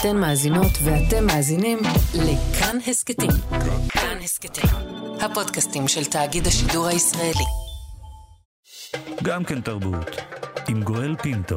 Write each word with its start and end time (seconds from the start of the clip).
אתן 0.00 0.16
מאזינות 0.16 0.72
ואתם 0.84 1.26
מאזינים 1.26 1.78
לכאן 2.14 2.76
הסכתים. 2.86 3.30
כאן 3.88 4.18
הסכתים, 4.24 4.70
הפודקאסטים 5.20 5.88
של 5.88 6.04
תאגיד 6.04 6.46
השידור 6.46 6.86
הישראלי. 6.86 7.44
גם 9.22 9.44
כן 9.44 9.60
תרבות, 9.60 10.06
עם 10.68 10.82
גואל 10.82 11.16
פינטו. 11.22 11.56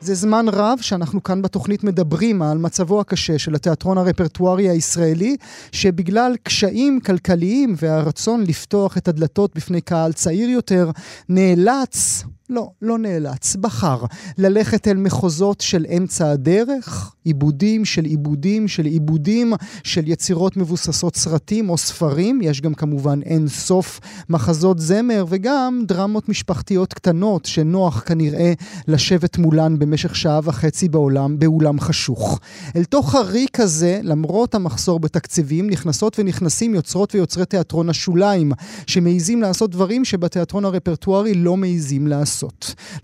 זה 0.00 0.14
זמן 0.14 0.46
רב 0.52 0.78
שאנחנו 0.80 1.22
כאן 1.22 1.42
בתוכנית 1.42 1.84
מדברים 1.84 2.42
על 2.42 2.58
מצבו 2.58 3.00
הקשה 3.00 3.38
של 3.38 3.54
התיאטרון 3.54 3.98
הרפרטוארי 3.98 4.68
הישראלי, 4.68 5.36
שבגלל 5.72 6.36
קשיים 6.42 7.00
כלכליים 7.00 7.74
והרצון 7.76 8.44
לפתוח 8.46 8.98
את 8.98 9.08
הדלתות 9.08 9.56
בפני 9.56 9.80
קהל 9.80 10.12
צעיר 10.12 10.48
יותר, 10.48 10.90
נאלץ, 11.28 12.24
לא, 12.50 12.70
לא 12.82 12.98
נאלץ, 12.98 13.56
בחר 13.56 14.04
ללכת 14.38 14.88
אל 14.88 14.96
מחוזות 14.96 15.60
של 15.60 15.86
אמצע 15.96 16.30
הדרך, 16.30 17.14
עיבודים 17.24 17.84
של 17.84 18.04
עיבודים 18.04 18.68
של 18.68 18.84
עיבודים 18.84 19.52
של 19.84 20.08
יצירות 20.08 20.56
מבוססות 20.56 21.16
סרטים 21.16 21.70
או 21.70 21.78
ספרים, 21.78 22.40
יש 22.42 22.60
גם 22.60 22.74
כמובן 22.74 23.22
אין 23.22 23.48
סוף 23.48 24.00
מחזות 24.28 24.78
זמר 24.78 25.24
וגם 25.28 25.82
דרמות 25.86 26.28
משפחתיות 26.28 26.94
קטנות 26.94 27.44
שנוח 27.44 28.02
כנראה 28.06 28.52
לשבת 28.88 29.38
מולן 29.38 29.78
במשך 29.78 30.16
שעה 30.16 30.40
וחצי 30.42 30.88
בעולם, 30.88 31.38
באולם 31.38 31.80
חשוך. 31.80 32.40
אל 32.76 32.84
תוך 32.84 33.14
הריק 33.14 33.60
הזה, 33.60 34.00
למרות 34.02 34.54
המחסור 34.54 35.00
בתקציבים, 35.00 35.70
נכנסות 35.70 36.18
ונכנסים 36.18 36.74
יוצרות 36.74 37.14
ויוצרי 37.14 37.46
תיאטרון 37.46 37.90
השוליים, 37.90 38.52
שמעיזים 38.86 39.42
לעשות 39.42 39.70
דברים 39.70 40.04
שבתיאטרון 40.04 40.64
הרפרטוארי 40.64 41.34
לא 41.34 41.56
מעיזים 41.56 42.06
לעשות. 42.06 42.37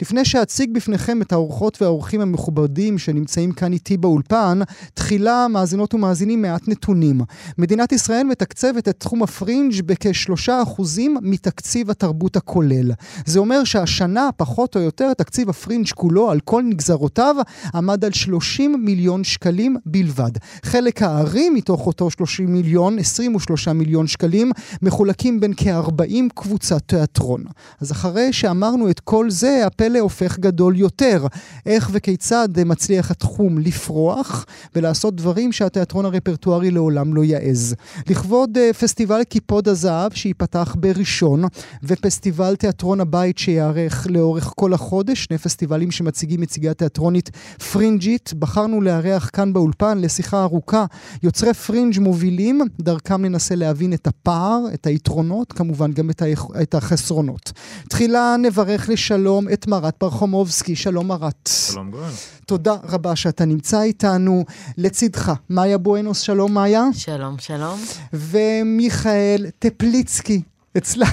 לפני 0.02 0.24
שאציג 0.24 0.70
בפניכם 0.74 1.22
את 1.22 1.32
האורחות 1.32 1.82
והאורחים 1.82 2.20
המכובדים 2.20 2.98
שנמצאים 2.98 3.52
כאן 3.52 3.72
איתי 3.72 3.96
באולפן, 3.96 4.60
תחילה 4.94 5.46
מאזינות 5.48 5.94
ומאזינים 5.94 6.42
מעט 6.42 6.68
נתונים. 6.68 7.20
מדינת 7.58 7.92
ישראל 7.92 8.24
מתקצבת 8.26 8.88
את 8.88 8.96
תחום 8.98 9.22
הפרינג' 9.22 9.74
בכשלושה 9.86 10.62
אחוזים 10.62 11.16
מתקציב 11.22 11.90
התרבות 11.90 12.36
הכולל. 12.36 12.92
זה 13.26 13.38
אומר 13.38 13.64
שהשנה, 13.64 14.28
פחות 14.36 14.76
או 14.76 14.80
יותר, 14.80 15.14
תקציב 15.14 15.50
הפרינג' 15.50 15.88
כולו 15.94 16.30
על 16.30 16.40
כל 16.40 16.62
נגזרותיו 16.62 17.36
עמד 17.74 18.04
על 18.04 18.12
30 18.12 18.84
מיליון 18.84 19.24
שקלים 19.24 19.76
בלבד. 19.86 20.30
חלק 20.64 21.02
הארי 21.02 21.50
מתוך 21.50 21.86
אותו 21.86 22.10
30 22.10 22.52
מיליון, 22.52 22.98
23 22.98 23.68
מיליון 23.68 24.06
שקלים, 24.06 24.52
מחולקים 24.82 25.40
בין 25.40 25.52
כ-40 25.56 26.14
קבוצת 26.34 26.82
תיאטרון. 26.86 27.44
אז 27.80 27.92
אחרי 27.92 28.32
שאמרנו 28.32 28.90
את 28.90 29.00
כל 29.00 29.23
זה, 29.30 29.66
הפלא 29.66 29.98
הופך 29.98 30.38
גדול 30.38 30.76
יותר. 30.76 31.26
איך 31.66 31.90
וכיצד 31.92 32.48
מצליח 32.66 33.10
התחום 33.10 33.58
לפרוח 33.58 34.46
ולעשות 34.76 35.16
דברים 35.16 35.52
שהתיאטרון 35.52 36.04
הרפרטוארי 36.04 36.70
לעולם 36.70 37.14
לא 37.14 37.24
יעז. 37.24 37.74
לכבוד 38.10 38.56
uh, 38.56 38.76
פסטיבל 38.76 39.24
קיפוד 39.24 39.68
הזהב 39.68 40.12
שייפתח 40.12 40.76
בראשון, 40.78 41.44
ופסטיבל 41.82 42.56
תיאטרון 42.56 43.00
הבית 43.00 43.38
שייערך 43.38 44.06
לאורך 44.10 44.52
כל 44.56 44.72
החודש, 44.72 45.24
שני 45.24 45.38
פסטיבלים 45.38 45.90
שמציגים 45.90 46.40
מציגי 46.40 46.68
התיאטרונית 46.68 47.30
פרינג'ית, 47.72 48.32
בחרנו 48.38 48.80
לארח 48.80 49.30
כאן 49.32 49.52
באולפן 49.52 49.98
לשיחה 49.98 50.42
ארוכה 50.42 50.84
יוצרי 51.22 51.54
פרינג' 51.54 51.98
מובילים, 51.98 52.60
דרכם 52.80 53.22
ננסה 53.22 53.54
להבין 53.54 53.92
את 53.92 54.06
הפער, 54.06 54.60
את 54.74 54.86
היתרונות, 54.86 55.52
כמובן 55.52 55.92
גם 55.92 56.10
את, 56.10 56.22
היח... 56.22 56.46
את 56.62 56.74
החסרונות. 56.74 57.52
תחילה 57.88 58.36
נברך 58.42 58.88
לשלום 59.14 59.48
את 59.52 59.66
מרת 59.66 59.96
פרחומובסקי, 59.96 60.76
שלום 60.76 61.08
מרת. 61.08 61.50
שלום 61.72 61.90
גואל. 61.90 62.10
תודה 62.46 62.76
רבה 62.84 63.16
שאתה 63.16 63.44
נמצא 63.44 63.82
איתנו. 63.82 64.44
לצידך, 64.78 65.32
מאיה 65.50 65.78
בואנוס, 65.78 66.20
שלום 66.20 66.54
מאיה. 66.54 66.84
שלום, 66.92 67.38
שלום. 67.38 67.80
ומיכאל 68.12 69.46
טפליצקי. 69.58 70.42
אצלה... 70.76 71.06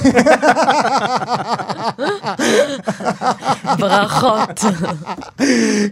ברכות. 3.79 4.59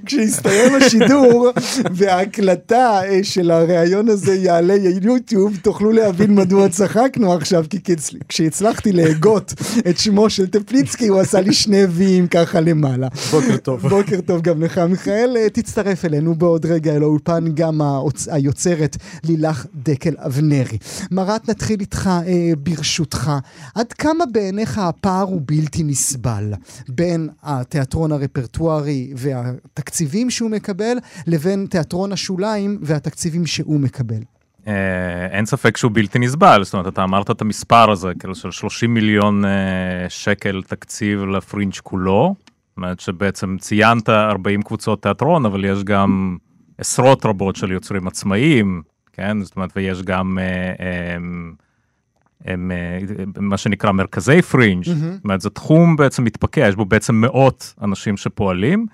כשיסתיים 0.05 0.75
השידור 0.75 1.47
וההקלטה 1.91 3.01
אה, 3.03 3.19
של 3.23 3.51
הריאיון 3.51 4.09
הזה 4.09 4.35
יעלה 4.35 4.75
ליוטיוב, 4.77 5.57
תוכלו 5.61 5.91
להבין 5.91 6.35
מדוע 6.35 6.69
צחקנו 6.69 7.33
עכשיו, 7.33 7.65
כי 7.69 7.79
כשהצלחתי 8.29 8.91
להגות 8.91 9.53
את 9.89 9.97
שמו 9.97 10.29
של 10.29 10.47
טפליצקי, 10.47 11.07
הוא 11.07 11.19
עשה 11.19 11.41
לי 11.41 11.53
שני 11.53 11.85
ויים 11.85 12.27
ככה 12.27 12.59
למעלה. 12.59 13.07
בוקר 13.31 13.57
טוב. 13.57 13.87
בוקר 13.87 14.21
טוב 14.21 14.41
גם 14.41 14.63
לך, 14.63 14.77
מיכאל. 14.77 15.37
אה, 15.37 15.49
תצטרף 15.49 16.05
אלינו 16.05 16.35
בעוד 16.35 16.65
רגע 16.65 16.95
אל 16.95 17.01
האולפן, 17.01 17.45
גם 17.53 17.81
היוצרת 18.31 18.97
לילך 19.23 19.65
דקל 19.75 20.13
אבנרי. 20.17 20.77
מרת, 21.11 21.49
נתחיל 21.49 21.79
איתך 21.79 22.09
אה, 22.27 22.51
ברשותך. 22.57 23.31
עד 23.75 23.93
כמה 23.93 24.25
בעיניך 24.33 24.77
הפער 24.77 25.23
הוא 25.23 25.41
בלתי 25.45 25.83
נסבל 25.83 26.53
בין 26.89 27.29
התיאטרון 27.43 28.11
הרפרטוארי 28.11 29.13
והתקציבים 29.15 30.29
שהוא 30.29 30.49
מקבל, 30.49 30.97
לבין 31.27 31.67
תיאטרון 31.69 32.11
השוליים 32.11 32.79
והתקציבים 32.81 33.45
שהוא 33.45 33.79
מקבל? 33.79 34.19
אין 35.31 35.45
ספק 35.45 35.77
שהוא 35.77 35.91
בלתי 35.93 36.19
נסבל, 36.19 36.63
זאת 36.63 36.73
אומרת, 36.73 36.93
אתה 36.93 37.03
אמרת 37.03 37.31
את 37.31 37.41
המספר 37.41 37.91
הזה, 37.91 38.11
כאילו 38.19 38.35
של 38.35 38.51
30 38.51 38.93
מיליון 38.93 39.43
שקל 40.09 40.61
תקציב 40.67 41.23
לפרינג' 41.23 41.73
כולו, 41.83 42.35
זאת 42.69 42.77
אומרת 42.77 42.99
שבעצם 42.99 43.57
ציינת 43.59 44.09
40 44.09 44.61
קבוצות 44.61 45.01
תיאטרון, 45.01 45.45
אבל 45.45 45.65
יש 45.65 45.83
גם 45.83 46.37
עשרות 46.77 47.25
רבות 47.25 47.55
של 47.55 47.71
יוצרים 47.71 48.07
עצמאיים, 48.07 48.81
כן? 49.13 49.43
זאת 49.43 49.55
אומרת, 49.55 49.69
ויש 49.75 50.01
גם... 50.01 50.37
הם, 51.15 51.53
הם 52.45 52.71
מה 53.37 53.57
שנקרא 53.57 53.91
מרכזי 53.91 54.41
פרינג', 54.41 54.85
mm-hmm. 54.85 54.89
זאת 54.89 55.23
אומרת 55.23 55.41
זה 55.41 55.49
תחום 55.49 55.95
בעצם 55.95 56.23
מתפקע, 56.23 56.67
יש 56.67 56.75
בו 56.75 56.85
בעצם 56.85 57.15
מאות 57.15 57.73
אנשים 57.81 58.17
שפועלים, 58.17 58.85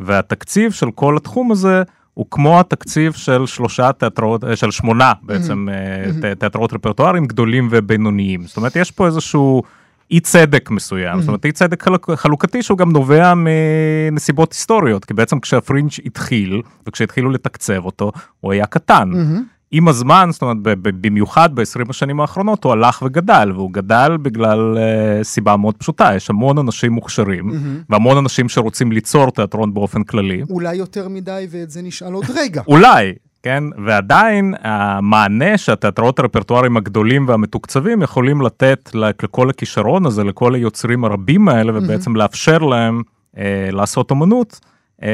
והתקציב 0.00 0.72
של 0.72 0.90
כל 0.90 1.16
התחום 1.16 1.52
הזה 1.52 1.82
הוא 2.14 2.26
כמו 2.30 2.60
התקציב 2.60 3.12
של 3.12 3.46
שלושה 3.46 3.92
תיאטרות, 3.92 4.44
של 4.54 4.70
שמונה 4.70 5.12
בעצם 5.22 5.68
mm-hmm. 5.68 6.34
תיאטרות 6.38 6.72
רפרטואריים 6.72 7.26
גדולים 7.26 7.68
ובינוניים, 7.70 8.42
זאת 8.42 8.56
אומרת 8.56 8.76
יש 8.76 8.90
פה 8.90 9.06
איזשהו 9.06 9.62
אי 10.10 10.20
צדק 10.20 10.70
מסוים, 10.70 11.16
mm-hmm. 11.16 11.20
זאת 11.20 11.28
אומרת 11.28 11.44
אי 11.44 11.52
צדק 11.52 11.84
חלוקתי 12.14 12.62
שהוא 12.62 12.78
גם 12.78 12.92
נובע 12.92 13.32
מנסיבות 13.36 14.52
היסטוריות, 14.52 15.04
כי 15.04 15.14
בעצם 15.14 15.40
כשהפרינג' 15.40 15.90
התחיל 16.06 16.62
וכשהתחילו 16.86 17.30
לתקצב 17.30 17.84
אותו 17.84 18.12
הוא 18.40 18.52
היה 18.52 18.66
קטן. 18.66 19.10
Mm-hmm. 19.12 19.59
עם 19.72 19.88
הזמן, 19.88 20.28
זאת 20.32 20.42
אומרת, 20.42 20.56
במיוחד 20.82 21.54
ב-20 21.54 21.90
השנים 21.90 22.20
האחרונות, 22.20 22.64
הוא 22.64 22.72
הלך 22.72 23.02
וגדל, 23.06 23.52
והוא 23.54 23.72
גדל 23.72 24.16
בגלל 24.22 24.76
uh, 24.76 25.24
סיבה 25.24 25.56
מאוד 25.56 25.76
פשוטה, 25.76 26.10
יש 26.16 26.30
המון 26.30 26.58
אנשים 26.58 26.92
מוכשרים, 26.92 27.50
mm-hmm. 27.50 27.84
והמון 27.90 28.16
אנשים 28.16 28.48
שרוצים 28.48 28.92
ליצור 28.92 29.30
תיאטרון 29.30 29.74
באופן 29.74 30.02
כללי. 30.02 30.42
אולי 30.50 30.74
יותר 30.74 31.08
מדי, 31.08 31.46
ואת 31.50 31.70
זה 31.70 31.82
נשאל 31.82 32.12
עוד 32.12 32.24
רגע. 32.34 32.62
אולי, 32.68 33.14
כן, 33.42 33.64
ועדיין 33.86 34.54
המענה 34.60 35.58
שהתיאטראות 35.58 36.18
הרפרטואריים 36.18 36.76
הגדולים 36.76 37.28
והמתוקצבים 37.28 38.02
יכולים 38.02 38.40
לתת 38.40 38.90
לכל 38.94 39.50
הכישרון 39.50 40.06
הזה, 40.06 40.24
לכל 40.24 40.54
היוצרים 40.54 41.04
הרבים 41.04 41.48
האלה, 41.48 41.78
ובעצם 41.78 42.12
mm-hmm. 42.12 42.18
לאפשר 42.18 42.58
להם 42.58 43.02
uh, 43.34 43.38
לעשות 43.72 44.12
אמנות. 44.12 44.60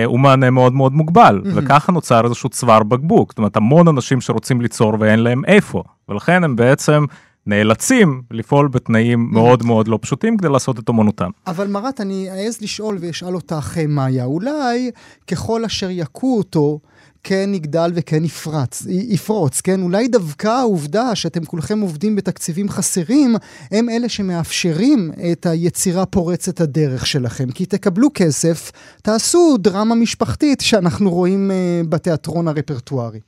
הוא 0.06 0.20
מענה 0.20 0.50
מאוד 0.50 0.72
מאוד 0.72 0.92
מוגבל, 0.92 1.40
mm-hmm. 1.44 1.48
וככה 1.54 1.92
נוצר 1.92 2.24
איזשהו 2.24 2.48
צוואר 2.48 2.82
בקבוק, 2.82 3.30
זאת 3.32 3.38
אומרת 3.38 3.56
המון 3.56 3.88
אנשים 3.88 4.20
שרוצים 4.20 4.60
ליצור 4.60 4.92
ואין 5.00 5.18
להם 5.18 5.44
איפה, 5.44 5.82
ולכן 6.08 6.44
הם 6.44 6.56
בעצם 6.56 7.04
נאלצים 7.46 8.22
לפעול 8.30 8.68
בתנאים 8.68 9.28
מאוד 9.32 9.62
מאוד 9.62 9.88
לא 9.88 9.98
פשוטים 10.02 10.36
כדי 10.36 10.48
לעשות 10.48 10.78
את 10.78 10.90
אמנותם. 10.90 11.30
אבל 11.46 11.66
מרת, 11.66 12.00
אני 12.00 12.30
אעז 12.30 12.60
לשאול 12.60 12.98
ואשאל 13.00 13.34
אותך, 13.34 13.78
מאיה, 13.88 14.24
אולי 14.24 14.90
ככל 15.26 15.64
אשר 15.64 15.88
יכו 15.90 16.36
אותו, 16.38 16.78
כן 17.28 17.50
יגדל 17.54 17.92
וכן 17.94 18.24
יפרץ, 18.24 18.82
יפרוץ, 18.88 19.60
כן? 19.60 19.82
אולי 19.82 20.08
דווקא 20.08 20.48
העובדה 20.48 21.14
שאתם 21.14 21.44
כולכם 21.44 21.80
עובדים 21.80 22.16
בתקציבים 22.16 22.68
חסרים, 22.68 23.36
הם 23.70 23.88
אלה 23.88 24.08
שמאפשרים 24.08 25.12
את 25.32 25.46
היצירה 25.46 26.06
פורצת 26.06 26.60
הדרך 26.60 27.06
שלכם. 27.06 27.50
כי 27.50 27.66
תקבלו 27.66 28.08
כסף, 28.14 28.72
תעשו 29.02 29.56
דרמה 29.60 29.94
משפחתית 29.94 30.60
שאנחנו 30.60 31.10
רואים 31.10 31.50
uh, 31.50 31.86
בתיאטרון 31.88 32.48
הרפרטוארי. 32.48 33.20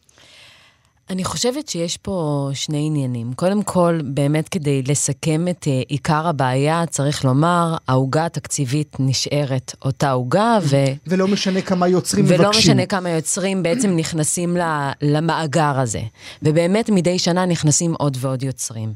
אני 1.11 1.25
חושבת 1.25 1.69
שיש 1.69 1.97
פה 1.97 2.49
שני 2.55 2.87
עניינים. 2.87 3.33
קודם 3.33 3.63
כל, 3.63 4.01
באמת 4.05 4.49
כדי 4.49 4.83
לסכם 4.83 5.49
את 5.51 5.65
uh, 5.65 5.69
עיקר 5.89 6.27
הבעיה, 6.27 6.87
צריך 6.87 7.25
לומר, 7.25 7.77
העוגה 7.89 8.27
התקציבית 8.27 8.97
נשארת 8.99 9.75
אותה 9.85 10.11
עוגה, 10.11 10.59
ו... 10.63 10.77
ולא 11.07 11.29
משנה 11.29 11.61
כמה 11.61 11.89
יוצרים 11.89 12.25
ולא 12.25 12.35
מבקשים. 12.35 12.51
ולא 12.51 12.59
משנה 12.59 12.87
כמה 12.87 13.11
יוצרים 13.11 13.63
בעצם 13.63 13.97
נכנסים 13.97 14.57
למאגר 15.03 15.79
הזה. 15.79 16.03
ובאמת 16.43 16.91
מדי 16.91 17.19
שנה 17.19 17.47
נכנסים 17.47 17.95
עוד 17.99 18.17
ועוד 18.21 18.43
יוצרים. 18.43 18.93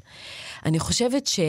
אני 0.66 0.78
חושבת 0.78 1.26
ש... 1.26 1.40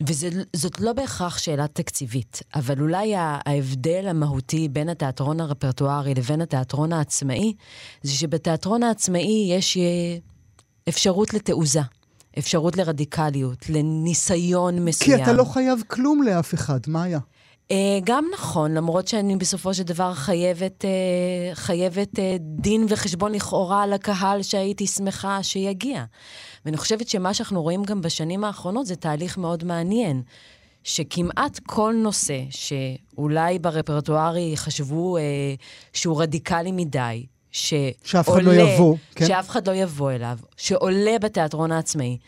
וזאת 0.00 0.80
לא 0.80 0.92
בהכרח 0.92 1.38
שאלה 1.38 1.66
תקציבית, 1.68 2.42
אבל 2.54 2.80
אולי 2.80 3.14
ההבדל 3.16 4.06
המהותי 4.08 4.68
בין 4.68 4.88
התיאטרון 4.88 5.40
הרפרטוארי 5.40 6.14
לבין 6.14 6.40
התיאטרון 6.40 6.92
העצמאי, 6.92 7.54
זה 8.02 8.12
שבתיאטרון 8.12 8.82
העצמאי 8.82 9.52
יש 9.52 9.76
אה, 9.76 9.82
אפשרות 10.88 11.34
לתעוזה. 11.34 11.80
אפשרות 12.38 12.76
לרדיקליות, 12.76 13.68
לניסיון 13.68 14.84
מסוים. 14.84 15.16
כי 15.16 15.22
אתה 15.22 15.32
לא 15.32 15.44
חייב 15.44 15.82
כלום 15.86 16.22
לאף 16.22 16.54
אחד, 16.54 16.80
מה 16.86 17.02
היה? 17.02 17.18
אה, 17.70 17.98
גם 18.04 18.24
נכון, 18.34 18.74
למרות 18.74 19.08
שאני 19.08 19.36
בסופו 19.36 19.74
של 19.74 19.82
דבר 19.82 20.14
חייבת, 20.14 20.84
אה, 20.84 21.54
חייבת 21.54 22.18
אה, 22.18 22.36
דין 22.40 22.86
וחשבון 22.88 23.32
לכאורה 23.32 23.86
לקהל 23.86 24.42
שהייתי 24.42 24.86
שמחה 24.86 25.42
שיגיע. 25.42 26.04
ואני 26.64 26.76
חושבת 26.76 27.08
שמה 27.08 27.34
שאנחנו 27.34 27.62
רואים 27.62 27.84
גם 27.84 28.00
בשנים 28.00 28.44
האחרונות 28.44 28.86
זה 28.86 28.96
תהליך 28.96 29.38
מאוד 29.38 29.64
מעניין. 29.64 30.22
שכמעט 30.86 31.60
כל 31.66 31.94
נושא 32.02 32.40
שאולי 32.50 33.58
ברפרטוארי 33.58 34.52
חשבו 34.56 35.16
אה, 35.16 35.22
שהוא 35.92 36.22
רדיקלי 36.22 36.72
מדי, 36.72 37.26
שעולה... 37.50 37.90
שאף 38.04 38.28
אחד 38.28 38.42
לא 38.42 38.52
יבוא, 38.52 38.96
כן? 39.14 39.26
שאף 39.26 39.50
אחד 39.50 39.68
לא 39.68 39.74
יבוא 39.74 40.12
אליו, 40.12 40.38
שעולה 40.56 41.18
בתיאטרון 41.20 41.72
העצמאי, 41.72 42.18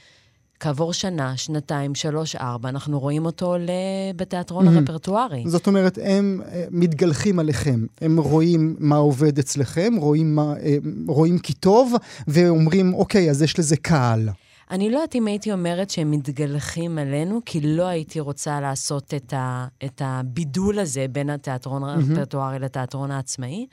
כעבור 0.60 0.92
שנה, 0.92 1.36
שנתיים, 1.36 1.94
שלוש, 1.94 2.36
ארבע, 2.36 2.68
אנחנו 2.68 3.00
רואים 3.00 3.26
אותו 3.26 3.46
עולה 3.46 3.72
בתיאטרון 4.16 4.68
mm-hmm. 4.68 4.78
הרפרטוארי. 4.78 5.44
זאת 5.46 5.66
אומרת, 5.66 5.98
הם 6.02 6.40
אה, 6.52 6.64
מתגלחים 6.70 7.38
עליכם. 7.38 7.86
הם 8.00 8.18
רואים 8.18 8.76
מה 8.78 8.96
עובד 8.96 9.38
אצלכם, 9.38 9.94
רואים, 9.98 10.34
מה, 10.34 10.54
אה, 10.62 10.76
רואים 11.06 11.38
כי 11.38 11.52
טוב, 11.52 11.94
ואומרים, 12.28 12.94
אוקיי, 12.94 13.30
אז 13.30 13.42
יש 13.42 13.58
לזה 13.58 13.76
קהל. 13.76 14.28
אני 14.70 14.90
לא 14.90 14.96
יודעת 14.96 15.14
אם 15.14 15.26
הייתי 15.26 15.52
אומרת 15.52 15.90
שהם 15.90 16.10
מתגלחים 16.10 16.98
עלינו, 16.98 17.40
כי 17.46 17.60
לא 17.60 17.86
הייתי 17.86 18.20
רוצה 18.20 18.60
לעשות 18.60 19.14
את, 19.14 19.32
ה, 19.32 19.66
את 19.84 20.02
הבידול 20.04 20.78
הזה 20.78 21.06
בין 21.12 21.30
התיאטרון 21.30 21.84
mm-hmm. 21.84 21.86
הרפרטוארי 21.86 22.58
לתיאטרון 22.58 23.10
העצמאי, 23.10 23.66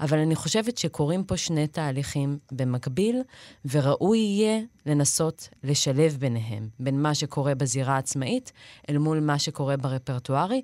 אבל 0.00 0.18
אני 0.18 0.34
חושבת 0.34 0.78
שקורים 0.78 1.24
פה 1.24 1.36
שני 1.36 1.66
תהליכים 1.66 2.38
במקביל, 2.52 3.22
וראוי 3.64 4.18
יהיה 4.18 4.60
לנסות 4.86 5.48
לשלב 5.64 6.16
ביניהם, 6.18 6.68
בין 6.80 7.02
מה 7.02 7.14
שקורה 7.14 7.54
בזירה 7.54 7.94
העצמאית 7.94 8.52
אל 8.90 8.98
מול 8.98 9.20
מה 9.20 9.38
שקורה 9.38 9.76
ברפרטוארי, 9.76 10.62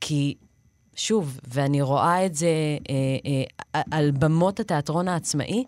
כי 0.00 0.34
שוב, 0.96 1.40
ואני 1.48 1.82
רואה 1.82 2.26
את 2.26 2.34
זה 2.34 2.46
אה, 2.90 2.94
אה, 3.74 3.82
על 3.90 4.10
במות 4.10 4.60
התיאטרון 4.60 5.08
העצמאי, 5.08 5.64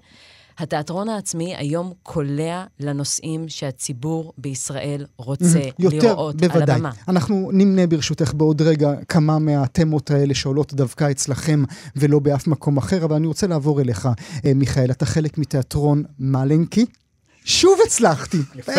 התיאטרון 0.59 1.09
העצמי 1.09 1.57
היום 1.57 1.93
קולע 2.03 2.65
לנושאים 2.81 3.49
שהציבור 3.49 4.33
בישראל 4.39 5.07
רוצה 5.17 5.61
יותר, 5.79 5.97
לראות 5.97 6.37
בוודאי. 6.37 6.63
על 6.63 6.71
הבמה. 6.71 6.91
אנחנו 7.09 7.51
נמנה 7.53 7.87
ברשותך 7.87 8.35
בעוד 8.35 8.63
רגע 8.63 8.93
כמה 9.09 9.39
מהתמות 9.39 10.11
האלה 10.11 10.35
שעולות 10.35 10.75
דווקא 10.75 11.11
אצלכם 11.11 11.65
ולא 11.97 12.19
באף 12.19 12.47
מקום 12.47 12.77
אחר, 12.77 13.05
אבל 13.05 13.17
אני 13.17 13.27
רוצה 13.27 13.47
לעבור 13.47 13.81
אליך, 13.81 14.09
אה, 14.45 14.55
מיכאל. 14.55 14.91
אתה 14.91 15.07
חלק 15.07 15.39
מתיאטרון 15.39 16.03
מלנקי. 16.19 16.87
שוב 17.45 17.79
הצלחתי. 17.87 18.39
יפה. 18.55 18.73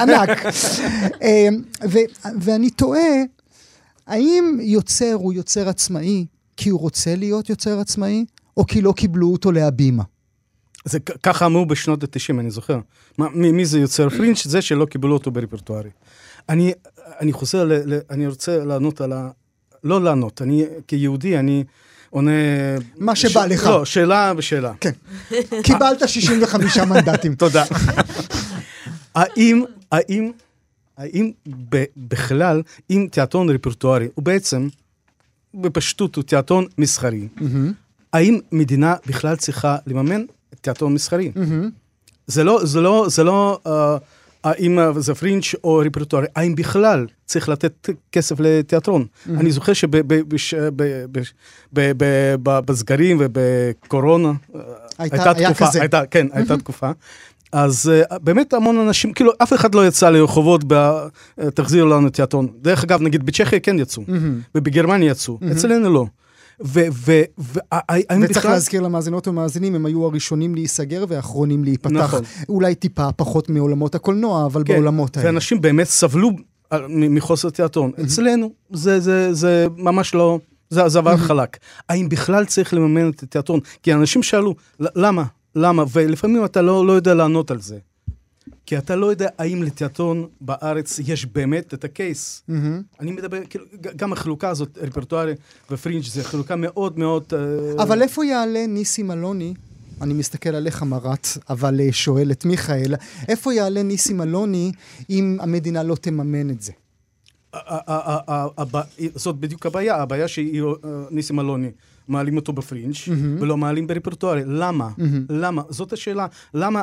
ענק. 0.00 0.28
אה, 1.22 1.48
ו- 1.90 2.28
ואני 2.40 2.70
תוהה, 2.70 3.22
האם 4.06 4.58
יוצר 4.62 5.12
הוא 5.14 5.32
יוצר 5.32 5.68
עצמאי 5.68 6.26
כי 6.56 6.68
הוא 6.70 6.80
רוצה 6.80 7.16
להיות 7.16 7.50
יוצר 7.50 7.80
עצמאי, 7.80 8.24
או 8.56 8.66
כי 8.66 8.80
לא 8.80 8.92
קיבלו 8.96 9.32
אותו 9.32 9.52
להבימה? 9.52 10.02
זה 10.84 10.98
ככה 11.00 11.46
אמרו 11.46 11.66
בשנות 11.66 12.02
ה-90, 12.02 12.40
אני 12.40 12.50
זוכר. 12.50 12.78
מה, 13.18 13.28
מי, 13.34 13.52
מי 13.52 13.64
זה 13.64 13.78
יוצר 13.78 14.08
פרינץ'? 14.08 14.46
זה 14.46 14.62
שלא 14.62 14.84
קיבלו 14.84 15.14
אותו 15.14 15.30
ברפרטוארי. 15.30 15.90
אני, 16.48 16.72
אני 17.20 17.32
חוזר, 17.32 17.64
ל, 17.64 17.72
ל, 17.72 17.98
אני 18.10 18.26
רוצה 18.26 18.64
לענות 18.64 19.00
על 19.00 19.12
ה... 19.12 19.28
לא 19.84 20.02
לענות, 20.02 20.42
אני 20.42 20.64
כיהודי, 20.86 21.38
אני 21.38 21.64
עונה... 22.10 22.30
מה 22.98 23.16
שבא 23.16 23.48
ש... 23.48 23.50
לך. 23.50 23.66
לא, 23.66 23.84
שאלה 23.84 24.32
ושאלה. 24.36 24.72
כן. 24.80 24.90
קיבלת 25.62 26.08
65 26.08 26.78
מנדטים. 26.78 27.34
תודה. 27.44 27.64
האם, 29.14 29.64
האם, 29.92 30.32
האם 30.96 31.30
ב, 31.68 31.84
בכלל, 31.96 32.62
אם 32.90 33.08
תיאטרון 33.10 33.50
רפרטוארי 33.50 34.08
הוא 34.14 34.24
בעצם, 34.24 34.68
בפשטות, 35.54 36.16
הוא 36.16 36.24
תיאטרון 36.24 36.66
מסחרי, 36.78 37.28
האם 38.12 38.40
מדינה 38.52 38.94
בכלל 39.06 39.36
צריכה 39.36 39.76
לממן 39.86 40.24
תיאטרון 40.64 40.94
מסחרי. 40.94 41.32
זה 42.26 42.44
לא, 42.44 42.60
זה 42.64 42.80
לא, 42.80 43.06
זה 43.08 43.24
לא, 43.24 43.58
uh, 43.66 43.70
האם 44.44 44.78
זה 44.98 45.14
פרינץ' 45.14 45.54
או 45.64 45.76
רפרטוארי, 45.76 46.26
האם 46.36 46.54
בכלל 46.54 47.06
צריך 47.26 47.48
לתת 47.48 47.88
כסף 48.12 48.40
לתיאטרון. 48.40 49.06
אני 49.28 49.52
זוכר 49.52 49.72
שבסגרים 51.72 53.16
ובקורונה, 53.20 54.32
הייתה, 54.98 55.30
הייתה 55.30 55.34
תקופה. 55.34 55.80
הייתה, 55.80 56.06
כן. 56.10 56.26
הייתה 56.32 56.56
תקופה. 56.56 56.90
אז 57.52 57.92
uh, 58.10 58.18
באמת 58.18 58.52
המון 58.52 58.78
אנשים, 58.78 59.12
כאילו 59.12 59.32
אף 59.42 59.52
אחד 59.52 59.74
לא 59.74 59.86
יצא 59.86 60.10
לרחובות, 60.10 60.60
ב, 60.66 60.92
תחזירו 61.54 61.88
לנו 61.88 62.10
תיאטרון. 62.10 62.48
דרך 62.62 62.84
אגב, 62.84 63.02
נגיד 63.02 63.26
בצ'כיה 63.26 63.60
כן 63.60 63.78
יצאו. 63.78 64.02
ובגרמניה 64.54 65.10
יצאו. 65.10 65.38
אצלנו 65.52 65.94
לא. 65.94 66.06
וצריך 66.60 68.46
להזכיר 68.46 68.80
למאזינות 68.80 69.28
ומאזינים, 69.28 69.74
הם 69.74 69.86
היו 69.86 70.04
הראשונים 70.04 70.54
להיסגר 70.54 71.04
והאחרונים 71.08 71.64
להיפתח. 71.64 71.90
נכון. 71.92 72.22
אולי 72.48 72.74
טיפה 72.74 73.12
פחות 73.12 73.48
מעולמות 73.48 73.94
הקולנוע, 73.94 74.46
אבל 74.46 74.62
כן, 74.64 74.74
בעולמות 74.74 75.16
האלה. 75.16 75.28
ואנשים 75.28 75.60
באמת 75.60 75.86
סבלו 75.86 76.30
מחוסר 76.88 77.50
תיאטרון. 77.50 77.90
אצלנו 78.04 78.50
זה, 78.70 79.00
זה, 79.00 79.34
זה 79.34 79.66
ממש 79.76 80.14
לא... 80.14 80.38
זה, 80.70 80.88
זה 80.88 80.98
עבר. 80.98 81.16
חלק. 81.16 81.56
האם 81.88 82.08
בכלל 82.08 82.44
צריך 82.44 82.74
לממן 82.74 83.10
את 83.10 83.22
התיאטרון? 83.22 83.60
כי 83.82 83.92
אנשים 83.94 84.22
שאלו, 84.22 84.54
למה? 84.80 85.24
למה? 85.56 85.84
ולפעמים 85.92 86.44
אתה 86.44 86.62
לא, 86.62 86.86
לא 86.86 86.92
יודע 86.92 87.14
לענות 87.14 87.50
על 87.50 87.60
זה. 87.60 87.78
כי 88.66 88.78
אתה 88.78 88.96
לא 88.96 89.06
יודע 89.06 89.28
האם 89.38 89.62
לתיאטרון 89.62 90.26
בארץ 90.40 90.98
יש 90.98 91.26
באמת 91.26 91.74
את 91.74 91.84
הקייס. 91.84 92.42
Mm-hmm. 92.48 92.52
אני 93.00 93.12
מדבר, 93.12 93.40
כאילו, 93.50 93.64
גם 93.96 94.12
החלוקה 94.12 94.48
הזאת, 94.48 94.78
רפרטוארי 94.78 95.34
ופרינג' 95.70 96.04
זה 96.04 96.24
חלוקה 96.24 96.56
מאוד 96.56 96.98
מאוד... 96.98 97.24
אה, 97.32 97.82
אבל 97.82 98.02
איפה 98.02 98.24
יעלה 98.24 98.66
ניסים 98.66 99.10
אלוני? 99.10 99.54
אני 100.00 100.14
מסתכל 100.14 100.54
עליך 100.54 100.82
מרת, 100.82 101.26
אבל 101.50 101.80
אה, 101.80 101.92
שואל 101.92 102.30
את 102.30 102.44
מיכאל, 102.44 102.94
איפה 103.28 103.54
יעלה 103.54 103.82
ניסים 103.82 104.22
אלוני 104.22 104.72
אם 105.10 105.38
המדינה 105.40 105.82
לא 105.82 105.94
תממן 105.94 106.50
את 106.50 106.62
זה? 106.62 106.72
זאת 109.14 109.36
בדיוק 109.36 109.66
הבעיה, 109.66 109.96
הבעיה 109.96 110.28
שהיא 110.28 110.62
אה, 110.62 110.90
ניסים 111.10 111.40
אלוני. 111.40 111.70
מעלים 112.08 112.36
אותו 112.36 112.52
בפרינג' 112.52 112.94
mm-hmm. 112.94 113.42
ולא 113.42 113.56
מעלים 113.56 113.86
ברפרטוארי. 113.86 114.42
למה? 114.46 114.88
Mm-hmm. 114.88 115.02
למה? 115.28 115.62
זאת 115.68 115.92
השאלה. 115.92 116.26
למה, 116.54 116.82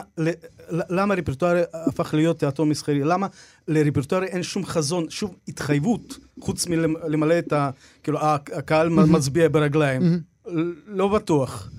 למה 0.70 1.14
רפרטוארי 1.14 1.62
הפך 1.74 2.14
להיות 2.14 2.40
תיאטרון 2.40 2.70
מסחרי? 2.70 3.00
למה 3.00 3.28
לרפרטוארי 3.68 4.28
אין 4.28 4.44
שום 4.44 4.66
חזון, 4.66 5.10
שום 5.10 5.32
התחייבות, 5.48 6.18
חוץ 6.40 6.68
מלמלא 6.68 7.40
את 7.40 7.54
ה... 7.54 7.70
כאילו, 8.04 8.20
הקהל 8.22 8.88
mm-hmm. 8.88 9.12
מצביע 9.12 9.50
ברגליים? 9.50 10.02
Mm-hmm. 10.02 10.50
לא 10.88 11.08
בטוח. 11.08 11.72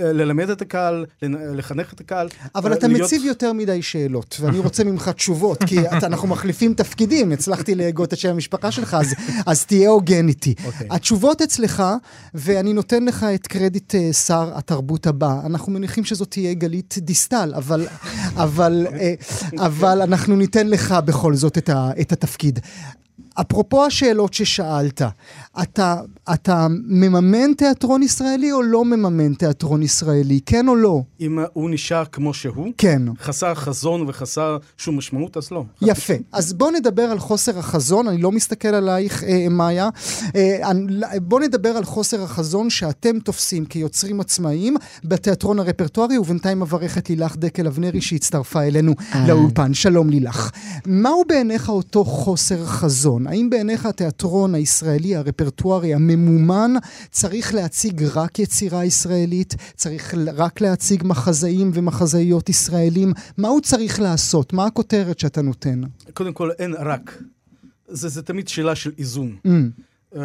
ללמד 0.00 0.50
את 0.50 0.62
הקהל, 0.62 1.06
לחנך 1.22 1.92
את 1.92 2.00
הקהל. 2.00 2.28
אבל 2.54 2.72
אתה 2.72 2.86
להיות... 2.86 3.02
מציב 3.02 3.24
יותר 3.24 3.52
מדי 3.52 3.82
שאלות, 3.82 4.36
ואני 4.40 4.58
רוצה 4.58 4.84
ממך 4.84 5.08
תשובות, 5.08 5.64
כי 5.64 5.80
אתה, 5.96 6.06
אנחנו 6.06 6.28
מחליפים 6.28 6.74
תפקידים, 6.74 7.32
הצלחתי 7.32 7.74
להגות 7.74 8.12
את 8.12 8.18
שם 8.18 8.28
המשפחה 8.28 8.70
שלך, 8.70 8.94
אז, 8.94 9.14
אז 9.46 9.64
תהיה 9.64 9.90
הוגן 9.90 10.28
איתי. 10.28 10.54
Okay. 10.58 10.66
אוקיי. 10.66 10.86
התשובות 10.90 11.42
אצלך, 11.42 11.82
ואני 12.34 12.72
נותן 12.72 13.04
לך 13.04 13.26
את 13.34 13.46
קרדיט 13.46 13.94
uh, 13.94 14.12
שר 14.12 14.50
התרבות 14.54 15.06
הבא. 15.06 15.40
אנחנו 15.46 15.72
מניחים 15.72 16.04
שזאת 16.04 16.30
תהיה 16.30 16.54
גלית 16.54 16.94
דיסטל, 16.98 17.52
אבל, 17.56 17.86
אבל, 18.34 18.86
uh, 18.90 19.62
אבל 19.62 20.02
אנחנו 20.02 20.36
ניתן 20.36 20.66
לך 20.66 20.94
בכל 21.04 21.34
זאת 21.34 21.58
את, 21.58 21.68
ה, 21.68 21.90
את 22.00 22.12
התפקיד. 22.12 22.58
אפרופו 23.40 23.84
השאלות 23.84 24.34
ששאלת, 24.34 25.02
אתה, 25.62 25.96
אתה 26.32 26.66
מממן 26.70 27.54
תיאטרון 27.54 28.02
ישראלי 28.02 28.52
או 28.52 28.62
לא 28.62 28.84
מממן 28.84 29.34
תיאטרון 29.34 29.82
ישראלי? 29.82 30.40
כן 30.46 30.68
או 30.68 30.76
לא? 30.76 31.02
אם 31.20 31.38
הוא 31.52 31.70
נשאר 31.70 32.04
כמו 32.04 32.34
שהוא? 32.34 32.72
כן. 32.78 33.02
חסר 33.20 33.54
חזון 33.54 34.04
וחסר 34.08 34.58
שום 34.76 34.98
משמעות, 34.98 35.36
אז 35.36 35.50
לא. 35.50 35.64
יפה. 35.82 36.14
אז 36.32 36.52
בוא 36.52 36.70
נדבר 36.70 37.02
על 37.02 37.18
חוסר 37.18 37.58
החזון, 37.58 38.08
אני 38.08 38.22
לא 38.22 38.32
מסתכל 38.32 38.68
עלייך, 38.68 39.24
אה, 39.24 39.46
מאיה. 39.50 39.88
אה, 40.36 40.70
בוא 41.22 41.40
נדבר 41.40 41.68
על 41.68 41.84
חוסר 41.84 42.22
החזון 42.22 42.70
שאתם 42.70 43.18
תופסים 43.18 43.64
כיוצרים 43.64 44.20
עצמאיים 44.20 44.76
בתיאטרון 45.04 45.58
הרפרטוארי, 45.58 46.18
ובינתיים 46.18 46.62
אברך 46.62 46.98
את 46.98 47.10
לילך 47.10 47.36
דקל 47.36 47.66
אבנרי 47.66 48.00
שהצטרפה 48.00 48.62
אלינו 48.62 48.94
אה. 49.14 49.28
לאולפן. 49.28 49.74
שלום 49.74 50.10
לילך. 50.10 50.50
מהו 50.86 51.22
בעיניך 51.28 51.68
אותו 51.68 52.04
חוסר 52.04 52.64
חזון? 52.64 53.26
האם 53.30 53.50
בעיניך 53.50 53.86
התיאטרון 53.86 54.54
הישראלי, 54.54 55.16
הרפרטוארי, 55.16 55.94
הממומן, 55.94 56.72
צריך 57.10 57.54
להציג 57.54 58.02
רק 58.14 58.38
יצירה 58.38 58.84
ישראלית? 58.84 59.54
צריך 59.74 60.14
רק 60.36 60.60
להציג 60.60 61.02
מחזאים 61.06 61.70
ומחזאיות 61.74 62.48
ישראלים? 62.48 63.12
מה 63.38 63.48
הוא 63.48 63.60
צריך 63.60 64.00
לעשות? 64.00 64.52
מה 64.52 64.66
הכותרת 64.66 65.18
שאתה 65.18 65.42
נותן? 65.42 65.80
קודם 66.14 66.32
כל, 66.32 66.50
אין 66.58 66.74
רק. 66.78 67.22
זה, 67.88 68.08
זה 68.08 68.22
תמיד 68.22 68.48
שאלה 68.48 68.74
של 68.74 68.92
איזון. 68.98 69.36
Mm. 69.46 69.50
אה, 70.16 70.20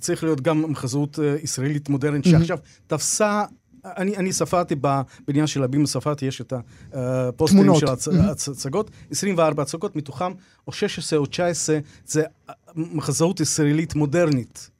צריך 0.00 0.24
להיות 0.24 0.40
גם 0.40 0.72
מחזאות 0.72 1.18
אה, 1.18 1.36
ישראלית 1.42 1.88
מודרנית, 1.88 2.26
Mm-hmm. 2.26 2.30
שעכשיו 2.30 2.58
תפסה... 2.86 3.44
אני, 3.84 4.16
אני 4.16 4.32
ספרתי 4.32 4.74
בבניין 4.80 5.46
של 5.46 5.62
הבימה, 5.62 5.86
ספרתי, 5.86 6.26
יש 6.26 6.40
את 6.40 6.52
הפוסטרים 6.92 7.62
תמונות. 7.62 7.80
של 7.80 7.86
ההצ- 7.86 8.08
ההצגות, 8.48 8.90
24 9.10 9.62
הצגות, 9.62 9.96
מתוכם 9.96 10.32
או 10.66 10.72
16 10.72 11.18
או 11.18 11.26
19 11.26 11.78
זה 12.06 12.22
מחזאות 12.76 13.40
ישראלית 13.40 13.94
מודרנית. 13.94 14.70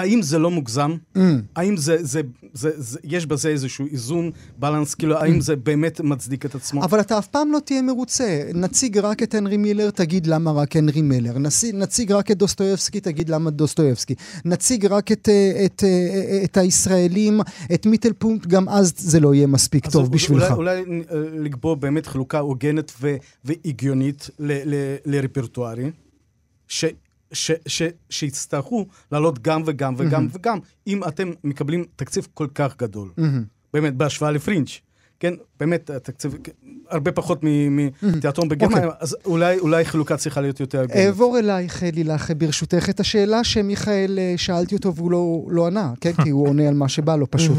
האם 0.00 0.22
זה 0.22 0.38
לא 0.38 0.50
מוגזם? 0.50 0.96
Mm. 1.16 1.18
האם 1.56 1.76
זה, 1.76 1.96
זה, 2.00 2.20
זה, 2.52 2.70
זה, 2.76 2.98
יש 3.04 3.26
בזה 3.26 3.48
איזשהו 3.48 3.86
איזון, 3.92 4.30
balance, 4.58 4.94
כאילו, 4.94 5.16
האם 5.18 5.40
זה 5.40 5.56
באמת 5.56 6.00
מצדיק 6.00 6.46
את 6.46 6.54
עצמו? 6.54 6.84
אבל 6.84 7.00
אתה 7.00 7.18
אף 7.18 7.26
פעם 7.26 7.52
לא 7.52 7.58
תהיה 7.58 7.82
מרוצה. 7.82 8.50
נציג 8.54 8.98
רק 8.98 9.22
את 9.22 9.34
הנרי 9.34 9.56
מילר, 9.56 9.90
תגיד 9.90 10.26
למה 10.26 10.52
רק 10.52 10.76
הנרי 10.76 11.02
מילר. 11.02 11.38
נציג, 11.38 11.74
נציג 11.74 12.12
רק 12.12 12.30
את 12.30 12.38
דוסטויבסקי, 12.38 13.00
תגיד 13.00 13.28
למה 13.28 13.50
דוסטויבסקי. 13.50 14.14
נציג 14.44 14.86
רק 14.86 15.12
את, 15.12 15.28
אה, 15.28 15.64
את, 15.64 15.84
אה, 15.84 16.40
את 16.44 16.56
הישראלים, 16.56 17.40
את 17.74 17.86
מיטלפונקט, 17.86 18.46
גם 18.46 18.68
אז 18.68 18.92
זה 18.96 19.20
לא 19.20 19.34
יהיה 19.34 19.46
מספיק 19.46 19.90
טוב 19.90 20.12
בשבילך. 20.12 20.50
אולי, 20.50 20.80
אולי 20.80 21.02
אה, 21.10 21.16
לקבוע 21.40 21.74
באמת 21.74 22.06
חלוקה 22.06 22.38
הוגנת 22.38 22.92
ו- 23.00 23.16
והגיונית 23.44 24.30
ל- 24.38 24.74
ל- 24.74 24.96
לרפרטוארי, 25.06 25.90
ש- 26.68 26.84
ש- 27.32 27.50
ש- 27.66 27.82
שיצטרכו 28.10 28.86
לעלות 29.12 29.38
גם 29.42 29.62
וגם 29.66 29.94
וגם 29.98 30.28
וגם, 30.32 30.58
אם 30.86 31.04
אתם 31.04 31.30
מקבלים 31.44 31.84
תקציב 31.96 32.28
כל 32.34 32.46
כך 32.54 32.76
גדול. 32.76 33.10
מהמם. 33.16 33.44
באמת, 33.72 33.94
בהשוואה 33.94 34.30
לפרינג'. 34.30 34.68
כן, 35.20 35.34
באמת, 35.60 35.90
התקציב 35.90 36.36
הרבה 36.88 37.12
פחות 37.12 37.38
מ- 37.44 37.88
מתיאטרון 38.02 38.48
בגרמניה, 38.48 38.86
אוקיי. 38.86 38.98
אז 39.00 39.16
אולי, 39.24 39.58
אולי 39.58 39.84
חלוקה 39.84 40.16
צריכה 40.16 40.40
להיות 40.40 40.60
יותר 40.60 40.80
הוגנת. 40.80 40.96
אעבור 40.96 41.38
אלייך, 41.38 41.82
לילך, 41.92 42.32
ברשותך, 42.38 42.90
את 42.90 43.00
השאלה 43.00 43.44
שמיכאל, 43.44 44.18
אה, 44.18 44.34
שאלתי 44.36 44.74
אותו 44.74 44.94
והוא 44.94 45.10
לא, 45.10 45.42
לא 45.48 45.66
ענה, 45.66 45.92
כן? 46.00 46.12
כי 46.12 46.30
הוא 46.30 46.48
עונה 46.48 46.68
על 46.68 46.74
מה 46.74 46.88
שבא 46.88 47.16
לו 47.16 47.30
פשוט. 47.30 47.58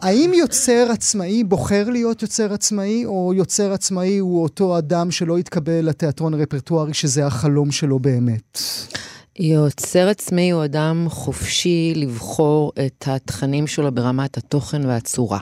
האם 0.00 0.32
יוצר 0.34 0.88
עצמאי 0.92 1.44
בוחר 1.44 1.90
להיות 1.90 2.22
יוצר 2.22 2.52
עצמאי, 2.52 3.04
או 3.04 3.32
יוצר 3.36 3.72
עצמאי 3.72 4.18
הוא 4.18 4.42
אותו 4.42 4.78
אדם 4.78 5.10
שלא 5.10 5.38
יתקבל 5.38 5.88
לתיאטרון 5.88 6.34
הרפרטוארי, 6.34 6.94
שזה 6.94 7.26
החלום 7.26 7.70
שלו 7.70 7.98
באמת? 7.98 8.58
יוצר 9.38 10.08
עצמאי 10.08 10.50
הוא 10.50 10.64
אדם 10.64 11.06
חופשי 11.08 11.92
לבחור 11.96 12.72
את 12.86 13.04
התכנים 13.06 13.66
שלו 13.66 13.92
ברמת 13.92 14.36
התוכן 14.36 14.86
והצורה. 14.86 15.38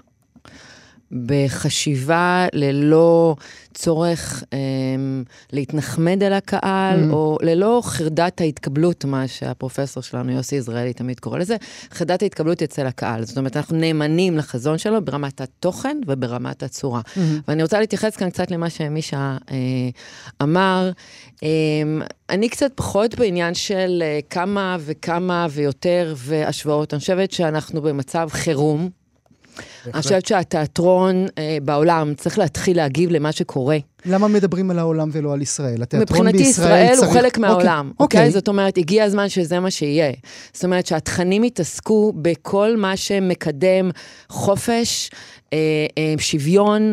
בחשיבה 1.27 2.47
ללא 2.53 3.37
צורך 3.75 4.45
אה, 4.53 4.59
להתנחמד 5.53 6.23
על 6.23 6.33
הקהל, 6.33 6.93
Mm. 6.93 7.13
או 7.13 7.39
ללא 7.43 7.81
חרדת 7.85 8.41
ההתקבלות, 8.41 9.05
מה 9.05 9.29
שהפרופסור 9.29 10.03
שלנו, 10.03 10.33
יוסי 10.33 10.57
יזרעאלי, 10.57 10.93
תמיד 10.93 11.21
קורא 11.21 11.39
לזה, 11.39 11.57
חרדת 11.93 12.23
ההתקבלות 12.23 12.63
אצל 12.63 12.87
הקהל. 12.87 13.25
זאת 13.25 13.39
אומרת, 13.39 13.57
אנחנו 13.57 13.77
נאמנים 13.77 14.37
לחזון 14.37 14.79
שלו 14.79 15.05
ברמת 15.05 15.41
התוכן 15.41 16.01
וברמת 16.07 16.63
הצורה. 16.63 17.01
ואני 17.49 17.63
רוצה 17.63 17.81
להתייחס 17.81 18.17
כאן 18.17 18.31
קצת 18.31 18.51
למה 18.51 18.71
שמישה 18.71 19.37
אה, 19.51 19.57
אמר. 20.43 20.91
אה, 21.43 21.49
אני 22.31 22.49
קצת 22.49 22.73
פחות 22.75 23.15
בעניין 23.15 23.55
של 23.55 24.03
אה, 24.03 24.21
כמה 24.31 24.77
וכמה 24.81 25.47
ויותר 25.51 26.15
והשוואות. 26.17 26.95
אני 26.95 27.01
חושבת 27.01 27.33
שאנחנו 27.33 27.83
במצב 27.83 28.29
חירום. 28.33 29.02
אני 29.87 30.03
חושבת 30.03 30.27
שהתיאטרון 30.27 31.27
אה, 31.39 31.59
בעולם 31.63 32.15
צריך 32.15 32.39
להתחיל 32.39 32.77
להגיב 32.77 33.11
למה 33.11 33.33
שקורה. 33.33 33.79
למה 34.07 34.29
מדברים 34.29 34.71
על 34.71 34.79
העולם 34.79 35.09
ולא 35.13 35.33
על 35.33 35.43
ישראל? 35.43 35.83
התיאטרון 35.83 36.03
מבחינתי 36.03 36.45
בישראל 36.45 36.85
ישראל 36.85 36.97
צריך... 36.97 37.09
הוא 37.09 37.21
חלק 37.21 37.39
מהעולם, 37.39 37.93
אוקיי. 38.01 38.21
אוקיי? 38.21 38.31
זאת 38.31 38.49
אומרת, 38.49 38.79
הגיע 38.79 39.05
הזמן 39.05 39.29
שזה 39.29 39.61
מה 39.61 39.71
שיהיה. 39.71 40.13
זאת 40.53 40.65
אומרת 40.65 40.87
שהתכנים 40.87 41.45
יתעסקו 41.45 42.13
בכל 42.17 42.77
מה 42.77 42.97
שמקדם 42.97 43.91
חופש, 44.29 45.11
שוויון, 46.19 46.93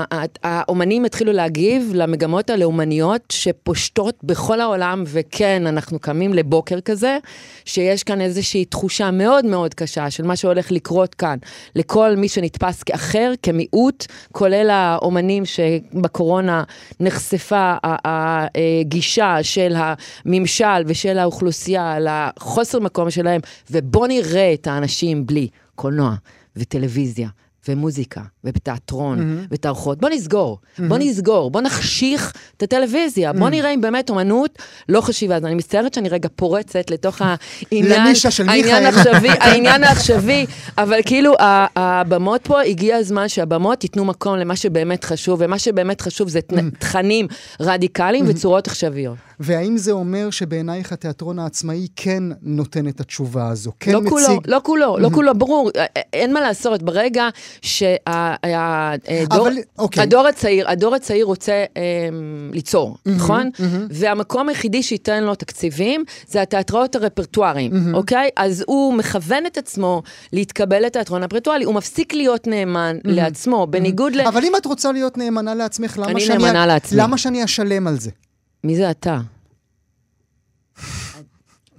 שהאומנים 0.00 1.04
יתחילו 1.04 1.32
להגיב 1.32 1.92
למגמות 1.94 2.50
הלאומניות 2.50 3.22
שפושטות 3.32 4.14
בכל 4.22 4.60
העולם, 4.60 5.04
וכן, 5.06 5.66
אנחנו 5.66 5.98
קמים 5.98 6.34
לבוקר 6.34 6.80
כזה, 6.80 7.18
שיש 7.64 8.02
כאן 8.02 8.20
איזושהי 8.20 8.64
תחושה 8.64 9.10
מאוד 9.10 9.46
מאוד 9.46 9.74
קשה 9.74 10.10
של 10.10 10.22
מה 10.22 10.36
שהולך 10.36 10.72
לקרות 10.72 11.14
כאן, 11.14 11.38
לכל 11.76 12.16
מי 12.16 12.28
שנתפס 12.28 12.82
כאחר, 12.82 13.32
כמיעוט, 13.42 14.06
כולל 14.32 14.70
האומנים 14.70 15.44
שבקורונה 15.44 16.64
נחשפה 17.00 17.74
הגישה 17.82 19.36
של 19.42 19.74
הממשל 19.76 20.82
ושל 20.86 21.18
האוכלוסייה 21.18 21.96
לחוסר 22.00 22.78
מקום 22.80 23.10
שלהם, 23.10 23.40
ובואו 23.70 24.06
נראה 24.06 24.52
את 24.54 24.66
האנשים 24.66 25.26
בלי 25.26 25.48
קולנוע 25.74 26.14
וטלוויזיה. 26.56 27.28
ומוזיקה, 27.68 28.20
ותיאטרון, 28.44 29.18
mm-hmm. 29.18 29.46
ותערכות. 29.50 29.98
בוא 30.00 30.08
נסגור, 30.08 30.58
mm-hmm. 30.62 30.82
בוא 30.88 30.98
נסגור, 31.00 31.50
בוא 31.50 31.60
נחשיך 31.60 32.32
את 32.56 32.62
הטלוויזיה, 32.62 33.30
mm-hmm. 33.30 33.38
בוא 33.38 33.48
נראה 33.48 33.74
אם 33.74 33.80
באמת 33.80 34.10
אומנות 34.10 34.58
לא 34.88 35.00
חשיבה. 35.00 35.36
אז 35.36 35.44
אני 35.44 35.54
מצטערת 35.54 35.94
שאני 35.94 36.08
רגע 36.08 36.28
פורצת 36.36 36.90
לתוך 36.90 37.22
העניין, 37.22 38.06
לנישה 38.06 38.30
של 38.30 38.48
העניין 38.48 38.84
מיכאל. 38.84 38.96
העכשווי, 38.96 39.30
העניין 39.40 39.84
העכשווי, 39.84 40.46
אבל 40.78 40.98
כאילו 41.06 41.34
הבמות 41.76 42.40
פה, 42.44 42.60
הגיע 42.60 42.96
הזמן 42.96 43.28
שהבמות 43.28 43.84
ייתנו 43.84 44.04
מקום 44.04 44.36
למה 44.36 44.56
שבאמת 44.56 45.04
חשוב, 45.04 45.40
ומה 45.44 45.58
שבאמת 45.58 46.00
חשוב 46.00 46.28
זה 46.28 46.40
תכנים 46.78 47.26
רדיקליים 47.60 48.24
וצורות 48.28 48.68
עכשוויות. 48.68 49.29
והאם 49.40 49.76
זה 49.76 49.92
אומר 49.92 50.30
שבעינייך 50.30 50.92
התיאטרון 50.92 51.38
העצמאי 51.38 51.86
כן 51.96 52.22
נותן 52.42 52.88
את 52.88 53.00
התשובה 53.00 53.48
הזו? 53.48 53.72
כן 53.80 53.92
לא 53.92 54.00
מציג... 54.00 54.10
כולו, 54.12 54.40
לא 54.46 54.60
כולו, 54.62 54.98
לא 54.98 55.10
כולו, 55.14 55.34
ברור, 55.34 55.70
א- 55.70 55.80
א- 55.80 56.00
אין 56.12 56.32
מה 56.32 56.40
לעשות, 56.40 56.82
ברגע 56.82 57.28
שהדור 57.62 59.48
אבל, 59.48 59.52
אוקיי. 59.78 60.02
הדור 60.02 60.26
הצעיר, 60.26 60.70
הדור 60.70 60.94
הצעיר 60.94 61.24
רוצה 61.24 61.64
אמ, 61.76 62.50
ליצור, 62.52 62.96
נכון? 63.06 63.50
והמקום 63.90 64.48
היחידי 64.48 64.82
שייתן 64.82 65.24
לו 65.24 65.34
תקציבים 65.34 66.04
זה 66.28 66.42
התיאטראות 66.42 66.96
הרפרטואריים, 66.96 67.94
אוקיי? 67.94 68.28
אז 68.36 68.64
הוא 68.66 68.94
מכוון 68.94 69.46
את 69.46 69.58
עצמו 69.58 70.02
להתקבל 70.32 70.84
לתיאטרון 70.86 71.22
הרפרטואלי, 71.22 71.64
הוא 71.64 71.74
מפסיק 71.74 72.14
להיות 72.14 72.46
נאמן 72.46 72.96
לעצמו, 73.04 73.66
בניגוד 73.70 74.14
ל... 74.14 74.20
אבל 74.20 74.44
אם 74.44 74.56
את 74.56 74.66
רוצה 74.66 74.92
להיות 74.92 75.18
נאמנה 75.18 75.54
לעצמך, 75.54 75.98
למה 75.98 76.10
אני 76.10 76.20
שאני... 76.20 76.44
נאמנה 76.44 76.66
לעצמי. 76.66 76.98
למה 77.00 77.18
שאני 77.18 77.44
אשלם 77.44 77.86
על 77.86 78.00
זה? 78.00 78.10
מי 78.64 78.76
זה 78.76 78.90
אתה? 78.90 79.20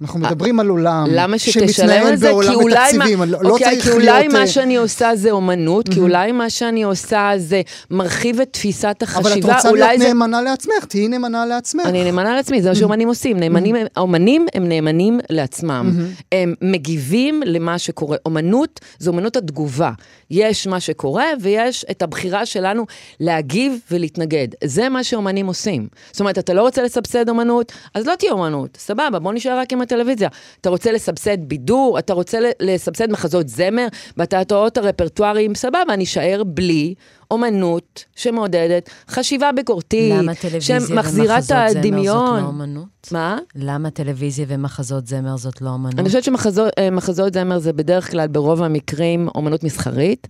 אנחנו 0.02 0.20
מדברים 0.20 0.60
על 0.60 0.68
עולם 0.68 1.06
למה 1.10 1.38
שתשלם 1.38 2.06
על 2.06 2.16
זה? 2.16 2.30
בעולם 2.30 2.48
כי 2.48 2.54
אולי, 2.54 2.74
בתקציבים, 2.74 3.18
מה, 3.18 3.26
לא 3.26 3.38
לא 3.42 3.48
אוקיי, 3.48 3.80
כי 3.80 3.90
אולי 3.90 4.06
להיות... 4.06 4.32
מה 4.32 4.40
אה, 4.40 4.46
שאני 4.46 4.76
עושה 4.76 5.16
זה 5.16 5.30
אומנות, 5.30 5.88
כי 5.88 6.00
אולי 6.00 6.32
מה 6.32 6.50
שאני 6.50 6.82
עושה 6.82 7.30
זה 7.36 7.62
מרחיב 7.90 8.40
את 8.40 8.52
תפיסת 8.52 8.84
אבל 8.84 8.92
את 8.92 9.02
החשיבה, 9.02 9.54
רוצה 9.56 9.72
להיות 9.72 9.98
זה... 9.98 10.08
נאמנה 10.08 10.42
לעצמך, 10.42 10.84
תהיי 10.88 11.08
נאמנה 11.08 11.46
לעצמך. 11.46 11.86
אני 11.86 12.04
נאמנה 12.04 12.34
לעצמי, 12.36 12.62
זה 12.62 12.68
מה 12.68 12.74
שאומנים 12.74 13.08
עושים. 13.08 13.36
נאמנים, 13.36 13.76
האומנים 13.96 14.46
הם 14.54 14.68
נאמנים 14.68 15.20
לעצמם. 15.30 15.92
הם 16.32 16.54
מגיבים 16.62 17.42
למה 17.46 17.78
שקורה. 17.78 18.16
אומנות 18.26 18.80
זה 18.98 19.10
אומנות 19.10 19.36
התגובה. 19.36 19.90
יש 20.30 20.66
מה 20.66 20.80
שקורה 20.80 21.26
ויש 21.40 21.84
את 21.90 22.02
הבחירה 22.02 22.46
שלנו 22.46 22.86
להגיב 23.20 23.78
ולהתנגד. 23.90 24.48
זה 24.64 24.88
מה 24.88 25.04
שאומנים 25.04 25.46
עושים. 25.46 25.88
זאת 26.12 26.20
אומרת, 26.20 26.38
אתה 26.38 26.54
לא 26.54 26.62
רוצה 26.62 26.82
לסבסד 26.82 27.28
אומנות, 27.28 27.72
אז 27.94 28.06
לא 28.06 28.14
תהיה 28.14 28.32
אומנות. 28.32 28.76
סבבה, 28.80 29.18
בוא 29.18 29.32
נשאר 29.32 29.58
רק 29.58 29.72
עם 29.72 29.82
הטלוויזיה. 29.92 30.28
אתה 30.60 30.70
רוצה 30.70 30.92
לסבסד 30.92 31.38
בידור, 31.40 31.98
אתה 31.98 32.12
רוצה 32.12 32.38
לסבסד 32.60 33.10
מחזות 33.10 33.48
זמר, 33.48 33.86
בתיאטראות 34.16 34.78
הרפרטואריים, 34.78 35.54
סבבה, 35.54 35.96
נישאר 35.98 36.42
בלי 36.46 36.94
אומנות 37.32 38.04
שמעודדת 38.16 38.90
חשיבה 39.08 39.52
ביקורתית, 39.52 40.12
למה 40.14 40.34
טלוויזיה 40.34 40.80
שמחזירה 40.80 41.38
את 41.38 41.42
ומחזות 41.42 41.48
זמר 41.48 41.68
זאת 41.68 41.76
הדמיון. 41.76 42.40
לא 42.42 42.46
אומנות? 42.46 42.86
מה? 43.12 43.38
למה 43.56 43.90
טלוויזיה 43.90 44.46
ומחזות 44.48 45.06
זמר 45.06 45.36
זאת 45.36 45.62
לא 45.62 45.70
אומנות? 45.70 45.98
אני 45.98 46.06
חושבת 46.06 46.24
שמחזות 46.24 47.34
זמר 47.34 47.58
זה 47.58 47.72
בדרך 47.72 48.10
כלל, 48.10 48.28
ברוב 48.28 48.62
המקרים, 48.62 49.28
אומנות 49.34 49.64
מסחרית, 49.64 50.28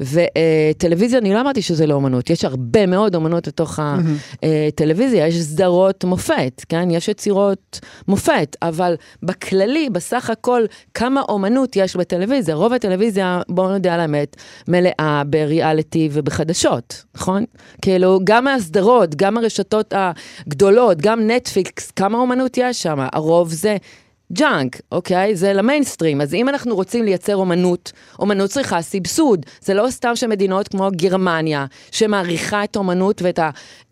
וטלוויזיה, 0.00 1.18
אני 1.18 1.34
לא 1.34 1.40
אמרתי 1.40 1.62
שזה 1.62 1.86
לא 1.86 1.94
אומנות, 1.94 2.30
יש 2.30 2.44
הרבה 2.44 2.86
מאוד 2.86 3.14
אומנות 3.14 3.46
לתוך 3.46 3.78
הטלוויזיה, 4.42 5.26
יש 5.26 5.40
סדרות 5.40 6.04
מופת, 6.04 6.62
כן? 6.68 6.90
יש 6.90 7.08
יצירות 7.08 7.80
מופת, 8.08 8.56
אבל 8.62 8.94
בכללי, 9.22 9.90
בסך 9.90 10.30
הכל, 10.30 10.62
כמה 10.94 11.20
אומנות 11.28 11.76
יש 11.76 11.96
בטלוויזיה? 11.96 12.54
רוב 12.54 12.72
הטלוויזיה, 12.72 13.40
בואו 13.48 13.68
נודה 13.68 13.94
על 13.94 14.00
האמת, 14.00 14.36
מלאה 14.68 15.22
בריאליטי 15.26 16.08
ובחדשות, 16.12 16.43
נכון? 17.14 17.44
כאילו, 17.82 18.20
גם 18.24 18.48
הסדרות, 18.48 19.14
גם 19.14 19.38
הרשתות 19.38 19.94
הגדולות, 19.96 20.98
גם 21.00 21.30
נטפליקס, 21.30 21.90
כמה 21.90 22.18
אומנות 22.18 22.56
יש 22.56 22.82
שם? 22.82 23.06
הרוב 23.12 23.52
זה... 23.52 23.76
junk, 24.34 24.80
אוקיי? 24.92 25.36
זה 25.36 25.52
למיינסטרים. 25.52 26.20
אז 26.20 26.34
אם 26.34 26.48
אנחנו 26.48 26.74
רוצים 26.74 27.04
לייצר 27.04 27.36
אומנות, 27.36 27.92
אומנות 28.18 28.50
צריכה 28.50 28.82
סבסוד. 28.82 29.46
זה 29.60 29.74
לא 29.74 29.86
סתם 29.90 30.16
שמדינות 30.16 30.68
כמו 30.68 30.88
גרמניה, 30.96 31.66
שמעריכה 31.90 32.64
את 32.64 32.76
האומנות 32.76 33.22
ואת 33.22 33.38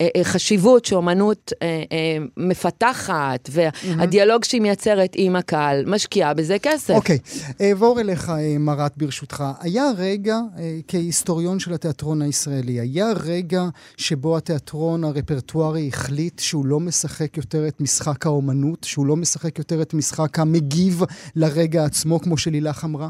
החשיבות 0.01 0.85
שאומנות 0.85 1.53
אה, 1.63 1.83
אה, 1.93 2.25
מפתחת, 2.37 3.49
והדיאלוג 3.53 4.45
שהיא 4.45 4.61
מייצרת 4.61 5.13
עם 5.15 5.37
הקהל, 5.37 5.85
משקיעה 5.87 6.35
בזה 6.35 6.57
כסף. 6.63 6.95
אוקיי, 6.95 7.19
אעבור 7.61 8.01
אליך, 8.01 8.31
אה, 8.31 8.57
מרת, 8.59 8.93
ברשותך. 8.97 9.45
היה 9.61 9.85
רגע, 9.97 10.39
אה, 10.59 10.79
כהיסטוריון 10.89 11.59
של 11.59 11.75
התיאטרון 11.75 12.23
הישראלי, 12.23 12.81
היה 12.81 13.13
רגע 13.25 13.65
שבו 13.97 14.37
התיאטרון 14.37 15.05
הרפרטוארי 15.05 15.89
החליט 15.89 16.39
שהוא 16.39 16.67
לא 16.67 16.81
משחק 16.81 17.37
יותר 17.37 17.69
את 17.69 17.81
משחק 17.81 18.27
האומנות, 18.27 18.85
שהוא 18.85 19.07
לא 19.07 19.17
משחק 19.17 19.59
יותר 19.59 19.83
את 19.83 19.95
משחק 19.95 20.32
המגיב 20.39 21.03
לרגע 21.37 21.85
עצמו, 21.85 22.21
כמו 22.21 22.37
שלילך 22.37 22.85
אמרה? 22.85 23.09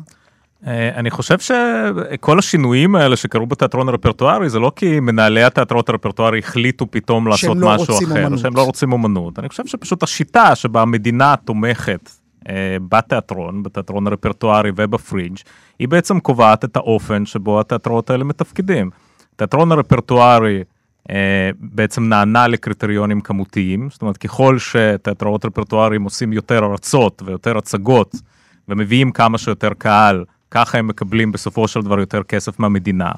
אה, 0.66 0.88
אני 0.94 1.10
חושב 1.10 1.38
שכל 1.38 2.38
השינויים 2.38 2.94
האלה 2.94 3.16
שקרו 3.16 3.46
בתיאטרון 3.46 3.88
הרפרטוארי 3.88 4.48
זה 4.48 4.58
לא 4.58 4.72
כי 4.76 5.00
מנהלי 5.00 5.42
התיאטרות 5.42 5.88
הרפרטוארי 5.88 6.38
החליטו 6.38 6.90
פתאום 6.90 7.28
לעשות 7.28 7.56
לא 7.56 7.74
משהו 7.74 7.98
אחר, 7.98 8.24
אומנות. 8.24 8.38
שהם 8.38 8.56
לא 8.56 8.64
רוצים 8.64 8.92
אומנות. 8.92 9.38
אני 9.38 9.48
חושב 9.48 9.66
שפשוט 9.66 10.02
השיטה 10.02 10.54
שבה 10.54 10.82
המדינה 10.82 11.34
תומכת 11.44 12.10
אה, 12.48 12.76
בתיאטרון, 12.88 13.62
בתיאטרון 13.62 14.06
הרפרטוארי 14.06 14.70
ובפרינג', 14.76 15.36
היא 15.78 15.88
בעצם 15.88 16.20
קובעת 16.20 16.64
את 16.64 16.76
האופן 16.76 17.26
שבו 17.26 17.60
התיאטרות 17.60 18.10
האלה 18.10 18.24
מתפקדים. 18.24 18.90
התיאטרון 19.34 19.72
הרפרטוארי 19.72 20.62
בעצם 21.60 22.08
נענה 22.08 22.48
לקריטריונים 22.48 23.20
כמותיים, 23.20 23.88
זאת 23.90 24.02
אומרת 24.02 24.16
ככל 24.16 24.58
שתיאטראות 24.58 25.44
רפרטואריים 25.44 26.02
עושים 26.02 26.32
יותר 26.32 26.64
הרצות 26.64 27.22
ויותר 27.26 27.58
הצגות 27.58 28.16
ומביאים 28.68 29.12
כמה 29.12 29.38
שיותר 29.38 29.70
קהל, 29.78 30.24
ככה 30.50 30.78
הם 30.78 30.86
מקבלים 30.86 31.32
בסופו 31.32 31.68
של 31.68 31.80
דבר 31.80 32.00
יותר 32.00 32.22
כסף 32.22 32.58
מהמדינה. 32.58 33.10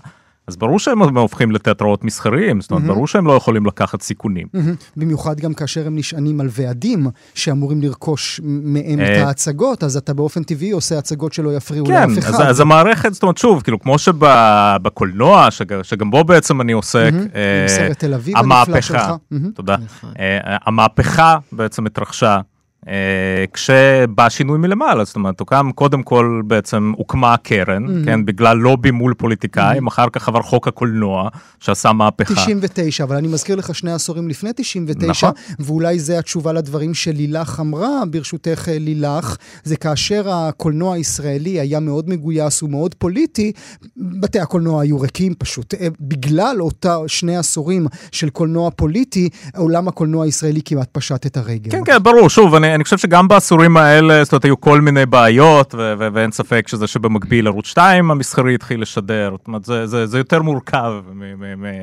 אז 0.46 0.56
ברור 0.56 0.78
שהם 0.78 1.18
הופכים 1.18 1.50
לתיאטראות 1.52 2.04
מסחריים, 2.04 2.60
זאת 2.60 2.70
אומרת, 2.70 2.84
ברור 2.86 3.06
שהם 3.06 3.26
לא 3.26 3.32
יכולים 3.32 3.66
לקחת 3.66 4.02
סיכונים. 4.02 4.46
מהמם. 4.54 4.74
במיוחד 4.96 5.40
גם 5.40 5.54
כאשר 5.54 5.86
הם 5.86 5.96
נשענים 5.96 6.40
על 6.40 6.48
ועדים 6.50 7.06
שאמורים 7.34 7.82
לרכוש 7.82 8.40
מהם 8.44 9.00
את 9.00 9.04
אה, 9.04 9.26
ההצגות, 9.26 9.84
אז 9.84 9.96
אתה 9.96 10.14
באופן 10.14 10.42
טבעי 10.42 10.70
עושה 10.70 10.98
הצגות 10.98 11.32
שלא 11.32 11.56
יפריעו 11.56 11.86
כן, 11.86 12.10
לאף 12.10 12.18
אחד. 12.18 12.34
אז, 12.34 12.50
אז 12.50 12.60
המערכת, 12.60 13.14
זאת 13.14 13.22
אומרת, 13.22 13.38
שוב, 13.38 13.62
כאילו, 13.62 13.80
כמו 13.80 13.98
שבקולנוע, 13.98 15.50
שג, 15.50 15.82
שגם 15.82 16.10
בו 16.10 16.24
בעצם 16.24 16.60
אני 16.60 16.72
עוסק, 16.72 17.10
מהמם. 17.12 17.26
אה, 17.34 17.62
עם 17.62 17.68
סרט 17.68 17.98
תל 17.98 18.14
אביב 18.14 18.36
הנפלא 18.36 18.80
שלך. 18.80 18.96
המהפכה. 19.00 19.50
תודה, 19.54 19.76
נכון. 19.84 20.10
אה, 20.18 20.56
המהפכה 20.66 21.36
בעצם 21.52 21.86
התרחשה. 21.86 22.40
אה, 22.88 23.44
כשבא 23.52 24.28
שינוי 24.28 24.58
מלמעלה, 24.58 25.04
זאת 25.04 25.16
אומרת, 25.16 25.40
הוקם, 25.40 25.70
קודם 25.74 26.02
כל 26.02 26.42
בעצם 26.46 26.92
הוקמה 26.96 27.34
הקרן, 27.34 27.84
Mm-hmm. 27.84 28.04
כן, 28.04 28.24
בגלל 28.24 28.56
לובי 28.56 28.90
מול 28.90 29.14
פוליטיקאים, 29.14 29.86
אחר 29.86 30.08
כך 30.12 30.28
עבר 30.28 30.42
חוק 30.42 30.68
הקולנוע, 30.68 31.28
שעשה 31.60 31.92
מהפכה. 31.92 32.34
99, 32.34 33.04
אבל 33.04 33.16
אני 33.16 33.28
מזכיר 33.28 33.56
לך 33.56 33.74
שני 33.74 33.92
עשורים 33.92 34.28
לפני 34.28 34.50
99, 34.56 35.10
נכון. 35.10 35.30
ואולי 35.58 35.98
זה 35.98 36.18
התשובה 36.18 36.52
לדברים 36.52 36.94
שלילך 36.94 37.60
אמרה, 37.60 38.02
ברשותך 38.10 38.68
אה, 38.68 38.78
לילך, 38.78 39.36
זה 39.64 39.76
כאשר 39.76 40.30
הקולנוע 40.30 40.94
הישראלי 40.94 41.60
היה 41.60 41.80
מאוד 41.80 42.08
מגויס 42.08 42.62
ומאוד 42.62 42.94
פוליטי, 42.94 43.52
בתי 43.96 44.40
הקולנוע 44.40 44.82
היו 44.82 45.00
ריקים 45.00 45.34
פשוט. 45.38 45.74
אה, 45.74 45.88
בגלל 46.00 46.56
אותה 46.60 46.96
שני 47.06 47.36
עשורים 47.36 47.86
של 48.12 48.30
קולנוע 48.30 48.70
פוליטי, 48.70 49.28
עולם 49.56 49.88
הקולנוע 49.88 50.24
הישראלי 50.24 50.60
כמעט 50.64 50.88
פשט 50.92 51.26
את 51.26 51.36
הרגל. 51.36 51.70
כן, 51.70 51.84
כן, 51.84 52.02
ברור, 52.02 52.28
שוב, 52.28 52.54
אני, 52.54 52.73
אני 52.74 52.84
חושב 52.84 52.98
שגם 52.98 53.28
בעשורים 53.28 53.76
האלה, 53.76 54.24
זאת 54.24 54.32
אומרת, 54.32 54.44
היו 54.44 54.60
כל 54.60 54.80
מיני 54.80 55.06
בעיות, 55.06 55.74
ו- 55.74 55.94
ו- 55.98 56.08
ואין 56.12 56.32
ספק 56.32 56.68
שזה 56.68 56.86
שבמקביל 56.86 57.46
ערוץ 57.46 57.66
2 57.66 58.10
המסחרי 58.10 58.54
התחיל 58.54 58.82
לשדר, 58.82 59.34
זאת 59.38 59.46
אומרת, 59.46 59.64
זה, 59.64 59.86
זה, 59.86 60.06
זה 60.06 60.18
יותר 60.18 60.42
מורכב 60.42 60.94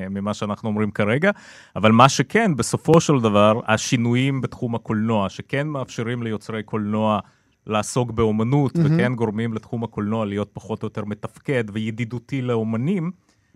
ממה 0.10 0.34
שאנחנו 0.34 0.70
אומרים 0.70 0.92
כרגע, 0.92 1.32
אבל 1.76 1.92
מה 1.92 2.10
שכן, 2.10 2.56
בסופו 2.56 3.02
של 3.02 3.20
דבר, 3.20 3.60
השינויים 3.68 4.42
בתחום 4.42 4.76
הקולנוע, 4.76 5.30
שכן 5.30 5.68
מאפשרים 5.68 6.24
ליוצרי 6.24 6.64
קולנוע 6.64 7.20
לעסוק 7.68 8.12
באומנות, 8.12 8.76
mm-hmm. 8.76 8.82
וכן 8.84 9.16
גורמים 9.16 9.54
לתחום 9.54 9.84
הקולנוע 9.84 10.26
להיות 10.26 10.50
פחות 10.54 10.84
או 10.84 10.86
יותר 10.86 11.06
מתפקד 11.06 11.64
וידידותי 11.74 12.42
לאומנים, 12.42 13.12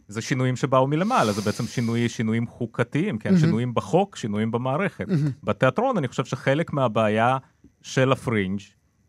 זה 0.07 0.21
שינויים 0.21 0.55
שבאו 0.55 0.87
מלמעלה, 0.87 1.31
זה 1.31 1.41
בעצם 1.41 1.63
שינוי, 1.63 2.09
שינויים 2.09 2.47
חוקתיים, 2.47 3.17
כן? 3.17 3.33
Mm-hmm. 3.33 3.39
שינויים 3.39 3.73
בחוק, 3.73 4.15
שינויים 4.15 4.51
במערכת. 4.51 5.07
Mm-hmm. 5.07 5.29
בתיאטרון 5.43 5.97
אני 5.97 6.07
חושב 6.07 6.25
שחלק 6.25 6.73
מהבעיה 6.73 7.37
של 7.81 8.11
הפרינג' 8.11 8.59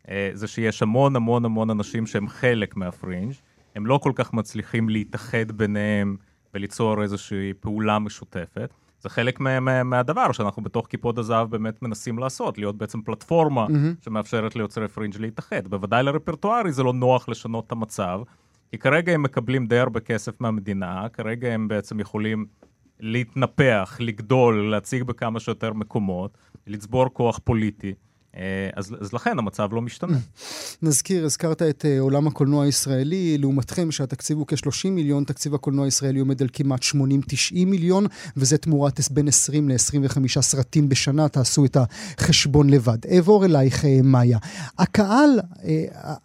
אה, 0.09 0.29
זה 0.33 0.47
שיש 0.47 0.81
המון 0.81 1.15
המון 1.15 1.45
המון 1.45 1.69
אנשים 1.69 2.07
שהם 2.07 2.27
חלק 2.27 2.77
מהפרינג', 2.77 3.33
הם 3.75 3.85
לא 3.85 3.99
כל 4.03 4.11
כך 4.15 4.33
מצליחים 4.33 4.89
להתאחד 4.89 5.51
ביניהם 5.51 6.17
וליצור 6.53 7.03
איזושהי 7.03 7.53
פעולה 7.59 7.99
משותפת. 7.99 8.73
זה 8.99 9.09
חלק 9.09 9.39
מה, 9.39 9.59
מה, 9.59 9.83
מהדבר 9.83 10.31
שאנחנו 10.31 10.63
בתוך 10.63 10.87
קיפוד 10.87 11.17
הזהב 11.17 11.51
באמת 11.51 11.81
מנסים 11.81 12.19
לעשות, 12.19 12.57
להיות 12.57 12.77
בעצם 12.77 13.01
פלטפורמה 13.01 13.65
mm-hmm. 13.65 14.05
שמאפשרת 14.05 14.55
ליוצרי 14.55 14.87
פרינג' 14.87 15.17
להתאחד. 15.17 15.67
בוודאי 15.67 16.03
לרפרטוארי 16.03 16.71
זה 16.71 16.83
לא 16.83 16.93
נוח 16.93 17.29
לשנות 17.29 17.67
את 17.67 17.71
המצב, 17.71 18.21
כי 18.71 18.77
כרגע 18.77 19.13
הם 19.13 19.23
מקבלים 19.23 19.67
די 19.67 19.79
הרבה 19.79 19.99
כסף 19.99 20.41
מהמדינה, 20.41 21.09
כרגע 21.13 21.53
הם 21.53 21.67
בעצם 21.67 21.99
יכולים 21.99 22.45
להתנפח, 22.99 23.97
לגדול, 23.99 24.71
להציג 24.71 25.03
בכמה 25.03 25.39
שיותר 25.39 25.73
מקומות, 25.73 26.37
לצבור 26.67 27.05
כוח 27.13 27.39
פוליטי. 27.43 27.93
אה, 28.35 28.69
אז, 28.75 28.95
אז 29.01 29.13
לכן 29.13 29.39
המצב 29.39 29.69
לא 29.73 29.81
משתנה. 29.81 30.17
נזכיר, 30.81 31.25
הזכרת 31.25 31.61
את 31.61 31.85
uh, 31.85 32.01
עולם 32.01 32.27
הקולנוע 32.27 32.65
הישראלי, 32.65 33.37
לעומתכם 33.37 33.91
שהתקציב 33.91 34.37
הוא 34.37 34.47
כ-30 34.47 34.89
מיליון, 34.89 35.23
תקציב 35.23 35.55
הקולנוע 35.55 35.85
הישראלי 35.85 36.19
עומד 36.19 36.41
על 36.41 36.47
כמעט 36.53 36.83
80-90 36.83 36.95
מיליון, 37.53 38.05
וזה 38.37 38.57
תמורת 38.57 38.99
בין 39.11 39.27
20 39.27 39.69
ל-25 39.69 40.41
סרטים 40.41 40.89
בשנה, 40.89 41.29
תעשו 41.29 41.65
את 41.65 41.77
החשבון 42.17 42.69
לבד. 42.69 43.05
אעבור 43.05 43.45
אלייך, 43.45 43.83
uh, 43.83 43.87
מאיה. 44.03 44.37
הקהל, 44.79 45.39
uh, 45.39 45.63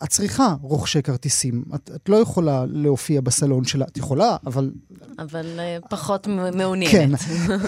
את 0.05 0.09
צריכה 0.09 0.55
רוכשי 0.63 1.03
כרטיסים. 1.03 1.65
את, 1.75 1.91
את 1.95 2.09
לא 2.09 2.17
יכולה 2.17 2.65
להופיע 2.69 3.21
בסלון 3.21 3.65
שלה, 3.65 3.85
את 3.85 3.97
יכולה, 3.97 4.37
אבל... 4.47 4.71
אבל 5.19 5.61
uh, 5.83 5.89
פחות 5.89 6.27
מעוניינת. 6.55 6.93
כן. 6.93 7.11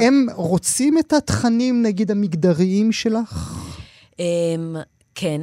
הם 0.07 0.27
רוצים 0.35 0.99
את 0.99 1.13
התכנים, 1.13 1.83
נגיד, 1.83 2.11
המגדריים 2.11 2.93
שלך? 2.93 3.65
Um, 4.17 4.77
כן, 5.15 5.41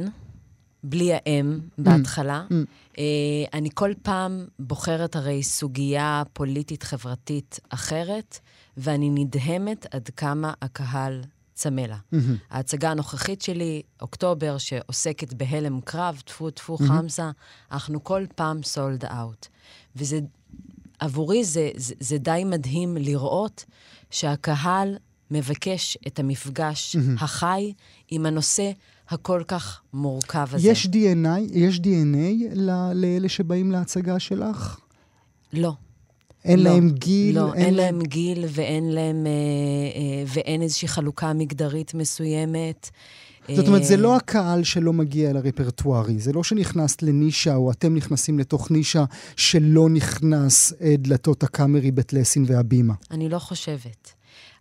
בלי 0.84 1.10
האם 1.14 1.60
בהתחלה. 1.78 2.46
Mm. 2.50 2.52
Uh, 2.92 2.96
אני 3.52 3.68
כל 3.74 3.92
פעם 4.02 4.46
בוחרת 4.58 5.16
הרי 5.16 5.42
סוגיה 5.42 6.22
פוליטית-חברתית 6.32 7.60
אחרת, 7.68 8.38
ואני 8.76 9.10
נדהמת 9.10 9.86
עד 9.94 10.10
כמה 10.16 10.52
הקהל 10.62 11.22
צמא 11.54 11.80
לה. 11.80 11.96
Mm-hmm. 11.96 12.16
ההצגה 12.50 12.90
הנוכחית 12.90 13.42
שלי, 13.42 13.82
אוקטובר, 14.00 14.58
שעוסקת 14.58 15.32
בהלם 15.32 15.80
קרב, 15.80 16.22
טפו 16.24 16.50
טפו 16.50 16.76
חמסה, 16.76 17.30
אנחנו 17.72 18.04
כל 18.04 18.24
פעם 18.34 18.62
סולד 18.62 19.04
אאוט. 19.04 19.46
וזה, 19.96 20.20
עבורי 20.98 21.44
זה, 21.44 21.70
זה, 21.76 21.94
זה 22.00 22.18
די 22.18 22.42
מדהים 22.46 22.96
לראות 22.96 23.64
שהקהל 24.10 24.96
מבקש 25.32 25.98
את 26.06 26.18
המפגש 26.18 26.96
החי 27.20 27.72
עם 28.10 28.26
הנושא 28.26 28.70
הכל 29.08 29.42
כך 29.48 29.80
מורכב 29.92 30.48
הזה. 30.52 30.68
יש 30.68 30.86
DNA, 30.86 31.40
יש 31.52 31.78
DNA 31.78 32.54
ל- 32.54 32.92
לאלה 32.94 33.28
שבאים 33.28 33.72
להצגה 33.72 34.18
שלך? 34.18 34.78
לא. 35.52 35.72
אין 36.44 36.58
לא, 36.58 36.70
להם 36.70 36.90
גיל? 36.90 37.36
לא, 37.36 37.54
אין 37.54 37.74
להם 37.74 38.02
גיל 38.02 38.44
ואין 38.48 38.90
להם... 38.90 39.26
אה, 39.26 39.30
אה, 39.30 40.24
ואין 40.26 40.62
איזושהי 40.62 40.88
חלוקה 40.88 41.32
מגדרית 41.32 41.94
מסוימת. 41.94 42.90
זאת 43.56 43.68
אומרת, 43.68 43.84
זה 43.84 43.94
אה, 43.94 44.00
לא 44.00 44.16
הקהל 44.16 44.64
שלא 44.64 44.92
מגיע 44.92 45.32
לרפרטוארי, 45.32 46.18
זה 46.18 46.32
לא 46.32 46.42
שנכנסת 46.44 47.02
לנישה, 47.02 47.54
או 47.54 47.70
אתם 47.70 47.94
נכנסים 47.94 48.38
לתוך 48.38 48.70
נישה 48.70 49.04
שלא 49.36 49.88
נכנס 49.88 50.72
דלתות 50.98 51.42
הקאמרי, 51.42 51.90
בית 51.90 52.12
לסין 52.12 52.44
והבימה. 52.48 52.94
אני 53.10 53.28
לא 53.28 53.38
חושבת. 53.38 54.12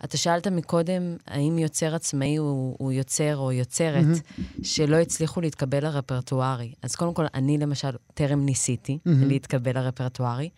אתה 0.04 0.18
שאלת 0.18 0.48
מקודם, 0.48 1.18
האם 1.28 1.60
יוצר 1.60 1.96
עצמאי 1.96 2.36
הוא, 2.36 2.76
הוא 2.80 2.92
יוצר 2.92 3.38
או 3.38 3.52
יוצרת 3.52 4.06
mm-hmm. 4.06 4.64
שלא 4.64 4.96
הצליחו 4.96 5.42
להתקבל 5.42 5.84
לרפרטוארי. 5.84 6.74
אז 6.82 6.96
קודם 6.96 7.14
כל, 7.14 7.26
אני 7.34 7.58
למשל 7.58 7.90
טרם 8.14 8.46
ניסיתי 8.46 8.98
mm-hmm. 8.98 9.10
להתקבל 9.26 9.80
לרפרטוארי, 9.80 10.50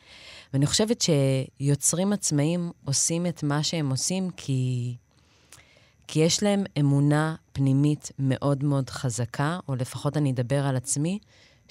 ואני 0.53 0.65
חושבת 0.65 1.01
שיוצרים 1.01 2.13
עצמאיים 2.13 2.71
עושים 2.85 3.25
את 3.25 3.43
מה 3.43 3.63
שהם 3.63 3.89
עושים 3.89 4.29
כי, 4.37 4.95
כי 6.07 6.19
יש 6.19 6.43
להם 6.43 6.63
אמונה 6.79 7.35
פנימית 7.53 8.11
מאוד 8.19 8.63
מאוד 8.63 8.89
חזקה, 8.89 9.59
או 9.67 9.75
לפחות 9.75 10.17
אני 10.17 10.31
אדבר 10.31 10.65
על 10.65 10.75
עצמי, 10.75 11.19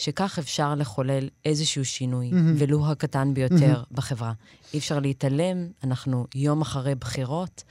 שכך 0.02 0.38
אפשר 0.38 0.74
לחולל 0.74 1.28
איזשהו 1.44 1.84
שינוי, 1.84 2.30
mm-hmm. 2.30 2.58
ולו 2.58 2.90
הקטן 2.90 3.34
ביותר 3.34 3.82
mm-hmm. 3.82 3.94
בחברה. 3.94 4.32
אי 4.74 4.78
אפשר 4.78 4.98
להתעלם, 4.98 5.66
אנחנו 5.84 6.26
יום 6.34 6.60
אחרי 6.60 6.94
בחירות. 6.94 7.64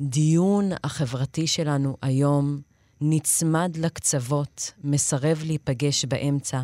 הדיון 0.00 0.70
החברתי 0.84 1.46
שלנו 1.46 1.96
היום 2.02 2.60
נצמד 3.00 3.76
לקצוות, 3.76 4.72
מסרב 4.84 5.42
להיפגש 5.46 6.04
באמצע, 6.04 6.62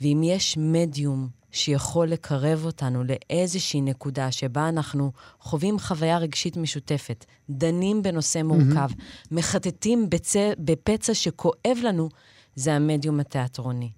ואם 0.00 0.20
יש 0.24 0.56
מדיום 0.60 1.28
שיכול 1.52 2.08
לקרב 2.08 2.64
אותנו 2.64 3.04
לאיזושהי 3.04 3.80
נקודה 3.80 4.32
שבה 4.32 4.68
אנחנו 4.68 5.12
חווים 5.40 5.78
חוויה 5.78 6.18
רגשית 6.18 6.56
משותפת, 6.56 7.24
דנים 7.50 8.02
בנושא 8.02 8.42
מורכב, 8.42 8.90
mm-hmm. 8.90 9.26
מחטטים 9.30 10.10
בצ... 10.10 10.34
בפצע 10.58 11.14
שכואב 11.14 11.78
לנו, 11.82 12.08
זה 12.54 12.74
המדיום 12.74 13.20
התיאטרוני. 13.20 13.90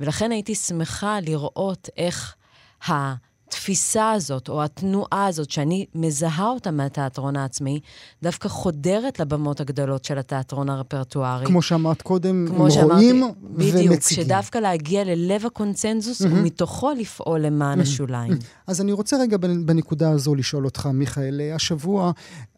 ולכן 0.00 0.30
הייתי 0.32 0.54
שמחה 0.54 1.20
לראות 1.20 1.88
איך 1.96 2.34
ה... 2.88 3.14
התפיסה 3.64 4.12
הזאת, 4.12 4.48
או 4.48 4.64
התנועה 4.64 5.26
הזאת, 5.26 5.50
שאני 5.50 5.86
מזהה 5.94 6.48
אותה 6.48 6.70
מהתיאטרון 6.70 7.36
העצמאי, 7.36 7.80
דווקא 8.22 8.48
חודרת 8.48 9.20
לבמות 9.20 9.60
הגדולות 9.60 10.04
של 10.04 10.18
התיאטרון 10.18 10.70
הרפרטוארי. 10.70 11.46
כמו 11.46 11.62
שאמרת 11.62 12.02
קודם, 12.02 12.46
כמו 12.48 12.66
רואים 12.82 13.22
ומציגים. 13.22 13.90
בדיוק, 13.90 14.00
שדווקא 14.02 14.58
להגיע 14.58 15.04
ללב 15.04 15.46
הקונצנזוס, 15.46 16.22
mm-hmm. 16.22 16.28
ומתוכו 16.30 16.90
לפעול 16.92 17.40
למען 17.40 17.78
mm-hmm. 17.78 17.82
השוליים. 17.82 18.32
אז 18.66 18.80
אני 18.80 18.92
רוצה 18.92 19.16
רגע 19.16 19.36
בנקודה 19.36 20.10
הזו 20.10 20.34
לשאול 20.34 20.64
אותך, 20.64 20.86
מיכאל, 20.86 21.40
השבוע 21.54 22.12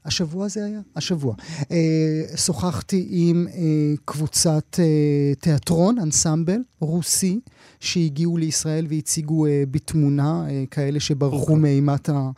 השבוע 0.07 0.49
זה 0.49 0.65
היה? 0.65 0.81
השבוע. 0.97 1.35
אה, 1.71 2.37
שוחחתי 2.37 3.07
עם 3.11 3.47
אה, 3.49 3.95
קבוצת 4.05 4.77
אה, 4.79 5.35
תיאטרון, 5.41 5.99
אנסמבל, 5.99 6.59
רוסי, 6.81 7.41
שהגיעו 7.81 8.37
לישראל 8.37 8.87
והציגו 8.89 9.47
אה, 9.47 9.63
בתמונה 9.71 10.47
אה, 10.51 10.65
כאלה 10.71 11.01
שברחו 11.01 11.57
מאימת 11.57 12.09
ה... 12.09 12.31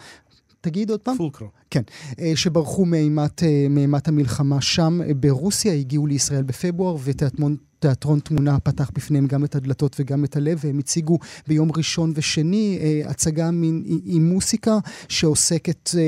תגיד 0.60 0.90
עוד 0.90 1.00
פעם. 1.00 1.16
פולקרו. 1.16 1.48
כן, 1.70 1.82
אה, 2.20 2.32
שברחו 2.36 2.84
מאימת, 2.84 3.42
אה, 3.42 3.66
מאימת 3.70 4.08
המלחמה 4.08 4.60
שם 4.60 5.00
אה, 5.02 5.14
ברוסיה, 5.14 5.72
הגיעו 5.74 6.06
לישראל 6.06 6.42
בפברואר, 6.42 6.96
ותיאטרון 7.04 7.56
תיאטרון 7.78 8.20
תמונה 8.20 8.60
פתח 8.60 8.90
בפניהם 8.94 9.26
גם 9.26 9.44
את 9.44 9.54
הדלתות 9.54 9.96
וגם 9.98 10.24
את 10.24 10.36
הלב, 10.36 10.60
והם 10.64 10.78
הציגו 10.78 11.18
ביום 11.46 11.70
ראשון 11.76 12.12
ושני 12.14 12.78
אה, 12.80 13.10
הצגה 13.10 13.50
מין, 13.50 14.00
עם 14.04 14.28
מוסיקה 14.28 14.78
שעוסקת, 15.08 15.90
אה, 15.98 16.02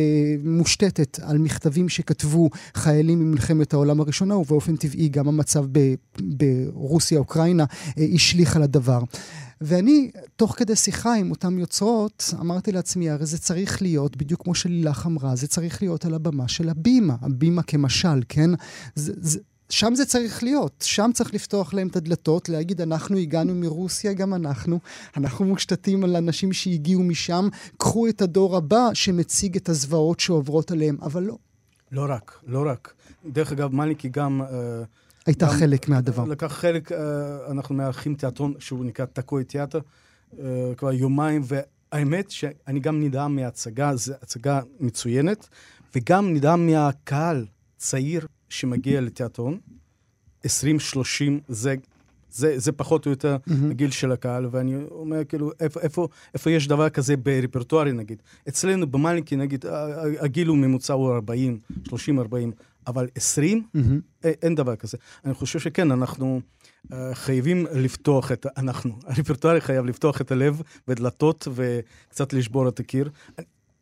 מושתתת 0.45 1.21
על 1.23 1.39
מכתבים 1.39 1.89
שכתבו 1.89 2.51
חיילים 2.75 3.19
ממלחמת 3.19 3.73
העולם 3.73 4.01
הראשונה, 4.01 4.37
ובאופן 4.37 4.77
טבעי 4.77 5.09
גם 5.09 5.29
המצב 5.29 5.65
ב, 5.73 5.95
ברוסיה-אוקראינה 6.21 7.65
אה, 7.99 8.07
השליך 8.15 8.57
על 8.57 8.63
הדבר. 8.63 9.01
ואני, 9.61 10.11
תוך 10.37 10.55
כדי 10.57 10.77
שיחה 10.77 11.15
עם 11.15 11.31
אותן 11.31 11.59
יוצרות, 11.59 12.35
אמרתי 12.41 12.73
לעצמי, 12.73 13.11
הרי 13.11 13.27
זה 13.27 13.39
צריך 13.39 13.83
להיות, 13.83 14.17
בדיוק 14.17 14.43
כמו 14.43 14.55
שלילך 14.55 15.07
אמרה, 15.07 15.37
זה 15.37 15.47
צריך 15.49 15.83
להיות 15.83 16.05
על 16.05 16.15
הבמה 16.15 16.49
של 16.49 16.69
הבימה, 16.69 17.17
הבימה 17.23 17.63
כמשל, 17.63 18.23
כן? 18.29 18.51
זה, 18.95 19.13
זה, 19.17 19.39
שם 19.71 19.95
זה 19.95 20.07
צריך 20.07 20.43
להיות, 20.43 20.85
שם 20.87 21.11
צריך 21.15 21.35
לפתוח 21.35 21.75
להם 21.75 21.89
את 21.89 21.97
הדלתות, 21.97 22.49
להגיד, 22.49 22.81
אנחנו 22.81 23.17
הגענו 23.17 23.55
מרוסיה, 23.55 24.13
גם 24.13 24.35
אנחנו. 24.35 24.79
אנחנו 25.17 25.45
מושתתים 25.45 26.05
על 26.05 26.17
אנשים 26.17 26.53
שהגיעו 26.53 27.03
משם, 27.03 27.49
קחו 27.77 28.09
את 28.09 28.23
הדור 28.23 28.57
הבא 28.57 28.89
שמציג 28.95 29.57
את 29.57 29.69
הזוועות 29.69 30.21
שעוברות 30.21 30.71
עליהם, 30.71 30.97
אבל 31.03 31.23
לא. 31.23 31.37
לא 31.93 32.07
רק, 32.09 32.41
לא 32.47 32.65
רק. 32.67 32.95
דרך 33.27 33.53
אגב, 33.53 33.75
מליקי 33.75 34.09
גם... 34.09 34.43
אה, 34.43 34.83
הייתה 35.27 35.47
גם 35.47 35.53
חלק 35.53 35.89
מהדבר. 35.89 36.25
לקח 36.25 36.47
חלק, 36.47 36.93
אה, 36.93 36.99
אנחנו 37.51 37.75
מארחים 37.75 38.15
תיאטרון 38.15 38.55
שהוא 38.59 38.85
נקרא 38.85 39.05
תקוי 39.05 39.45
תיאטר, 39.45 39.81
אה, 40.39 40.73
כבר 40.77 40.93
יומיים, 40.93 41.43
והאמת 41.45 42.31
שאני 42.31 42.81
גם 42.81 43.01
נדהם 43.01 43.37
מההצגה, 43.37 43.97
זו 43.97 44.13
הצגה 44.23 44.61
מצוינת, 44.81 45.49
וגם 45.95 46.35
נדהם 46.35 46.67
מהקהל 46.67 47.47
צעיר 47.77 48.27
שמגיע 48.51 49.01
לתיאטרון, 49.01 49.59
20-30, 50.47 50.49
זה, 51.49 51.75
זה, 52.31 52.59
זה 52.59 52.73
פחות 52.73 53.07
או 53.07 53.11
יותר 53.11 53.37
mm-hmm. 53.37 53.53
הגיל 53.71 53.91
של 53.91 54.13
הקהל, 54.13 54.47
ואני 54.51 54.77
אומר, 54.91 55.25
כאילו, 55.25 55.51
איפה, 55.61 55.81
איפה, 55.81 56.09
איפה 56.35 56.51
יש 56.51 56.69
דבר 56.69 56.89
כזה 56.89 57.17
ברפרטוארי, 57.17 57.93
נגיד? 57.93 58.23
אצלנו 58.49 58.91
במלינקי, 58.91 59.37
נגיד, 59.37 59.65
הגיל 60.21 60.49
הוא 60.49 60.57
ממוצע 60.57 60.93
הוא 60.93 61.15
40, 61.15 61.59
30-40, 61.89 61.93
אבל 62.87 63.07
20, 63.15 63.63
mm-hmm. 63.63 63.79
אין, 64.25 64.35
אין 64.43 64.55
דבר 64.55 64.77
כזה. 64.77 64.99
אני 65.25 65.35
חושב 65.35 65.59
שכן, 65.59 65.91
אנחנו 65.91 66.41
uh, 66.87 66.95
חייבים 67.13 67.67
לפתוח 67.75 68.33
את, 68.33 68.47
אנחנו, 68.57 68.99
הרפרטוארי 69.07 69.61
חייב 69.61 69.87
לפתוח 69.87 70.21
את 70.21 70.33
הלב 70.33 70.63
ודלתות 70.89 71.49
וקצת 71.55 72.33
לשבור 72.33 72.69
את 72.69 72.81
הקיר. 72.81 73.11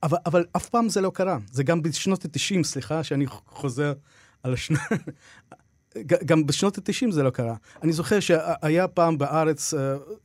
אבל, 0.02 0.18
אבל 0.26 0.44
אף 0.56 0.68
פעם 0.68 0.88
זה 0.88 1.00
לא 1.00 1.10
קרה. 1.14 1.38
זה 1.52 1.62
גם 1.62 1.82
בשנות 1.82 2.24
ה-90, 2.24 2.62
סליחה 2.62 3.04
שאני 3.04 3.26
חוזר 3.46 3.92
על 4.42 4.52
השנה... 4.52 4.78
גם 6.04 6.46
בשנות 6.46 6.78
ה-90 6.78 7.10
זה 7.10 7.22
לא 7.22 7.30
קרה. 7.30 7.54
אני 7.82 7.92
זוכר 7.92 8.20
שהיה 8.20 8.88
פעם 8.88 9.18
בארץ 9.18 9.74
uh, 9.74 9.76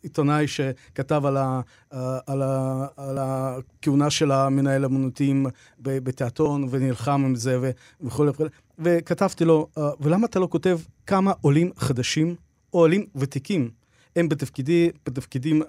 עיתונאי 0.04 0.48
שכתב 0.48 1.26
על, 1.26 1.38
ה, 1.38 1.62
uh, 1.94 1.96
על, 2.28 2.42
ה, 2.42 2.86
על 2.98 3.18
הכהונה 3.20 4.10
של 4.10 4.32
המנהל 4.32 4.86
אמנותיים 4.86 5.46
בתיאטרון 5.80 6.68
ונלחם 6.70 7.24
עם 7.26 7.36
זה 7.36 7.72
וכולי 8.02 8.30
וכולי, 8.30 8.50
וכתבתי 8.80 9.46
לו, 9.46 9.68
uh, 9.78 9.82
ולמה 10.00 10.26
אתה 10.26 10.40
לא 10.40 10.48
כותב 10.52 10.80
כמה 11.08 11.34
עולים 11.42 11.72
חדשים 11.78 12.36
או 12.74 12.80
עולים 12.80 13.06
ותיקים 13.16 13.70
הם 14.16 14.30
בתפקידי, 14.30 14.90
בתפקידים, 15.06 15.62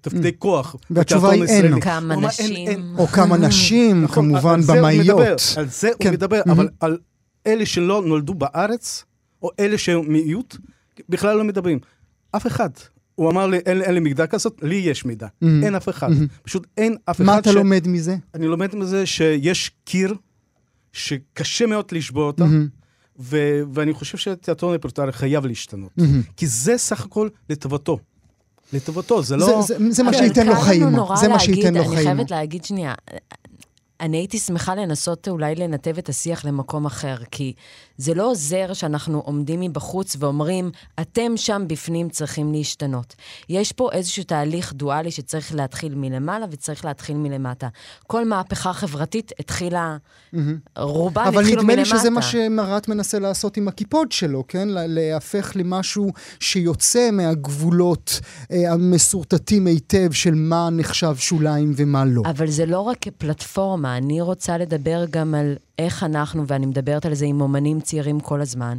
תפקידי 0.00 0.28
mm. 0.28 0.38
כוח. 0.38 0.76
והתשובה 0.90 1.30
היא 1.30 1.44
אין. 1.44 1.80
כמה 1.80 2.16
נשים. 2.16 2.98
או 2.98 3.06
כמה 3.06 3.36
נשים, 3.36 4.06
כמובן, 4.14 4.60
במאיות. 4.66 5.20
על 5.56 5.66
זה 5.68 5.90
הוא 6.04 6.12
מדבר, 6.12 6.42
כן. 6.44 6.50
אבל 6.50 6.68
על 6.80 6.98
אלה 7.46 7.66
שלא 7.66 8.02
נולדו 8.06 8.34
בארץ, 8.34 9.04
או 9.42 9.50
אלה 9.60 9.78
שהם 9.78 10.12
מיעוט, 10.12 10.56
בכלל 11.08 11.36
לא 11.36 11.44
מדברים. 11.44 11.78
אף 12.36 12.46
אחד. 12.46 12.70
הוא 13.14 13.30
אמר 13.30 13.46
לי, 13.46 13.58
אין, 13.58 13.82
אין 13.82 13.94
לי 13.94 14.00
מידע 14.00 14.26
כזאת, 14.26 14.60
לי 14.62 14.74
יש 14.74 15.04
מידע. 15.04 15.26
Mm-hmm. 15.26 15.46
אין 15.64 15.74
אף 15.74 15.88
אחד. 15.88 16.10
Mm-hmm. 16.10 16.42
פשוט 16.42 16.66
אין 16.76 16.96
אף 17.04 17.20
מה 17.20 17.24
אחד 17.24 17.32
מה 17.32 17.38
אתה 17.38 17.52
ש... 17.52 17.54
לומד 17.54 17.88
מזה? 17.88 18.16
אני 18.34 18.46
לומד 18.46 18.74
מזה 18.74 19.06
שיש 19.06 19.70
קיר 19.84 20.14
שקשה 20.92 21.66
מאוד 21.66 21.84
לשבור 21.92 22.22
אותו, 22.22 22.44
mm-hmm. 22.44 23.18
ו- 23.18 23.62
ואני 23.72 23.92
חושב 23.92 24.18
שהתיאטרון 24.18 24.74
רפרטוארי 24.74 25.12
חייב 25.12 25.46
להשתנות. 25.46 25.90
Mm-hmm. 26.00 26.32
כי 26.36 26.46
זה 26.46 26.78
סך 26.78 27.04
הכל 27.04 27.28
לטובתו. 27.50 27.98
לטובתו, 28.72 29.22
זה 29.22 29.36
לא... 29.36 29.62
זה, 29.66 29.74
זה, 29.78 29.90
זה 29.90 30.02
מה 30.02 30.12
שייתן 30.12 30.46
לו 30.46 30.54
חיים. 30.54 30.90
זה 31.20 31.28
מה 31.28 31.38
שייתן 31.38 31.74
לו 31.74 31.84
חיים. 31.84 31.98
אני 31.98 32.04
חייבת 32.04 32.30
להגיד 32.30 32.64
שנייה, 32.64 32.94
אני 34.00 34.16
הייתי 34.16 34.38
שמחה 34.38 34.74
לנסות 34.74 35.28
אולי 35.28 35.54
לנתב 35.54 35.98
את 35.98 36.08
השיח 36.08 36.44
למקום 36.44 36.86
אחר, 36.86 37.16
כי 37.30 37.52
זה 37.96 38.14
לא 38.14 38.30
עוזר 38.30 38.72
שאנחנו 38.72 39.20
עומדים 39.20 39.60
מבחוץ 39.60 40.16
ואומרים, 40.18 40.70
אתם 41.00 41.36
שם 41.36 41.64
בפנים 41.66 42.08
צריכים 42.08 42.52
להשתנות. 42.52 43.14
יש 43.48 43.72
פה 43.72 43.88
איזשהו 43.92 44.24
תהליך 44.24 44.72
דואלי 44.72 45.10
שצריך 45.10 45.54
להתחיל 45.54 45.94
מלמעלה 45.94 46.46
וצריך 46.50 46.84
להתחיל 46.84 47.16
מלמטה. 47.16 47.68
כל 48.06 48.24
מהפכה 48.24 48.72
חברתית 48.72 49.32
התחילה, 49.38 49.96
mm-hmm. 49.96 50.38
רובן 50.76 51.22
התחילו 51.22 51.42
מלמטה. 51.42 51.52
אבל 51.52 51.60
נדמה 51.60 51.74
לי 51.74 51.84
שזה 51.84 52.10
מה 52.10 52.22
שמרת 52.22 52.88
מנסה 52.88 53.18
לעשות 53.18 53.56
עם 53.56 53.68
הקיפוד 53.68 54.12
שלו, 54.12 54.44
כן? 54.48 54.68
להפך 54.70 55.52
למשהו 55.54 56.12
שיוצא 56.40 57.10
מהגבולות 57.10 58.20
אה, 58.52 58.72
המסורטטים 58.72 59.66
היטב 59.66 60.12
של 60.12 60.34
מה 60.34 60.68
נחשב 60.72 61.16
שוליים 61.16 61.72
ומה 61.76 62.04
לא. 62.04 62.22
אבל 62.26 62.50
זה 62.50 62.66
לא 62.66 62.80
רק 62.80 62.96
כפלטפורמה, 63.00 63.85
אני 63.86 64.20
רוצה 64.20 64.58
לדבר 64.58 65.04
גם 65.10 65.34
על 65.34 65.56
איך 65.78 66.02
אנחנו, 66.02 66.46
ואני 66.46 66.66
מדברת 66.66 67.06
על 67.06 67.14
זה 67.14 67.26
עם 67.26 67.40
אומנים 67.40 67.80
צעירים 67.80 68.20
כל 68.20 68.40
הזמן, 68.40 68.78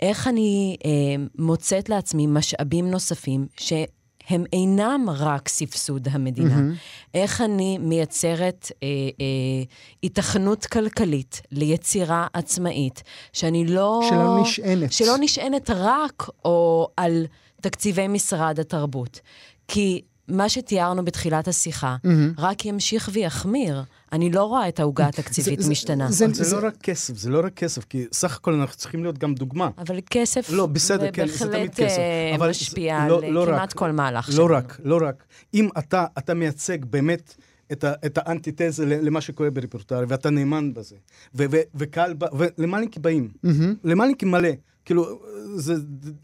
איך 0.00 0.28
אני 0.28 0.76
אה, 0.84 0.90
מוצאת 1.38 1.88
לעצמי 1.88 2.26
משאבים 2.26 2.90
נוספים 2.90 3.46
שהם 3.56 4.44
אינם 4.52 5.06
רק 5.16 5.48
סבסוד 5.48 6.08
המדינה. 6.10 6.58
Mm-hmm. 6.58 7.14
איך 7.14 7.40
אני 7.40 7.78
מייצרת 7.78 8.72
אה, 8.82 8.88
אה, 9.20 9.64
התכנות 10.04 10.66
כלכלית 10.66 11.42
ליצירה 11.50 12.26
עצמאית, 12.32 13.02
שאני 13.32 13.66
לא... 13.66 14.00
שלא 14.08 14.40
נשענת. 14.42 14.92
שלא 14.92 15.14
נשענת 15.20 15.70
רק 15.70 16.28
או 16.44 16.88
על 16.96 17.26
תקציבי 17.60 18.08
משרד 18.08 18.60
התרבות. 18.60 19.20
כי 19.68 20.00
מה 20.28 20.48
שתיארנו 20.48 21.04
בתחילת 21.04 21.48
השיחה, 21.48 21.96
mm-hmm. 21.96 22.08
רק 22.38 22.64
ימשיך 22.64 23.10
ויחמיר. 23.12 23.82
אני 24.14 24.30
לא 24.30 24.44
רואה 24.44 24.68
את 24.68 24.80
העוגה 24.80 25.06
התקציבית 25.06 25.60
זה, 25.60 25.70
משתנה. 25.70 26.10
זה, 26.10 26.26
זה, 26.26 26.34
זה 26.34 26.44
זה 26.44 26.56
לא 26.60 26.66
רק 26.66 26.76
כסף, 26.82 27.16
זה 27.16 27.30
לא 27.30 27.40
רק 27.44 27.54
כסף, 27.54 27.84
כי 27.84 28.04
סך 28.12 28.36
הכל 28.36 28.54
אנחנו 28.54 28.76
צריכים 28.76 29.02
להיות 29.02 29.18
גם 29.18 29.34
דוגמה. 29.34 29.70
אבל 29.78 30.00
כסף 30.10 30.50
לא, 30.50 30.66
בסדר, 30.66 31.10
כן, 31.12 31.26
זה 31.26 31.38
תמיד 31.38 31.74
כסף. 31.74 31.80
בהחלט 31.80 32.40
אבל 32.40 32.50
משפיע 32.50 33.06
לא, 33.08 33.20
על 33.24 33.30
לא 33.30 33.46
כמעט 33.46 33.60
רק, 33.60 33.72
כל 33.72 33.90
מהלך 33.90 34.28
לא 34.28 34.34
שלנו. 34.34 34.48
לא 34.48 34.56
רק, 34.56 34.80
לא 34.84 34.98
רק. 35.02 35.24
אם 35.54 35.68
אתה, 35.78 36.04
אתה 36.18 36.34
מייצג 36.34 36.84
באמת... 36.84 37.34
את, 37.72 37.84
ה, 37.84 37.92
את 38.06 38.18
האנטיתזה 38.18 38.86
למה 38.86 39.20
שקורה 39.20 39.50
ברפורטרי, 39.50 40.04
ואתה 40.08 40.30
נאמן 40.30 40.74
בזה. 40.74 40.96
וקהל, 41.74 42.14
ולמלינקים 42.38 43.02
באים. 43.02 43.28
Mm-hmm. 43.46 43.48
למלינקים 43.84 44.30
מלא. 44.30 44.48
כאילו, 44.84 45.20
זה 45.54 45.74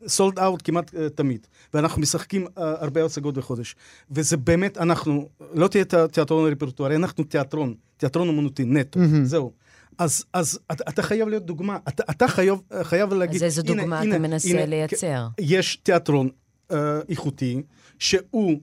סולד 0.06 0.38
אאוט 0.38 0.60
כמעט 0.64 0.90
uh, 0.94 0.96
תמיד, 1.14 1.46
ואנחנו 1.74 2.02
משחקים 2.02 2.46
uh, 2.46 2.50
הרבה 2.56 3.04
הצגות 3.04 3.34
בחודש. 3.34 3.76
וזה 4.10 4.36
באמת, 4.36 4.78
אנחנו, 4.78 5.28
לא 5.52 5.68
תהיה 5.68 5.84
תיאטרון 5.84 6.52
רפרטוארי, 6.52 6.96
אנחנו 6.96 7.24
תיאטרון, 7.24 7.74
תיאטרון 7.96 8.28
אומנותי 8.28 8.64
נטו, 8.64 9.00
mm-hmm. 9.00 9.24
זהו. 9.24 9.52
אז, 9.98 10.24
אז 10.32 10.58
אתה, 10.72 10.84
אתה 10.88 11.02
חייב 11.02 11.28
להיות 11.28 11.46
דוגמה. 11.46 11.78
אתה, 11.88 12.02
אתה 12.10 12.28
חייב, 12.28 12.58
חייב 12.82 13.12
להגיד, 13.12 13.36
אז 13.36 13.42
איזו 13.42 13.62
הנה, 13.66 13.82
דוגמה 13.82 14.00
הנה, 14.00 14.16
אתה 14.16 14.22
מנסה 14.22 14.48
הנה, 14.48 14.66
לייצר? 14.66 15.26
יש 15.38 15.76
תיאטרון 15.76 16.28
אה, 16.72 17.00
איכותי, 17.08 17.62
שהוא 17.98 18.60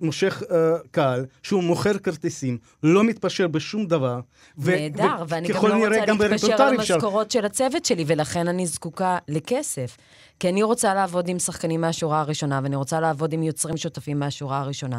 מושך 0.00 0.42
אה, 0.50 0.56
קהל, 0.90 1.26
שהוא 1.42 1.62
מוכר 1.62 1.98
כרטיסים, 1.98 2.58
לא 2.82 3.04
מתפשר 3.04 3.48
בשום 3.48 3.86
דבר. 3.86 4.20
ו- 4.58 4.70
נהדר, 4.70 5.24
ואני 5.28 5.48
גם 5.48 5.66
לא 5.66 5.74
רוצה 5.74 5.88
להתפשר 5.88 6.14
ברפרטואר 6.14 6.68
על. 6.68 6.74
המשכורות 6.74 7.30
של 7.30 7.44
הצוות 7.44 7.84
שלי, 7.84 8.04
ולכן 8.06 8.48
אני 8.48 8.66
זקוקה 8.66 9.18
לכסף. 9.28 9.96
כי 10.40 10.48
אני 10.48 10.62
רוצה 10.62 10.94
לעבוד 10.94 11.28
עם 11.28 11.38
שחקנים 11.38 11.80
מהשורה 11.80 12.20
הראשונה, 12.20 12.60
ואני 12.62 12.76
רוצה 12.76 13.00
לעבוד 13.00 13.32
עם 13.32 13.42
יוצרים 13.42 13.76
שותפים 13.76 14.18
מהשורה 14.18 14.60
הראשונה. 14.60 14.98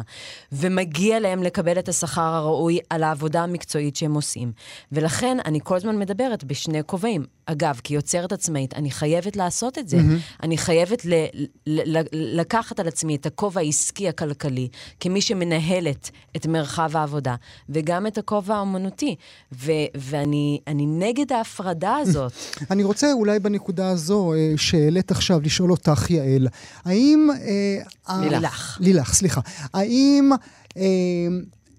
ומגיע 0.52 1.20
להם 1.20 1.42
לקבל 1.42 1.78
את 1.78 1.88
השכר 1.88 2.20
הראוי 2.22 2.78
על 2.90 3.02
העבודה 3.02 3.42
המקצועית 3.42 3.96
שהם 3.96 4.14
עושים. 4.14 4.52
ולכן 4.92 5.38
אני 5.44 5.58
כל 5.62 5.76
הזמן 5.76 5.98
מדברת 5.98 6.44
בשני 6.44 6.80
כובעים. 6.86 7.24
אגב, 7.46 7.80
כיוצרת 7.84 8.32
עצמאית, 8.32 8.74
אני 8.74 8.90
חייבת 8.90 9.36
לעשות 9.36 9.78
את 9.78 9.88
זה. 9.88 9.96
Mm-hmm. 9.96 10.42
אני 10.42 10.58
חייבת 10.58 11.04
ל- 11.04 11.24
ל- 11.66 11.98
ל- 11.98 12.40
לקחת 12.40 12.80
על 12.80 12.88
עצמי 12.88 13.16
את 13.16 13.26
הכובע 13.26 13.60
העסקי 13.60 14.08
הכלכלי, 14.08 14.68
כמי 15.00 15.20
שמנהלת 15.20 16.10
את 16.36 16.46
מרחב 16.46 16.96
העבודה, 16.96 17.34
וגם 17.68 18.06
את 18.06 18.18
הכובע 18.18 18.54
האומנותי. 18.54 19.16
ו- 19.52 19.70
ואני 19.94 20.60
אני 20.66 20.86
נגד 20.86 21.32
ההפרדה 21.32 21.96
הזאת. 21.96 22.32
אני 22.70 22.84
רוצה 22.84 23.12
אולי 23.12 23.38
בנקודה 23.38 23.88
הזו 23.90 24.32
אה, 24.34 24.52
שהעלית 24.56 25.10
עכשיו 25.10 25.40
לשאול 25.40 25.70
אותך, 25.70 26.10
יעל, 26.10 26.48
האם... 26.84 27.28
אה, 27.40 27.82
ה- 28.14 28.20
לילך. 28.20 28.78
לילך, 28.80 29.14
סליחה. 29.14 29.40
האם 29.74 30.30
אה, 30.76 30.82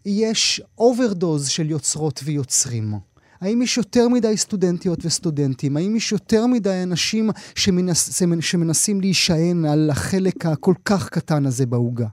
יש 0.05 0.61
overdose 0.77 1.47
של 1.47 1.69
יוצרות 1.69 2.19
ויוצרים? 2.23 3.12
האם 3.43 3.61
יש 3.61 3.77
יותר 3.77 4.07
מדי 4.07 4.37
סטודנטיות 4.37 5.05
וסטודנטים? 5.05 5.77
האם 5.77 5.95
יש 5.95 6.11
יותר 6.11 6.47
מדי 6.47 6.83
אנשים 6.83 7.29
שמנס, 7.55 8.21
שמנסים 8.41 9.01
להישען 9.01 9.65
על 9.65 9.89
החלק 9.89 10.45
הכל 10.45 10.73
כך 10.85 11.09
קטן 11.09 11.45
הזה 11.45 11.65
בעוגה? 11.65 12.07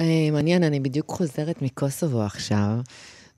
אה, 0.00 0.28
מעניין, 0.32 0.64
אני 0.64 0.80
בדיוק 0.80 1.10
חוזרת 1.10 1.62
מקוסובו 1.62 2.22
עכשיו, 2.22 2.80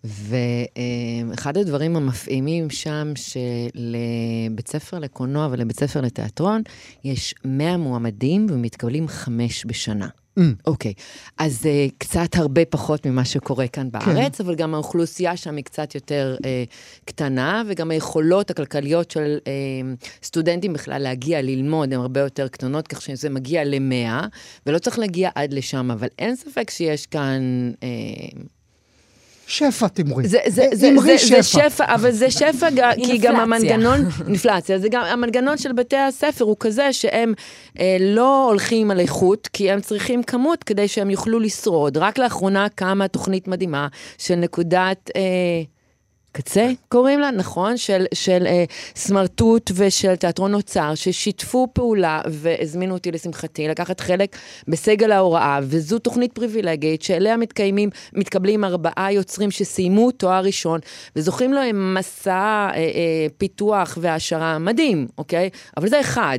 ואחד 0.04 1.56
הדברים 1.56 1.96
המפעימים 1.96 2.70
שם, 2.70 3.12
שלבית 3.14 4.68
ספר 4.68 4.98
לקולנוע 4.98 5.48
ולבית 5.50 5.80
ספר 5.80 6.00
לתיאטרון, 6.00 6.62
יש 7.04 7.34
100 7.44 7.76
מועמדים 7.76 8.46
ומתקבלים 8.50 9.08
חמש 9.08 9.66
בשנה. 9.66 10.08
Mm. 10.38 10.42
אוקיי, 10.66 10.92
אז 11.38 11.62
uh, 11.62 11.92
קצת 11.98 12.36
הרבה 12.36 12.64
פחות 12.64 13.06
ממה 13.06 13.24
שקורה 13.24 13.68
כאן 13.68 13.90
בארץ, 13.90 14.40
אבל 14.40 14.54
גם 14.54 14.74
האוכלוסייה 14.74 15.36
שם 15.36 15.56
היא 15.56 15.64
קצת 15.64 15.94
יותר 15.94 16.36
uh, 16.38 16.46
קטנה, 17.04 17.62
וגם 17.68 17.90
היכולות 17.90 18.50
הכלכליות 18.50 19.10
של 19.10 19.38
uh, 19.38 20.06
סטודנטים 20.22 20.72
בכלל 20.72 21.02
להגיע 21.02 21.42
ללמוד 21.42 21.92
הן 21.92 22.00
הרבה 22.00 22.20
יותר 22.20 22.48
קטנות, 22.48 22.88
כך 22.88 23.02
שזה 23.02 23.30
מגיע 23.30 23.64
למאה, 23.64 24.26
ולא 24.66 24.78
צריך 24.78 24.98
להגיע 24.98 25.30
עד 25.34 25.52
לשם, 25.52 25.90
אבל 25.90 26.08
אין 26.18 26.36
ספק 26.36 26.70
שיש 26.70 27.06
כאן... 27.06 27.72
Uh, 27.80 28.53
שפע 29.46 29.88
תמרי. 29.88 30.28
זה, 30.28 30.38
זה, 30.46 30.66
זה, 30.72 30.88
אמרי 30.88 31.18
זה, 31.18 31.26
זה 31.26 31.42
שפע, 31.42 31.94
אבל 31.94 32.10
זה 32.10 32.30
שפע, 32.30 32.68
כי 33.04 33.18
גם. 33.18 33.36
המנגנון, 33.36 34.00
אינפלציה, 34.28 34.78
זה 34.78 34.88
גם, 34.88 35.04
המנגנון 35.04 35.58
של 35.58 35.72
בתי 35.72 35.96
הספר 35.96 36.44
הוא 36.44 36.56
כזה 36.60 36.92
שהם 36.92 37.34
אה, 37.80 37.96
לא 38.00 38.46
הולכים 38.48 38.90
על 38.90 39.00
איכות, 39.00 39.48
כי 39.52 39.70
הם 39.70 39.80
צריכים 39.80 40.22
כמות 40.22 40.64
כדי 40.64 40.88
שהם 40.88 41.10
יוכלו 41.10 41.40
לשרוד. 41.40 41.96
רק 41.96 42.18
לאחרונה 42.18 42.66
קמה 42.74 43.08
תוכנית 43.08 43.48
מדהימה 43.48 43.88
של 44.18 44.34
נקודת... 44.34 45.10
אה, 45.16 45.22
קצה, 46.36 46.68
קוראים 46.88 47.20
לה, 47.20 47.30
נכון? 47.30 47.76
של, 47.76 48.04
של 48.14 48.46
אה, 48.46 48.64
סמרטוט 48.96 49.70
ושל 49.74 50.16
תיאטרון 50.16 50.54
אוצר, 50.54 50.94
ששיתפו 50.94 51.68
פעולה 51.72 52.20
והזמינו 52.30 52.94
אותי 52.94 53.12
לשמחתי 53.12 53.68
לקחת 53.68 54.00
חלק 54.00 54.36
בסגל 54.68 55.12
ההוראה, 55.12 55.58
וזו 55.62 55.98
תוכנית 55.98 56.32
פריבילגית 56.32 57.02
שאליה 57.02 57.36
מתקיימים, 57.36 57.90
מתקבלים 58.12 58.64
ארבעה 58.64 59.12
יוצרים 59.12 59.50
שסיימו 59.50 60.10
תואר 60.10 60.44
ראשון, 60.44 60.80
וזוכים 61.16 61.52
להם 61.52 61.94
מסע 61.94 62.32
אה, 62.32 62.76
אה, 62.76 63.26
פיתוח 63.38 63.98
והעשרה 64.00 64.58
מדהים, 64.58 65.06
אוקיי? 65.18 65.50
אבל 65.76 65.88
זה 65.88 66.00
אחד. 66.00 66.38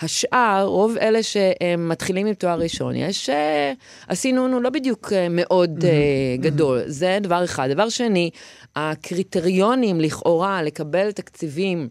השאר, 0.00 0.64
רוב 0.66 0.96
אלה 1.00 1.22
שמתחילים 1.22 2.26
עם 2.26 2.34
תואר 2.34 2.60
ראשון, 2.60 2.96
יש, 2.96 3.30
אה, 3.30 3.72
הסינון 4.08 4.52
הוא 4.52 4.62
לא 4.62 4.70
בדיוק 4.70 5.12
אה, 5.12 5.28
מאוד 5.28 5.84
אה, 5.84 6.36
גדול, 6.40 6.82
זה 6.86 7.18
דבר 7.22 7.44
אחד. 7.44 7.68
דבר 7.70 7.88
שני, 7.88 8.30
הקריטריונים 8.76 10.00
לכאורה 10.00 10.62
לקבל 10.62 11.12
תקציבים 11.12 11.88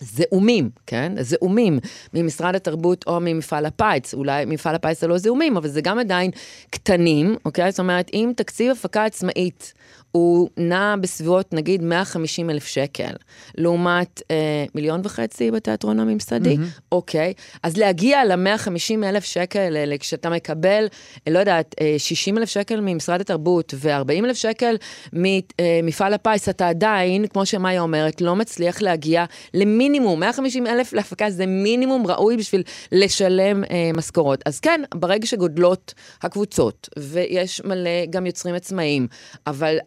זעומים, 0.00 0.70
כן? 0.86 1.12
זעומים 1.20 1.78
ממשרד 2.14 2.54
התרבות 2.54 3.04
או 3.06 3.20
ממפעל 3.20 3.66
הפיס. 3.66 4.14
אולי 4.14 4.44
מפעל 4.44 4.74
הפיס 4.74 5.00
זה 5.00 5.06
לא 5.06 5.18
זעומים, 5.18 5.56
אבל 5.56 5.68
זה 5.68 5.80
גם 5.80 5.98
עדיין 5.98 6.30
קטנים, 6.70 7.36
אוקיי? 7.44 7.70
זאת 7.70 7.80
אומרת, 7.80 8.10
אם 8.12 8.32
תקציב 8.36 8.72
הפקה 8.72 9.04
עצמאית 9.04 9.74
הוא 10.16 10.48
נע 10.56 10.94
בסביבות 11.00 11.52
נגיד 11.52 11.82
150 11.82 12.50
אלף 12.50 12.66
שקל, 12.66 13.12
לעומת 13.58 14.22
אה, 14.30 14.64
מיליון 14.74 15.00
וחצי 15.04 15.50
בתיאטרון 15.50 16.00
הממסדי, 16.00 16.56
mm-hmm. 16.56 16.80
אוקיי? 16.92 17.32
אז 17.62 17.76
להגיע 17.76 18.24
ל-150 18.24 19.04
אלף 19.04 19.24
שקל 19.24 19.76
האלה, 19.76 19.98
כשאתה 19.98 20.30
מקבל, 20.30 20.86
אה, 21.28 21.32
לא 21.32 21.38
יודעת, 21.38 21.74
אה, 21.80 21.94
60 21.98 22.38
אלף 22.38 22.48
שקל 22.48 22.80
ממשרד 22.80 23.20
התרבות 23.20 23.74
ו-40 23.76 24.24
אלף 24.24 24.36
שקל 24.36 24.76
ממפעל 25.12 26.14
הפיס, 26.14 26.48
אתה 26.48 26.68
עדיין, 26.68 27.26
כמו 27.26 27.46
שמאיה 27.46 27.80
אומרת, 27.80 28.20
לא 28.20 28.36
מצליח 28.36 28.82
להגיע 28.82 29.24
למינימום, 29.54 30.20
150 30.20 30.66
אלף 30.66 30.92
להפקה 30.92 31.30
זה 31.30 31.46
מינימום 31.46 32.06
ראוי 32.06 32.36
בשביל 32.36 32.62
לשלם 32.92 33.64
אה, 33.64 33.90
משכורות. 33.94 34.42
אז 34.46 34.60
כן, 34.60 34.80
ברגע 34.94 35.26
שגודלות 35.26 35.94
הקבוצות, 36.22 36.88
ויש 36.98 37.60
מלא 37.64 38.06
גם 38.10 38.26
יוצרים 38.26 38.54
עצמאיים, 38.54 39.06
אבל 39.46 39.78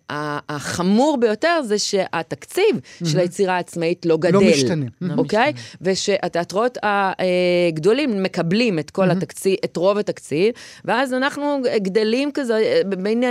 החמור 0.50 1.18
ביותר 1.20 1.62
זה 1.66 1.80
שהתקציב 1.80 2.64
mm-hmm. 2.76 3.10
של 3.10 3.20
היצירה 3.20 3.56
העצמאית 3.56 4.06
לא 4.06 4.18
גדל. 4.18 4.34
לא 4.34 4.42
משתנה. 4.42 4.86
אוקיי? 5.18 5.54
Okay? 5.56 5.78
ושהתיאטרות 5.82 6.78
הגדולים 6.84 8.24
מקבלים 8.24 8.80
את 8.80 8.92
כל 8.92 9.10
mm-hmm. 9.10 9.14
התקציב, 9.14 9.56
את 9.66 9.78
רוב 9.78 9.98
התקציב, 9.98 10.54
ואז 10.86 11.14
אנחנו 11.14 11.62
גדלים 11.78 12.32
כזה 12.34 12.82
בין, 12.86 13.24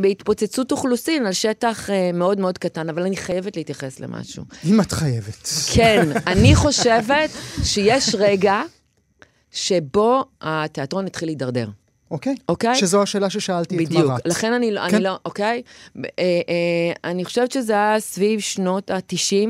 בהתפוצצות 0.00 0.72
אוכלוסין 0.72 1.26
על 1.26 1.32
שטח 1.32 1.90
אה, 1.90 2.10
מאוד 2.14 2.40
מאוד 2.40 2.58
קטן, 2.58 2.88
אבל 2.88 3.02
אני 3.02 3.16
חייבת 3.16 3.56
להתייחס 3.56 4.00
למשהו. 4.00 4.44
אם 4.64 4.80
את 4.80 4.92
חייבת. 4.92 5.48
כן, 5.74 6.08
אני 6.26 6.54
חושבת 6.54 7.30
שיש 7.64 8.14
רגע 8.18 8.62
שבו 9.50 10.24
התיאטרון 10.40 11.06
התחיל 11.06 11.28
להידרדר. 11.28 11.68
אוקיי. 12.10 12.34
אוקיי? 12.48 12.74
שזו 12.74 13.02
השאלה 13.02 13.30
ששאלתי 13.30 13.76
את 13.76 13.80
מרת. 13.80 13.88
בדיוק. 13.90 14.12
לכן 14.24 14.52
אני, 14.52 14.70
לא- 14.72 14.80
כן. 14.88 14.94
אני 14.94 15.04
לא, 15.04 15.16
אוקיי? 15.24 15.62
אה, 15.96 16.02
אה, 16.18 16.40
אני 17.10 17.24
חושבת 17.24 17.52
שזה 17.52 17.72
היה 17.72 18.00
סביב 18.00 18.40
שנות 18.40 18.90
ה-90. 18.90 19.48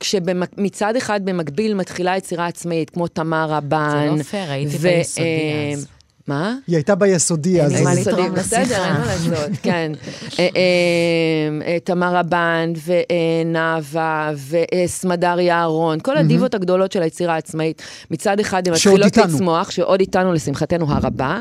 כשמצד 0.00 0.96
אחד 0.96 1.20
במקביל 1.24 1.74
מתחילה 1.74 2.16
יצירה 2.16 2.46
עצמאית, 2.46 2.90
כמו 2.90 3.08
תמר 3.08 3.46
רבן. 3.50 4.06
זה 4.10 4.16
לא 4.18 4.22
פייר, 4.22 4.50
הייתי 4.50 4.76
ו- 4.76 4.80
ביסודי 4.80 5.26
אה, 5.26 5.72
אז. 5.74 5.86
מה? 6.28 6.54
היא 6.66 6.76
הייתה 6.76 6.94
ביסודי 6.94 7.62
אז. 7.62 7.74
אין 7.74 7.84
מה 7.84 7.94
לתרום 7.94 8.32
בסדר. 8.34 8.84
אין 8.84 8.92
מה 8.92 9.06
לעשות, 9.06 9.50
כן. 9.62 9.92
אה, 10.38 10.48
אה, 10.56 11.66
אה, 11.66 11.78
תמר 11.84 12.16
רבן 12.16 12.72
ונאווה 12.84 14.32
וסמדר 14.50 15.40
יערון, 15.40 16.00
כל 16.00 16.16
הדיבות 16.16 16.54
הגדולות 16.54 16.92
של 16.92 17.02
היצירה 17.02 17.34
העצמאית, 17.34 17.82
מצד 18.10 18.40
אחד 18.40 18.68
הן 18.68 18.74
מתחילות. 18.74 19.16
לצמוח, 19.16 19.70
שעוד 19.70 20.00
איתנו 20.00 20.32
לשמחתנו 20.32 20.86
הרבה. 20.88 21.40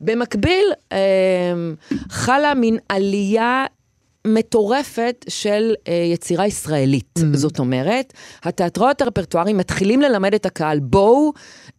במקביל, 0.00 0.72
חלה 2.10 2.54
מין 2.54 2.78
עלייה 2.88 3.64
מטורפת 4.26 5.24
של 5.28 5.74
אה, 5.88 5.92
יצירה 6.12 6.46
ישראלית. 6.46 7.18
Mm-hmm. 7.18 7.36
זאת 7.36 7.58
אומרת, 7.58 8.12
התיאטראות 8.42 9.02
הרפרטואריים 9.02 9.56
מתחילים 9.56 10.02
ללמד 10.02 10.34
את 10.34 10.46
הקהל, 10.46 10.78
בואו, 10.78 11.32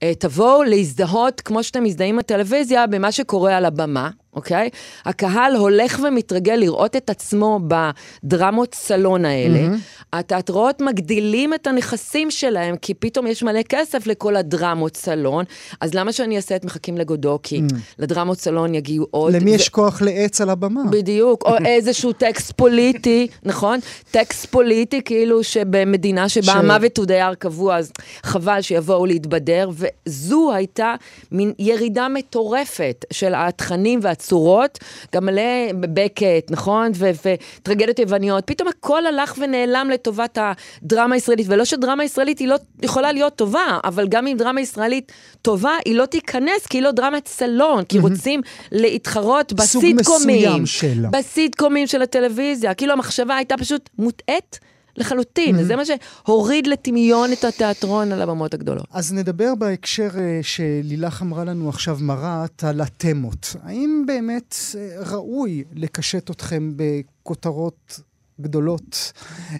אה, 0.04 0.16
תבואו 0.16 0.64
להזדהות, 0.64 1.42
כמו 1.42 1.64
שאתם 1.64 1.84
מזדהים 1.84 2.18
בטלוויזיה, 2.18 2.88
במה 2.88 3.12
שקורה 3.12 3.58
על 3.58 3.66
הבמה, 3.66 4.10
אוקיי? 4.36 4.70
הקהל 5.06 5.56
הולך 5.56 6.00
ומתרגל 6.04 6.56
לראות 6.56 6.96
את 6.96 7.10
עצמו 7.10 7.60
בדרמות 7.68 8.76
סלון 8.76 9.26
האלה. 9.26 9.60
Mm-hmm. 9.68 10.06
התיאטראות 10.14 10.82
מגדילים 10.82 11.54
את 11.54 11.68
הנכסים 11.68 12.32
שלהם, 12.32 12.76
כי 12.78 12.94
פתאום 12.94 13.28
יש 13.28 13.44
מלא 13.44 13.62
כסף 13.70 14.08
לכל 14.08 14.36
הדרמות 14.36 14.98
סלון, 14.98 15.46
אז 15.82 15.94
למה 15.94 16.12
שאני 16.14 16.38
אעשה 16.38 16.56
את 16.56 16.66
מחכים 16.66 16.98
לגודו? 16.98 17.40
כי 17.44 17.58
mm-hmm. 17.58 17.76
לדרמות 18.00 18.40
סלון 18.40 18.76
יגיעו 18.76 19.08
עוד. 19.12 19.34
למי 19.34 19.52
ו- 19.52 19.56
יש 19.56 19.70
כוח 19.70 20.02
לעץ 20.02 20.42
על 20.42 20.50
הבמה? 20.50 20.82
בדיוק, 20.90 21.44
או 21.46 21.56
איזשהו 21.66 22.14
טקסט 22.14 22.52
פוליטי, 22.52 23.28
נכון? 23.44 23.80
טקסט 24.12 24.46
פוליטי, 24.46 25.02
כאילו 25.02 25.44
שבמדינה 25.44 26.30
שבה 26.30 26.44
ש- 26.46 26.56
המוות 26.56 26.98
הוא 26.98 27.06
דייר 27.06 27.34
קבוע, 27.34 27.78
אז 27.78 27.92
חבל 28.24 28.62
שיבואו 28.62 29.06
להתבדר, 29.06 29.70
וזו 29.74 30.54
הייתה 30.54 30.96
מין 31.32 31.54
ירידה 31.60 32.08
מטורפת 32.08 33.06
של 33.12 33.34
התכנים 33.36 34.00
והצ... 34.02 34.25
צורות, 34.28 34.80
גם 35.16 35.26
מלא 35.26 35.42
בקט, 35.80 36.52
נכון? 36.52 36.92
וטרגדיות 37.24 38.00
יווניות, 38.00 38.44
פתאום 38.48 38.70
הכל 38.70 39.06
הלך 39.06 39.36
ונעלם 39.38 39.90
לטובת 39.94 40.38
הדרמה 40.42 41.16
הישראלית, 41.16 41.48
ולא 41.50 41.66
שדרמה 41.66 42.04
ישראלית 42.04 42.40
היא 42.40 42.48
לא 42.48 42.56
יכולה 42.82 43.12
להיות 43.12 43.36
טובה, 43.36 43.80
אבל 43.84 44.08
גם 44.08 44.28
אם 44.28 44.38
דרמה 44.38 44.62
ישראלית 44.62 45.12
טובה, 45.42 45.72
היא 45.86 45.96
לא 45.96 46.06
תיכנס, 46.06 46.66
כי 46.70 46.78
היא 46.78 46.84
לא 46.84 46.92
דרמת 46.92 47.28
סלון, 47.28 47.84
כי 47.84 48.00
רוצים 48.00 48.42
להתחרות 48.72 49.50
סוג 49.50 49.58
בסיטקומים. 49.58 50.50
מסוים 50.52 50.66
של. 50.66 51.06
בסיטקומים 51.12 51.88
של 51.88 52.02
הטלוויזיה, 52.02 52.74
כאילו 52.74 52.94
המחשבה 52.94 53.36
הייתה 53.36 53.58
פשוט 53.58 53.90
מוטעית 53.98 54.60
לחלוטין, 54.98 55.64
זה 55.64 55.76
מה 55.76 55.84
שהוריד 55.86 56.68
לטמיון 56.68 57.34
את 57.34 57.44
התיאטרון 57.44 58.12
על 58.12 58.22
הבמות 58.22 58.54
הגדולות. 58.54 58.86
אז 58.92 59.14
נדבר 59.14 59.56
בהקשר 59.56 60.10
אה, 60.18 60.40
שלילך 60.42 61.22
אמרה 61.22 61.44
לנו 61.44 61.70
עכשיו 61.70 61.98
מרת 62.02 62.64
על 62.64 62.82
התמות. 62.82 63.56
האם 63.64 64.04
באמת 64.08 64.56
אה, 64.76 65.04
ראוי 65.12 65.64
לקשט 65.74 66.32
אתכם 66.32 66.72
בכותרות 66.76 68.00
גדולות, 68.42 69.14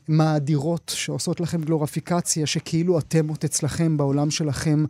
מאדירות, 0.10 0.92
שעושות 0.96 1.40
לכם 1.40 1.62
גלוריפיקציה, 1.62 2.46
שכאילו 2.46 2.98
התמות 2.98 3.44
אצלכם 3.44 3.98
בעולם 3.98 4.32
שלכם 4.32 4.86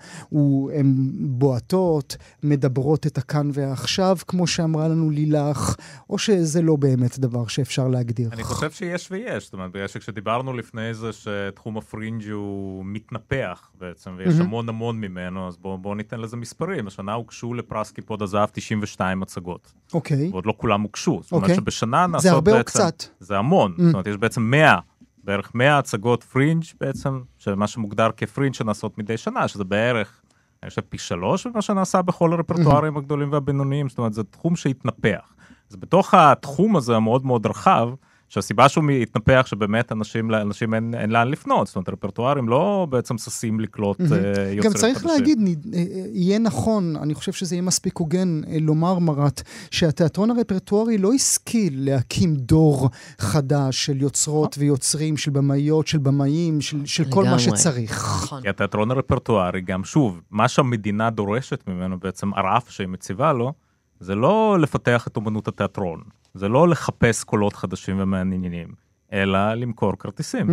הן 0.74 0.96
בועטות, 1.20 2.18
מדברות 2.44 3.08
את 3.08 3.18
הכאן 3.18 3.50
והעכשיו, 3.54 4.18
כמו 4.28 4.48
שאמרה 4.48 4.88
לנו 4.88 5.10
לילך, 5.10 5.76
או 6.10 6.18
שזה 6.18 6.62
לא 6.62 6.76
באמת 6.76 7.20
דבר 7.20 7.48
שאפשר 7.48 7.88
להגדיר? 7.88 8.30
אני 8.34 8.44
חושב 8.44 8.72
שיש 8.72 9.12
ויש, 9.12 9.44
זאת 9.44 9.54
אומרת, 9.54 9.72
בגלל 9.72 9.88
שכשדיברנו 9.88 10.54
לפני 10.54 10.94
זה 10.94 11.10
שתחום 11.14 11.78
הפרינג' 11.78 12.30
הוא 12.30 12.86
מתנפח 12.86 13.72
בעצם, 13.80 14.12
ויש 14.18 14.40
המון 14.40 14.70
המון 14.70 15.02
ממנו, 15.02 15.48
אז 15.48 15.58
בואו 15.58 15.78
בוא 15.78 15.96
ניתן 15.96 16.20
לזה 16.20 16.38
מספרים. 16.38 16.88
השנה 16.88 17.14
הוגשו 17.14 17.54
לפרס 17.54 17.92
קיפוד 17.92 18.22
הזהב 18.22 18.50
92 18.52 19.24
הצגות, 19.24 19.74
אוקיי. 19.94 20.30
ועוד 20.30 20.46
לא 20.46 20.54
כולם 20.58 20.82
הוגשו. 20.82 21.20
זאת 21.24 21.32
אומרת 21.32 21.44
אוקיי. 21.44 21.56
שבשנה 21.56 22.08
נעשות 22.08 22.24
זה 22.24 22.32
הרבה 22.32 22.52
או 22.52 22.58
בעצם... 22.58 22.80
קצת? 22.80 23.04
זה 23.20 23.38
המון. 23.38 23.74
זאת 23.78 23.94
אומרת, 23.94 24.08
יש 24.08 24.18
בעצם 24.18 24.42
100, 24.42 24.80
בערך 25.24 25.52
100 25.54 25.78
הצגות 25.78 26.24
פרינג' 26.24 26.64
בעצם, 26.80 27.22
שמה 27.38 27.68
שמוגדר 27.68 28.10
כפרינג' 28.18 28.54
שנעשות 28.54 28.98
מדי 28.98 29.18
שנה, 29.18 29.48
שזה 29.48 29.64
בערך, 29.64 30.22
אני 30.64 30.70
חושב, 30.70 30.82
פי 30.90 30.98
שלוש 30.98 31.48
ממה 31.48 31.62
שנעשה 31.62 32.02
בכל 32.02 32.34
הרפרטוארים 32.34 32.98
הגדולים 32.98 33.32
והבינוניים, 33.32 33.90
זאת 33.90 33.98
אומרת, 33.98 34.14
זה 34.14 34.24
תחום 34.24 34.56
שהתנפח. 34.56 35.36
אז 35.70 35.76
בתוך 35.76 36.14
התחום 36.14 36.76
הזה 36.76 36.96
המאוד 36.96 37.26
מאוד 37.26 37.46
רחב, 37.46 37.90
שהסיבה 38.36 38.70
שהוא 38.70 38.92
התנפח 38.92 39.46
שבאמת 39.46 39.92
אנשים, 39.92 40.32
לאנשים 40.32 40.74
אין, 40.74 40.96
אין 40.98 41.10
לאן 41.10 41.28
לפנות, 41.28 41.68
זאת 41.68 41.76
אומרת, 41.76 41.90
רפרטוארים 41.90 42.50
לא 42.50 42.88
בעצם 42.90 43.18
ששים 43.18 43.60
לקלוט 43.60 44.02
אה, 44.02 44.06
יוצרים 44.06 44.58
גם 44.58 44.72
חדשים. 44.72 44.94
צריך 44.94 45.06
להגיד, 45.06 45.38
נ- 45.42 45.48
אה, 45.48 45.54
אה, 45.80 45.84
יהיה 46.14 46.40
נכון, 46.40 46.96
אני 46.96 47.14
חושב 47.14 47.32
שזה 47.32 47.56
יהיה 47.56 47.62
מספיק 47.62 47.98
הוגן 47.98 48.42
לומר, 48.62 49.00
מרת, 49.00 49.42
שהתיאטרון 49.72 50.32
הרפרטוארי 50.32 50.98
לא 50.98 51.14
השכיל 51.14 51.74
להקים 51.78 52.36
דור 52.36 52.90
חדש 53.20 53.86
של 53.86 54.02
יוצרות 54.02 54.56
ויוצרים, 54.60 55.18
של 55.18 55.32
במאיות, 55.32 55.88
של 55.88 55.98
במאים, 55.98 56.62
של, 56.62 56.86
של 56.86 57.04
כל 57.10 57.24
מה. 57.24 57.40
שצריך. 57.40 57.92
נכון. 58.24 58.42
כי 58.42 58.50
התיאטרון 58.50 58.92
הרפרטוארי, 58.92 59.62
גם 59.62 59.84
שוב, 59.84 60.22
מה 60.32 60.48
שהמדינה 60.48 61.10
דורשת 61.10 61.64
ממנו, 61.68 62.00
בעצם 62.00 62.34
הרף 62.34 62.70
שהיא 62.70 62.88
מציבה 62.88 63.34
לו, 63.34 63.54
זה 64.00 64.16
לא 64.16 64.58
לפתח 64.60 65.08
את 65.08 65.16
אומנות 65.16 65.48
התיאטרון, 65.48 66.02
זה 66.36 66.48
לא 66.48 66.68
לחפש 66.68 67.24
קולות 67.24 67.56
חדשים 67.56 67.96
ומעניינים, 68.00 68.68
אלא 69.14 69.54
למכור 69.54 69.94
כרטיסים. 70.00 70.48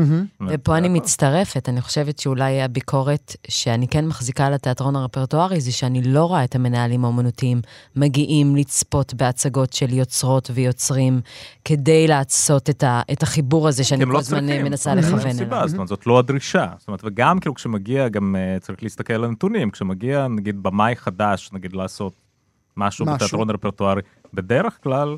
ופה 0.49 0.77
אני. 0.77 0.88
מצטרפת, 0.88 1.68
אני 1.68 1.81
חושבת 1.81 2.18
שאולי 2.18 2.62
הביקורת 2.62 3.37
שאני 3.49 3.88
כן 3.88 4.07
מחזיקה 4.07 4.47
על 4.47 4.55
התיאטרון 4.55 4.97
הרפרטוארי, 4.97 5.61
זה 5.61 5.73
שאני 5.73 6.03
לא 6.03 6.25
רואה 6.25 6.45
את 6.45 6.55
המנהלים 6.55 7.05
האומנותיים 7.05 7.61
מגיעים 7.97 8.57
לצפות 8.57 9.14
בהצגות 9.14 9.73
של 9.73 9.92
יוצרות 9.92 10.51
ויוצרים, 10.55 11.21
כדי 11.64 12.07
לעשות 12.07 12.71
את, 12.71 12.83
ה, 12.83 13.01
את 13.12 13.23
החיבור 13.23 13.68
הזה 13.68 13.85
שאני 13.85 14.03
הם 14.03 14.09
כל 14.09 14.14
לא 14.14 14.18
הזמן 14.18 14.47
צריכים. 14.47 14.64
מנסה 14.64 14.95
לכוון 14.95 15.33
סיבה, 15.33 15.57
אליו. 15.57 15.68
זאת 15.68 15.77
אומרת, 15.77 15.88
זאת 15.88 16.07
לא 16.07 16.18
הדרישה. 16.18 16.66
זאת 16.79 16.88
אומרת, 16.88 17.01
וגם 17.05 17.40
כאילו 17.40 17.55
כשמגיע, 17.55 18.09
גם 18.09 18.37
אה, 18.37 18.57
צריך 18.61 18.83
להסתכל 18.83 19.12
על 19.12 19.25
הנתונים, 19.25 19.71
כשמגיע 19.71 20.29
נגיד 20.29 20.62
במאי 20.62 20.97
חדש, 20.97 21.51
נגיד 21.53 21.73
לעשות 21.73 22.12
משהו 22.77 23.07
משהו. 23.07 23.16
בתיאטרון 23.16 23.51
הרפרטוארי, 23.51 24.03
בדרך 24.35 24.79
כלל 24.83 25.16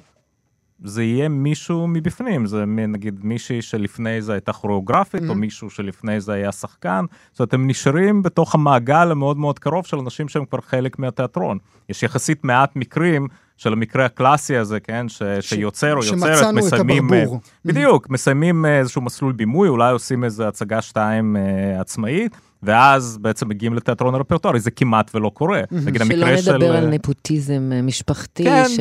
זה 0.82 1.02
יהיה 1.02 1.28
מישהו 1.28 1.86
מבפנים, 1.88 2.46
זה 2.46 2.64
נגיד 2.66 3.20
מישהי 3.22 3.62
שלפני 3.62 4.22
זה 4.22 4.32
הייתה 4.32 4.52
כוריאוגרפית, 4.52 5.22
או 5.28 5.34
מישהו 5.34 5.70
שלפני 5.70 6.20
זה 6.20 6.32
היה 6.32 6.52
שחקן, 6.52 7.04
זאת 7.32 7.40
אומרת, 7.40 7.54
הם 7.54 7.66
נשארים 7.66 8.22
בתוך 8.22 8.54
המעגל 8.54 9.10
המאוד 9.10 9.36
מאוד 9.36 9.58
קרוב 9.58 9.86
של 9.86 9.98
אנשים 9.98 10.28
שהם 10.28 10.44
כבר 10.44 10.60
חלק 10.60 10.98
מהתיאטרון. 10.98 11.58
יש 11.88 12.02
יחסית 12.02 12.44
מעט 12.44 12.76
מקרים 12.76 13.28
של 13.56 13.72
המקרה 13.72 14.04
הקלאסי 14.04 14.56
הזה, 14.56 14.80
כן, 14.80 15.08
ש, 15.08 15.22
שיוצר 15.40 15.92
או 15.92 16.04
יוצרת 16.04 16.38
שמצאנו 16.38 16.58
את 16.58 16.64
מסיימים... 16.64 17.12
אה, 17.14 17.18
הברבור. 17.18 17.40
בדיוק, 17.64 18.10
מסיימים 18.10 18.66
אה, 18.66 18.78
איזשהו 18.78 19.02
מסלול 19.02 19.32
בימוי, 19.32 19.68
אולי 19.68 19.92
עושים 19.92 20.24
איזו 20.24 20.44
הצגה 20.44 20.82
שתיים 20.82 21.36
אה, 21.36 21.80
עצמאית, 21.80 22.36
ואז 22.64 23.18
בעצם 23.20 23.48
מגיעים 23.48 23.74
לתיאטרון 23.74 24.14
הרפרטוארי, 24.14 24.60
זה 24.60 24.70
כמעט 24.70 25.10
ולא 25.14 25.28
קורה. 25.34 25.60
נגיד 25.70 26.00
שלא 26.04 26.14
המקרה 26.14 26.38
של... 26.38 26.52
נדבר 26.52 26.76
על 26.76 26.86
נפוטיזם 26.86 27.70
אה, 27.72 27.82
משפחתי, 27.82 28.44
כן. 28.44 28.64
ש... 28.68 28.80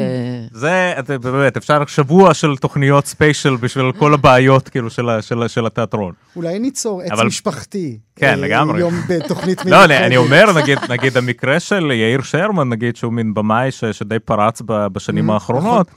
זה, 0.51 0.93
את- 0.99 1.09
באמת, 1.09 1.57
אפשר 1.57 1.85
שבוע 1.87 2.33
של 2.33 2.55
תוכניות 2.57 3.05
ספיישל 3.05 3.55
בשביל 3.55 3.91
כל 3.91 4.13
הבעיות, 4.13 4.69
כאילו, 4.69 4.89
של, 4.89 5.09
של, 5.21 5.43
ה- 5.43 5.47
של 5.47 5.65
התיאטרון. 5.65 6.13
אולי 6.35 6.59
ניצור 6.59 7.01
עץ 7.01 7.11
אבל- 7.11 7.25
משפחתי. 7.27 7.97
כן, 8.15 8.27
אה, 8.29 8.35
לגמרי. 8.35 8.79
יום 8.79 8.93
בתוכנית 9.09 9.65
לא, 9.65 9.85
אני, 9.85 9.97
אני 9.97 10.17
אומר, 10.17 10.45
נגיד, 10.61 10.77
נגיד 10.89 11.17
המקרה 11.17 11.59
של 11.59 11.91
יאיר 11.91 12.21
שרמן, 12.21 12.69
נגיד, 12.69 12.95
שהוא 12.95 13.13
מין 13.13 13.33
במאי 13.33 13.71
ש, 13.71 13.85
שדי 13.85 14.19
פרץ 14.19 14.61
בשנים 14.67 15.29
האחרונות, 15.29 15.87
אה, 15.87 15.93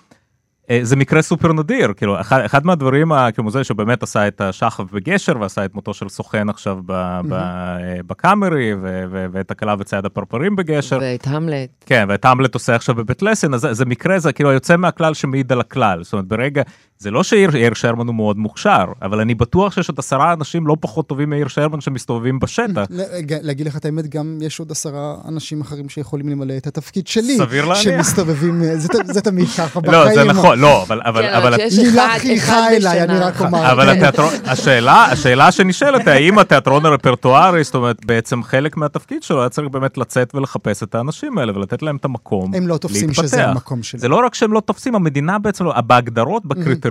זה 0.83 0.97
מקרה 0.97 1.23
סופר 1.23 1.53
נדיר, 1.53 1.93
כאילו, 1.97 2.21
אחד, 2.21 2.41
אחד 2.41 2.67
מהדברים, 2.67 3.13
ה- 3.13 3.33
כאילו, 3.33 3.51
זה 3.51 3.65
שהוא 3.65 3.77
באמת 3.77 4.03
עשה 4.03 4.29
את 4.29 4.41
השחף 4.41 4.85
בגשר, 4.93 5.33
ועשה 5.41 5.65
את 5.65 5.75
מותו 5.75 5.95
של 5.95 6.09
סוכן 6.09 6.49
עכשיו 6.49 6.79
ב, 6.87 7.21
ב, 7.29 7.33
אה, 7.33 7.79
בקאמרי, 8.07 8.75
ו, 8.75 9.05
ו, 9.11 9.27
ואת 9.33 9.51
הכלה 9.51 9.75
וצייד 9.79 10.05
הפרפרים 10.05 10.57
בגשר. 10.57 10.99
ואת 11.03 11.27
המלט. 11.27 11.69
כן, 11.87 12.05
ואת 12.09 12.25
המלט 12.25 12.55
עושה 12.55 12.75
עכשיו 12.75 12.95
בבית 12.95 13.23
לסין, 13.23 13.55
אז 13.55 13.61
זה, 13.61 13.73
זה 13.75 13.85
מקרה, 13.85 14.19
זה 14.19 14.33
כאילו 14.33 14.53
יוצא 14.53 14.77
מהכלל 14.77 15.15
שמעיד 15.15 15.53
על 15.53 15.61
הכלל. 15.61 16.03
זאת 16.05 16.13
אומרת, 16.13 16.27
ברגע, 16.27 16.63
זה 16.99 17.11
לא 17.11 17.23
שיאיר 17.23 17.57
יאיר 17.57 17.75
שרמן 17.75 18.07
הוא 18.07 18.15
מאוד 18.15 18.39
מוכשר, 18.39 18.85
אבל 19.03 19.21
אני 19.21 19.35
בטוח 19.35 19.73
שיש 19.73 19.89
עוד 19.89 19.99
עשרה 19.99 20.33
אנשים 20.33 20.67
לא 20.67 20.77
פחות 20.81 21.07
טובים 21.07 21.31
מיאיר 21.31 21.49
שרמן 21.49 21.81
שמסתובבים 21.81 22.39
בשטח. 22.39 22.85
ל- 22.91 23.03
להגיד 23.43 23.67
לך 23.67 23.77
את 23.77 23.85
האמת, 23.85 24.09
גם 24.09 24.39
יש 24.43 24.59
עוד 24.59 24.71
עשרה 24.71 25.15
אנשים 25.29 25.61
אחרים 25.61 25.89
שיכולים 25.89 26.29
למלא 26.29 26.57
את 26.57 26.67
התפקיד 26.67 27.07
שלי. 27.07 27.37
סביר 27.37 27.65
להניח. 27.65 27.83
שמסתובבים, 27.83 28.63
אה, 28.63 28.77
זה 29.05 29.21
תמיד 29.21 29.49
ככה 29.49 29.81
בחיים. 29.81 29.93
לא, 29.93 30.15
זה 30.15 30.25
נכון, 30.25 30.59
לא, 30.59 30.83
אבל... 30.83 31.01
אבל, 31.05 31.23
כן, 31.23 31.35
אבל, 31.35 31.55
אבל 31.55 31.57
כשיש 31.57 31.79
לילך 31.79 31.99
אחד, 31.99 32.19
חייכה 32.19 32.59
אחד 32.59 32.73
אליי, 32.73 33.03
אני. 33.03 33.19
רק 33.19 33.41
אומר. 33.41 33.71
אבל 33.73 33.89
התיאטרון, 33.89 34.33
השאלה, 34.45 35.05
השאלה 35.05 35.53
שנשאלת, 35.53 36.09
האם 36.09 36.39
התיאטרון 36.39 36.87
הרפרטוארי, 36.87 37.65
זאת 37.65 37.75
אומרת, 37.75 38.05
בעצם 38.05 38.43
חלק 38.43 38.77
מהתפקיד 38.77 39.23
שלו 39.23 39.41
היה 39.41 39.49
צריך 39.49 39.69
באמת 39.69 39.99
לצאת 39.99 40.35
ולחפש 40.35 40.83
את 40.83 40.95
האנשים 40.95 41.39
האלה 41.39 41.53
ולתת 41.57 41.83
להם 41.83 41.97
את 41.97 42.05
המקום 42.05 42.55
הם 42.55 42.67
לא 42.67 42.77
תופסים 42.77 43.09
להתפתח. 43.09 43.27
שזה 43.27 43.47
המקום 43.47 43.83
שלהם. 43.83 44.01
זה 44.01 44.09
לא 44.09 44.17
רק 44.27 44.35
שהם 44.35 44.53
לא 44.53 44.61
תופסים, 44.61 44.95
המדינה 44.95 45.39
בעצם 45.39 45.65
לא, 45.65 45.81
בהגדרות, 45.81 46.47
בקריטריונים, 46.47 46.86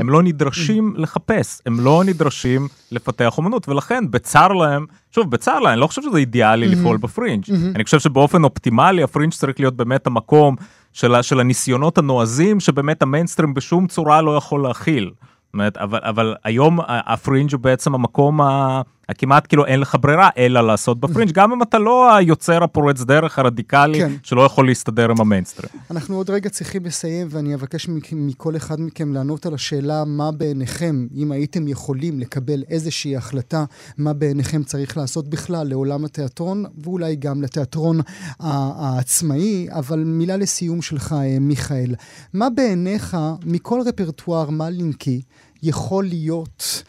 הם 0.00 0.10
לא 0.10 0.22
נדרשים 0.22 0.94
לחפש, 0.96 1.60
הם 1.66 1.80
לא 1.80 2.02
נדרשים 2.06 2.68
לפתח 2.92 3.34
אומנות, 3.38 3.68
ולכן 3.68 4.04
בצר 4.10 4.48
להם, 4.48 4.86
שוב, 5.10 5.30
בצר 5.30 5.58
להם, 5.58 5.72
אני 5.72 5.80
לא 5.80 5.86
חושב 5.86 6.02
שזה 6.02 6.18
אידיאלי 6.18 6.68
לפעול 6.68 6.96
בפרינג'. 6.96 7.44
אני 7.74 7.84
חושב 7.84 7.98
שבאופן 8.00 8.44
אופטימלי 8.44 9.02
הפרינג' 9.02 9.32
צריך 9.32 9.60
להיות 9.60 9.76
באמת 9.76 10.06
המקום 10.06 10.56
של, 10.92 11.22
של 11.22 11.40
הניסיונות 11.40 11.98
הנועזים, 11.98 12.60
שבאמת 12.60 13.02
המיינסטרים 13.02 13.54
בשום 13.54 13.86
צורה 13.86 14.22
לא 14.22 14.36
יכול 14.36 14.62
להכיל. 14.62 15.10
אומרת, 15.54 15.76
אבל, 15.76 15.98
אבל 16.02 16.34
היום 16.44 16.78
הפרינג' 16.88 17.52
הוא 17.52 17.60
בעצם 17.60 17.94
המקום 17.94 18.40
ה- 18.40 18.80
הכמעט 19.08 19.46
כאילו 19.46 19.66
אין 19.66 19.80
לך 19.80 19.96
ברירה 20.00 20.28
אלא 20.38 20.60
לעשות 20.66 21.00
בפרינג', 21.00 21.32
גם 21.32 21.52
אם 21.52 21.62
אתה 21.62 21.78
לא 21.78 22.16
היוצר 22.16 22.64
הפורץ 22.64 23.00
דרך 23.00 23.38
הרדיקלי 23.38 23.98
כן. 23.98 24.12
שלא 24.22 24.42
יכול 24.42 24.66
להסתדר 24.66 25.10
עם 25.10 25.20
המיינסטרים. 25.20 25.70
אנחנו 25.90 26.16
עוד 26.16 26.30
רגע 26.30 26.48
צריכים 26.50 26.84
לסיים, 26.84 27.26
ואני 27.30 27.54
אבקש 27.54 27.88
מכ- 27.88 28.12
מכל 28.12 28.56
אחד 28.56 28.80
מכם 28.80 29.12
לענות 29.12 29.46
על 29.46 29.54
השאלה 29.54 30.04
מה 30.04 30.32
בעיניכם, 30.32 31.06
אם 31.16 31.32
הייתם 31.32 31.68
יכולים 31.68 32.18
לקבל 32.20 32.62
איזושהי 32.70 33.16
החלטה, 33.16 33.64
מה 33.98 34.12
בעיניכם 34.12 34.62
צריך 34.62 34.96
לעשות 34.96 35.28
בכלל 35.28 35.66
לעולם 35.68 36.04
התיאטרון, 36.04 36.64
ואולי 36.84 37.16
גם 37.16 37.42
לתיאטרון 37.42 38.00
העצמאי, 38.40 39.66
אבל 39.70 39.98
מילה 39.98 40.36
לסיום 40.36 40.82
שלך, 40.82 41.12
אה, 41.12 41.38
מיכאל. 41.40 41.94
מה 42.32 42.50
בעיניך, 42.50 43.16
מכל 43.46 43.80
רפרטואר 43.86 44.50
מלינקי, 44.50 45.20
יכול 45.62 46.04
להיות... 46.04 46.82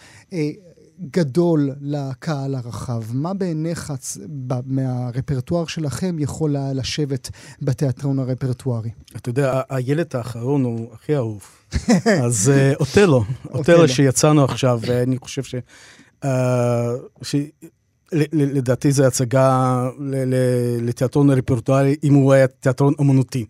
גדול 1.01 1.69
לקהל 1.81 2.55
הרחב. 2.55 3.03
מה 3.13 3.33
בעיניך 3.33 3.93
מהרפרטואר 4.65 5.65
שלכם 5.65 6.15
יכול 6.19 6.55
היה 6.55 6.73
לשבת 6.73 7.29
בתיאטרון 7.61 8.19
הרפרטוארי? 8.19 8.89
אתה 9.15 9.29
יודע, 9.29 9.61
הילד 9.69 10.15
האחרון 10.15 10.63
הוא 10.63 10.93
הכי 10.93 11.15
אהוב. 11.15 11.43
אז 12.25 12.51
אה, 12.55 12.73
אוטלו, 12.79 13.23
אוטלו. 13.53 13.87
שיצאנו 13.87 14.43
עכשיו, 14.43 14.79
ואני 14.81 15.17
חושב 15.17 15.43
ש... 15.43 15.55
אה, 16.23 16.91
לדעתי 18.33 18.91
זו 18.91 19.05
הצגה 19.05 19.89
לתיאטרון 20.81 21.29
הרפרטוארי, 21.29 21.95
אם 22.03 22.13
הוא 22.13 22.33
היה 22.33 22.47
תיאטרון 22.47 22.93
אמנותי. 23.01 23.45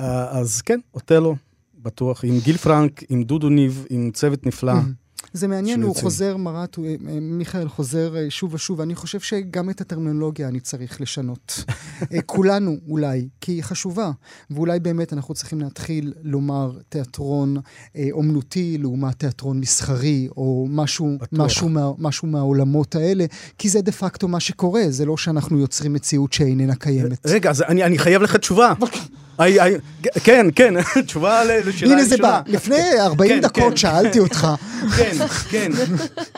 אה, 0.00 0.38
אז 0.38 0.62
כן, 0.62 0.80
אוטלו, 0.94 1.36
בטוח, 1.82 2.24
עם 2.24 2.38
גיל 2.44 2.56
פרנק, 2.56 3.02
עם 3.08 3.22
דודו 3.22 3.48
ניב, 3.48 3.86
עם 3.90 4.10
צוות 4.14 4.46
נפלא. 4.46 4.72
זה 5.32 5.48
מעניין, 5.48 5.82
הוא 5.82 5.88
יוצא. 5.90 6.00
חוזר, 6.00 6.36
מרת, 6.36 6.74
הוא- 6.74 6.86
אה, 6.86 6.94
מיכאל 7.20 7.68
חוזר 7.68 8.16
אה, 8.16 8.26
שוב 8.30 8.54
ושוב. 8.54 8.80
אני 8.80 8.94
חושב 8.94 9.20
שגם 9.20 9.70
את 9.70 9.80
הטרמינולוגיה 9.80 10.48
אני 10.48 10.60
צריך 10.60 11.00
לשנות. 11.00 11.64
אה, 12.12 12.22
כולנו 12.26 12.76
אולי, 12.88 13.28
כי 13.40 13.52
היא 13.52 13.62
חשובה. 13.62 14.10
ואולי 14.50 14.80
באמת 14.80 15.12
אנחנו 15.12 15.34
צריכים 15.34 15.60
להתחיל 15.60 16.12
לומר 16.22 16.78
תיאטרון 16.88 17.56
אה, 17.96 18.08
אומנותי 18.12 18.78
לעומת 18.78 19.18
תיאטרון 19.18 19.60
מסחרי, 19.60 20.28
או 20.36 20.66
משהו, 20.70 21.16
בטוח. 21.20 21.40
משהו, 21.40 21.68
מה, 21.68 21.90
משהו 21.98 22.28
מהעולמות 22.28 22.94
האלה, 22.94 23.24
כי 23.58 23.68
זה 23.68 23.80
דה 23.80 23.92
פקטו 23.92 24.28
מה 24.28 24.40
שקורה, 24.40 24.82
זה 24.88 25.04
לא 25.06 25.16
שאנחנו 25.16 25.58
יוצרים 25.58 25.92
מציאות 25.92 26.32
שאיננה 26.32 26.74
קיימת. 26.74 27.26
רגע, 27.26 27.50
אז 27.50 27.62
אני 27.62 27.84
אני 27.84 27.98
חייב 27.98 28.22
לך 28.22 28.36
תשובה. 28.36 28.72
כן, 30.24 30.46
כן, 30.54 30.74
תשובה 31.06 31.44
לשאלה 31.44 31.92
הנה 31.92 32.04
זה 32.04 32.16
בא. 32.16 32.36
הראשונה. 32.36 32.56
לפני 32.58 33.00
40 33.00 33.30
כן, 33.30 33.40
דקות 33.40 33.70
כן. 33.70 33.76
שאלתי 33.76 34.18
אותך. 34.18 34.48
כן, 34.96 35.16
כן, 35.50 35.72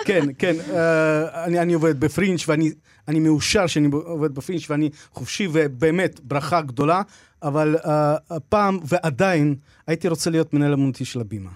כן, 0.05 0.27
כן. 0.39 0.55
אה, 0.71 1.45
אני, 1.45 1.75
עובד 1.75 2.01
בפרינג' 2.01 2.39
ואני 2.47 2.71
אני 3.09 3.21
מאושר 3.21 3.67
שאני 3.67 3.89
עובד 3.93 4.35
בפרינג' 4.35 4.63
ואני 4.69 4.91
חופשי 5.13 5.49
ובאמת 5.53 6.21
ברכה 6.21 6.61
גדולה, 6.61 7.03
אבל 7.43 7.77
אה, 7.85 8.17
הפעם 8.31 8.79
ועדיין 8.85 9.55
הייתי 9.87 10.09
רוצה 10.09 10.31
להיות 10.31 10.55
מנהל 10.55 10.73
אמנותי 10.73 11.05
של 11.05 11.21
הבימה. 11.21 11.51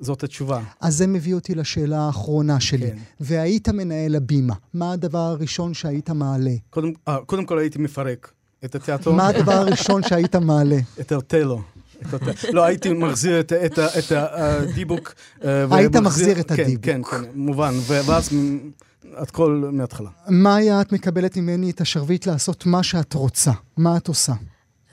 זאת 0.00 0.24
התשובה. 0.24 0.62
אז 0.80 0.94
זה 0.96 1.06
מביא 1.06 1.34
אותי 1.34 1.54
לשאלה 1.54 1.98
האחרונה 1.98 2.60
שלי. 2.60 2.90
כן. 2.90 2.96
והיית 3.20 3.68
מנהל 3.68 4.14
הבימה, 4.14 4.54
מה 4.74 4.92
הדבר 4.92 5.18
הראשון 5.18 5.74
שהיית 5.74 6.10
מעלה? 6.10 6.54
קודם, 6.70 6.92
אה, 7.08 7.18
קודם 7.26 7.44
כל 7.44 7.58
הייתי 7.58 7.78
מפרק 7.78 8.32
את 8.64 8.74
התיאטרון, 8.74 9.16
מה 9.16 9.26
הדבר 9.28 9.52
הראשון 9.52 10.02
שהיית 10.02 10.36
מעלה? 10.36 10.76
את. 10.94 11.00
את 11.00 11.12
האוטלו. 11.12 11.62
לא, 12.52 12.64
הייתי 12.64 12.92
מחזיר 12.92 13.40
את, 13.40 13.52
את, 13.52 13.78
את 13.78 14.12
הדיבוק. 14.12 15.14
אה, 15.44 15.64
היית 15.70 15.96
ומחזיר- 15.96 16.00
מחזיר 16.28 16.40
את 16.40 16.52
כן, 16.52 16.62
הדיבוק. 16.62 16.84
כן, 16.84 17.02
כן, 17.02 17.22
מובן. 17.34 17.74
ואז 17.86 18.32
מ- 18.34 18.58
הכל 19.16 19.70
מההתחלה. 19.72 20.10
מאיה, 20.28 20.80
את 20.80 20.92
מקבלת 20.92 21.36
ממני 21.36 21.70
את 21.70 21.80
השרביט 21.80 22.26
לעשות 22.26 22.66
מה 22.66 22.82
שאת 22.82 23.14
רוצה. 23.14 23.52
מה 23.76 23.96
את 23.96 24.08
עושה? 24.08 24.32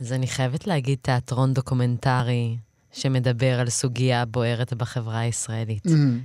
אז 0.01 0.11
אני 0.13 0.27
חייבת 0.27 0.67
להגיד 0.67 0.97
תיאטרון 1.01 1.53
דוקומנטרי 1.53 2.57
שמדבר 2.91 3.59
על 3.59 3.69
סוגיה 3.69 4.25
בוערת 4.25 4.73
בחברה 4.73 5.19
הישראלית. 5.19 5.83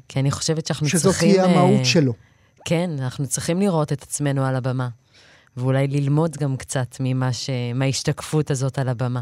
כי 0.09 0.21
אני 0.21 0.31
חושבת 0.31 0.67
שאנחנו 0.67 0.89
שזאת 0.89 1.13
צריכים... 1.13 1.31
תהיה 1.33 1.45
המהות 1.45 1.79
אה, 1.81 1.85
שלו. 1.85 2.13
כן, 2.65 2.91
אנחנו 2.99 3.27
צריכים 3.27 3.61
לראות 3.61 3.93
את 3.93 4.03
עצמנו 4.03 4.45
על 4.45 4.57
הבמה. 4.57 4.89
ואולי 5.59 5.87
ללמוד 5.87 6.37
גם 6.37 6.57
קצת 6.57 6.97
ממה 7.01 7.33
ש... 7.33 7.51
מההשתקפות 7.75 8.51
הזאת 8.51 8.79
על 8.79 8.89
הבמה. 8.89 9.21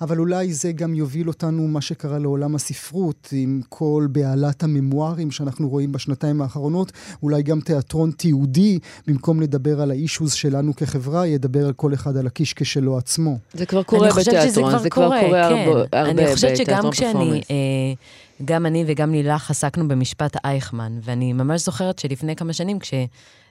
אבל 0.00 0.18
אולי 0.18 0.52
זה 0.52 0.72
גם 0.72 0.94
יוביל 0.94 1.28
אותנו, 1.28 1.68
מה 1.68 1.80
שקרה 1.80 2.18
לעולם 2.18 2.54
הספרות, 2.54 3.28
עם 3.32 3.60
כל 3.68 4.06
בהלת 4.12 4.62
הממוארים 4.62 5.30
שאנחנו 5.30 5.68
רואים 5.68 5.92
בשנתיים 5.92 6.42
האחרונות, 6.42 6.92
אולי 7.22 7.42
גם 7.42 7.60
תיאטרון 7.60 8.10
תיעודי, 8.10 8.78
במקום 9.06 9.40
לדבר 9.40 9.80
על 9.80 9.90
האישוז 9.90 10.32
שלנו 10.32 10.76
כחברה, 10.76 11.26
ידבר 11.26 11.66
על 11.66 11.72
כל 11.72 11.94
אחד 11.94 12.16
על 12.16 12.26
הקישקע 12.26 12.64
שלו 12.64 12.98
עצמו. 12.98 13.38
זה 13.54 13.66
כבר 13.66 13.82
קורה 13.82 14.06
אני 14.06 14.12
חושבת 14.12 14.34
שזה 14.34 14.50
בתיאטרון, 14.50 14.70
כבר 14.70 14.82
זה 14.82 14.90
כבר 14.90 15.04
קורה, 15.04 15.20
קורה 15.20 15.48
כן. 15.48 15.68
הרבה 15.68 15.98
הרבה 15.98 16.10
אני 16.22 16.34
חושבת 16.34 16.56
שגם 16.56 16.64
בתיאטרון 16.64 16.92
כשאני, 16.92 17.12
פרפורמנס. 17.12 17.50
אה, 17.50 18.44
גם 18.44 18.66
אני 18.66 18.84
וגם 18.86 19.12
לילך 19.12 19.50
עסקנו 19.50 19.88
במשפט 19.88 20.36
אייכמן, 20.44 20.98
ואני 21.04 21.32
ממש 21.32 21.64
זוכרת 21.64 21.98
שלפני 21.98 22.36
כמה 22.36 22.52
שנים, 22.52 22.78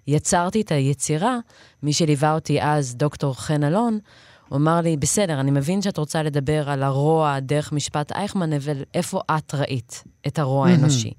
כשיצרתי 0.07 0.61
את 0.61 0.71
היצירה, 0.71 1.37
מי 1.83 1.93
שליווה 1.93 2.33
אותי 2.33 2.61
אז, 2.61 2.95
דוקטור 2.95 3.33
חן 3.33 3.63
אלון, 3.63 3.99
הוא 4.49 4.57
אמר 4.57 4.81
לי, 4.81 4.97
בסדר, 4.97 5.39
אני 5.39 5.51
מבין 5.51 5.81
שאת 5.81 5.97
רוצה 5.97 6.23
לדבר 6.23 6.69
על 6.69 6.83
הרוע 6.83 7.39
דרך 7.39 7.71
משפט 7.71 8.11
אייכמן, 8.11 8.53
אבל 8.53 8.83
איפה 8.93 9.21
את 9.37 9.55
ראית 9.55 10.03
את 10.27 10.39
הרוע 10.39 10.67
האנושי? 10.67 11.11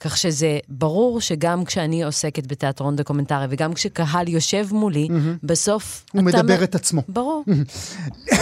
כך 0.00 0.16
שזה 0.16 0.58
ברור 0.68 1.20
שגם 1.20 1.64
כשאני 1.64 2.04
עוסקת 2.04 2.46
בתיאטרון 2.46 2.96
דוקומנטרי, 2.96 3.46
וגם 3.50 3.74
כשקהל 3.74 4.28
יושב 4.28 4.66
מולי, 4.72 5.08
בסוף 5.42 6.04
הוא 6.12 6.28
אתה... 6.30 6.42
מדבר 6.42 6.64
את 6.64 6.74
עצמו. 6.74 7.02
ברור. 7.08 7.44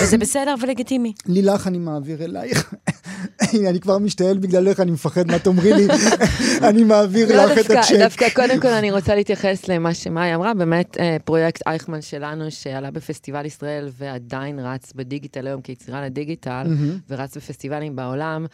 וזה 0.03 0.19
בסדר 0.19 0.55
ולגיטימי. 0.63 1.13
לילך, 1.27 1.67
אני 1.67 1.79
מעביר 1.79 2.25
אלייך. 2.25 2.75
הנה, 3.53 3.71
אני 3.71 3.81
כבר 3.81 3.99
משתעל 3.99 4.39
בגללך, 4.39 4.81
אני 4.81 4.91
מפחד 4.91 5.27
מה 5.27 5.39
תאמרי 5.39 5.73
לי. 5.73 5.87
אני 6.69 6.85
מעביר 6.85 7.37
לא, 7.37 7.45
לך 7.45 7.59
את 7.59 7.71
הצ'ק. 7.71 7.95
דווקא 7.99 8.29
קודם 8.29 8.61
כל 8.61 8.69
אני 8.69 8.91
רוצה 8.91 9.15
להתייחס 9.15 9.69
למה 9.69 9.95
שמאי 9.95 10.35
אמרה, 10.35 10.55
באמת 10.55 10.97
אה, 11.01 11.17
פרויקט 11.25 11.63
אייכמן 11.67 12.03
שלנו 12.03 12.51
שעלה 12.51 12.91
בפסטיבל 12.91 13.47
ישראל 13.47 13.89
ועדיין 13.99 14.59
רץ 14.59 14.93
בדיגיטל 14.93 15.47
היום 15.47 15.61
כיצירה 15.61 16.05
לדיגיטל, 16.05 16.67
ורץ 17.11 17.37
בפסטיבלים 17.37 17.97
בעולם. 17.97 18.47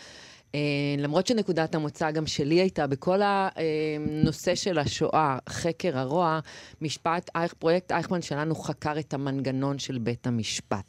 אה, 0.55 0.59
למרות 0.99 1.27
שנקודת 1.27 1.75
המוצא 1.75 2.11
גם 2.11 2.27
שלי 2.27 2.55
הייתה 2.55 2.87
בכל 2.87 3.21
הנושא 3.25 4.55
של 4.55 4.79
השואה, 4.79 5.39
חקר 5.49 5.99
הרוע, 5.99 6.41
משפט, 6.83 7.31
אייך- 7.35 7.55
פרויקט 7.59 7.93
אייכמן 7.93 8.23
שלנו 8.23 8.55
חקר 8.55 8.99
את 8.99 9.15
המנגנון 9.15 9.79
של 9.79 9.99
בית 9.99 10.27
המשפט. 10.27 10.85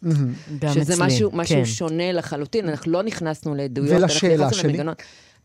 גם 0.59 0.74
שזה 0.74 0.93
אצלי, 0.93 1.05
משהו, 1.05 1.30
משהו 1.34 1.55
כן. 1.55 1.66
שונה 1.66 2.11
לחלוטין, 2.11 2.70
אנחנו 2.70 2.91
לא 2.91 3.03
נכנסנו 3.03 3.55
לעדויות. 3.55 4.01
ולשאלה 4.01 4.34
אנחנו 4.34 4.45
נכנסנו 4.45 4.61
שלי? 4.61 4.70
למנגנון. 4.70 4.95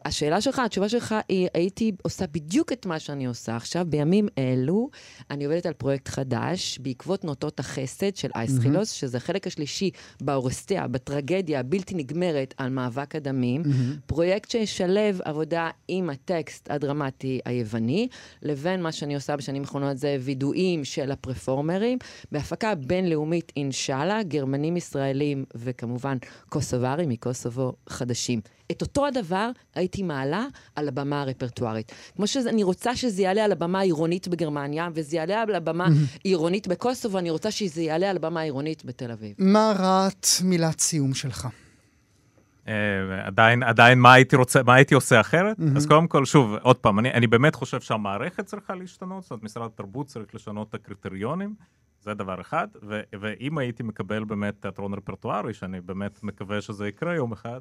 השאלה 0.05 0.41
שלך, 0.41 0.59
התשובה 0.59 0.89
שלך 0.89 1.15
היא, 1.29 1.49
הייתי 1.55 1.93
עושה 2.03 2.25
בדיוק 2.33 2.73
את 2.73 2.87
מה 2.87 2.99
שאני 2.99 3.27
עושה 3.27 3.57
עכשיו. 3.57 3.87
בימים 3.89 4.29
אלו, 4.39 4.89
אני 5.31 5.45
עובדת 5.45 5.67
על 5.67 5.73
פרויקט 5.73 6.09
חדש, 6.09 6.79
בעקבות 6.79 7.25
נוטות 7.25 7.61
החסד 7.61 8.17
של 8.17 8.29
אייסחילוס, 8.35 8.91
שזה 8.91 9.17
החלק 9.17 9.47
השלישי 9.47 9.91
באורסטיה, 10.23 10.89
בטרגדיה 10.89 11.61
הבלתי 11.61 11.95
נגמרת 11.95 12.55
על 12.57 12.71
מאבק 12.71 13.17
הדמים. 13.17 13.63
פרויקט 14.07 14.51
שישלב 14.51 15.21
עבודה 15.25 15.71
עם 15.89 16.11
הטקסט 16.11 16.71
הדרמטי 16.71 17.41
היווני, 17.45 18.09
לבין 18.43 18.83
מה 18.83 18.93
שאני 18.93 19.15
עושה 19.15 19.37
בשנים 19.37 19.63
האחרונות 19.63 19.99
זה 19.99 20.17
וידואים 20.21 20.85
של 20.85 21.11
הפרפורמרים, 21.11 21.99
בהפקה 22.33 22.75
בינלאומית 22.75 23.53
אינשאללה, 23.57 24.23
גרמנים 24.23 24.77
ישראלים 24.77 25.45
וכמובן 25.55 26.17
קוסוברים 26.49 27.09
מקוסובו 27.09 27.73
חדשים. 27.89 28.41
את 28.71 28.83
אותו 28.83 29.07
הדבר 29.07 29.51
הייתי 29.75 30.03
מעלה 30.03 30.47
על 30.75 30.89
הבמה 30.89 31.23
הרפרטוארית. 31.23 31.93
כמו 32.17 32.27
שאני 32.27 32.63
רוצה 32.63 32.97
שזה 32.97 33.23
יעלה 33.23 33.45
על 33.45 33.53
הבמה 33.53 33.79
העירונית 33.79 34.29
בגרמניה, 34.29 34.89
וזה 34.95 35.17
יעלה 35.17 35.43
על 35.43 35.55
הבמה 35.55 35.89
העירונית 36.25 36.69
בקוסובו, 36.69 37.19
אני 37.19 37.31
רוצה 37.31 37.51
שזה 37.51 37.83
יעלה 37.83 38.11
על 38.11 38.17
הבמה 38.17 38.41
העירונית 38.41 38.85
בתל 38.85 39.11
אביב. 39.11 39.35
מה 39.39 39.73
רעת 39.79 40.27
מילת 40.45 40.81
סיום 40.81 41.15
שלך? 41.15 41.49
אה, 42.69 43.27
עדיין, 43.27 43.63
עדיין 43.63 43.99
מה 43.99 44.13
הייתי 44.13 44.37
רוצה, 44.37 44.63
מה 44.63 44.75
הייתי 44.75 44.95
עושה 44.95 45.21
אחרת? 45.21 45.57
אז 45.77 45.87
קודם 45.87 46.09
כל, 46.09 46.25
שוב, 46.25 46.55
עוד 46.63 46.77
פעם, 46.77 46.99
אני, 46.99 47.13
אני 47.13 47.27
באמת 47.27 47.55
חושב 47.55 47.81
שהמערכת 47.81 48.47
צריכה 48.47 48.75
להשתנות, 48.75 49.23
זאת 49.23 49.31
אומרת, 49.31 49.45
משרד 49.45 49.67
התרבות 49.67 50.07
צריך 50.07 50.35
לשנות 50.35 50.69
את 50.69 50.75
הקריטריונים, 50.75 51.55
זה 52.01 52.15
דבר 52.15 52.41
אחד, 52.41 52.69
ו, 52.83 53.01
ואם 53.21 53.59
הייתי 53.59 53.83
מקבל 53.83 54.25
באמת 54.25 54.55
תיאטרון 54.61 54.95
רפרטוארי, 54.95 55.55
שאני 55.55 55.81
באמת 55.81 56.23
מקווה 56.23 56.61
שזה 56.61 56.89
יקרה 56.89 57.15
יום 57.15 57.33
אחד, 57.33 57.61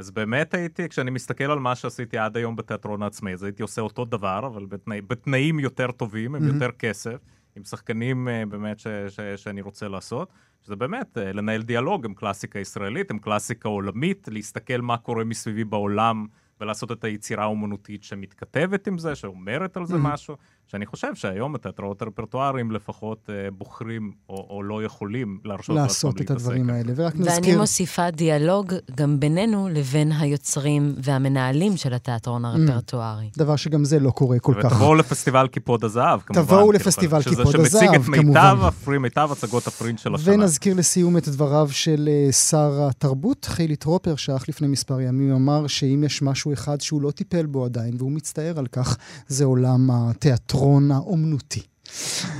אז 0.00 0.10
באמת 0.10 0.54
הייתי, 0.54 0.88
כשאני 0.88 1.10
מסתכל 1.10 1.44
על 1.44 1.58
מה 1.58 1.74
שעשיתי 1.74 2.18
עד 2.18 2.36
היום 2.36 2.56
בתיאטרון 2.56 3.02
העצמאי, 3.02 3.32
אז 3.32 3.42
הייתי 3.42 3.62
עושה 3.62 3.80
אותו 3.80 4.04
דבר, 4.04 4.46
אבל 4.46 4.66
בתנאי, 4.66 5.00
בתנאים 5.00 5.60
יותר 5.60 5.90
טובים, 5.90 6.34
עם 6.34 6.46
יותר 6.46 6.70
כסף, 6.70 7.16
עם 7.56 7.64
שחקנים 7.64 8.28
אה, 8.28 8.46
באמת 8.46 8.78
ש, 8.78 8.86
ש, 9.08 9.20
שאני 9.20 9.60
רוצה 9.60 9.88
לעשות, 9.88 10.32
שזה 10.62 10.76
באמת 10.76 11.18
אה, 11.18 11.32
לנהל 11.32 11.62
דיאלוג 11.62 12.04
עם 12.04 12.14
קלאסיקה 12.14 12.58
ישראלית, 12.58 13.10
עם 13.10 13.18
קלאסיקה 13.18 13.68
עולמית, 13.68 14.28
להסתכל 14.30 14.80
מה 14.80 14.96
קורה 14.96 15.24
מסביבי 15.24 15.64
בעולם 15.64 16.26
ולעשות 16.60 16.92
את 16.92 17.04
היצירה 17.04 17.44
האומנותית 17.44 18.02
שמתכתבת 18.02 18.86
עם 18.86 18.98
זה, 18.98 19.14
שאומרת 19.14 19.76
על 19.76 19.86
זה 19.86 19.96
משהו, 19.98 20.36
שאני 20.70 20.86
חושב 20.86 21.14
שהיום 21.14 21.54
התיאטראות 21.54 22.02
הרפרטואריים 22.02 22.70
לפחות 22.72 23.30
אה, 23.30 23.50
בוחרים 23.58 24.12
או, 24.28 24.46
או 24.50 24.62
לא 24.62 24.84
יכולים 24.84 25.38
להרשות 25.44 25.76
לעצמם 25.76 25.86
לעשות 25.88 26.14
את 26.14 26.20
להתעסק 26.20 26.40
הדברים 26.40 26.70
האלה. 26.70 26.92
ורק 26.96 27.14
ואני 27.14 27.26
נזכיר... 27.26 27.58
מוסיפה 27.58 28.10
דיאלוג 28.10 28.72
גם 28.96 29.20
בינינו 29.20 29.68
לבין 29.68 30.12
היוצרים 30.12 30.94
והמנהלים 31.02 31.76
של 31.76 31.94
התיאטרון 31.94 32.44
הרפרטוארי. 32.44 33.30
דבר 33.38 33.56
שגם 33.56 33.84
זה 33.84 33.98
לא 34.00 34.10
קורה 34.10 34.38
כל 34.38 34.54
כך. 34.62 34.72
ותבואו 34.72 34.94
לפסטיבל 34.94 35.46
קיפוד 35.48 35.84
הזהב, 35.84 36.20
כמובן. 36.20 36.42
תבואו 36.42 36.72
לפסטיבל 36.72 37.20
שזה- 37.22 37.30
קיפוד 37.30 37.52
שמציג 37.52 37.66
הזהב, 37.88 38.02
את 38.02 38.08
מיטב 38.08 38.22
כמובן. 38.22 38.66
הפרי, 38.66 38.98
מיטב 38.98 39.28
הצגות 39.32 39.66
הפרינג' 39.66 39.98
של 39.98 40.14
השנה. 40.14 40.34
ונזכיר 40.34 40.74
לסיום 40.76 41.16
את 41.16 41.28
דבריו 41.28 41.68
של 41.70 42.08
אה, 42.26 42.32
שר 42.32 42.86
התרבות, 42.88 43.44
חילי 43.44 43.76
טרופר, 43.76 44.16
שאך 44.16 44.48
לפני 44.48 44.68
מספר 44.68 45.00
ימים 45.00 45.32
אמר 45.34 45.66
שאם 45.66 46.02
יש 46.06 46.22
משהו 46.22 46.52
אחד 46.52 46.80
שהוא 46.80 47.02
לא 47.02 47.10
טיפל 47.10 47.46
בו 47.46 47.64
עדיין, 47.64 47.94
והוא 47.98 48.12
מצטער 48.12 48.58
על 48.58 48.66
כך, 48.66 48.96
זה 49.28 49.44
עולם 49.44 49.90
התיאטרון 49.90 50.59
האומנותי. 50.90 51.60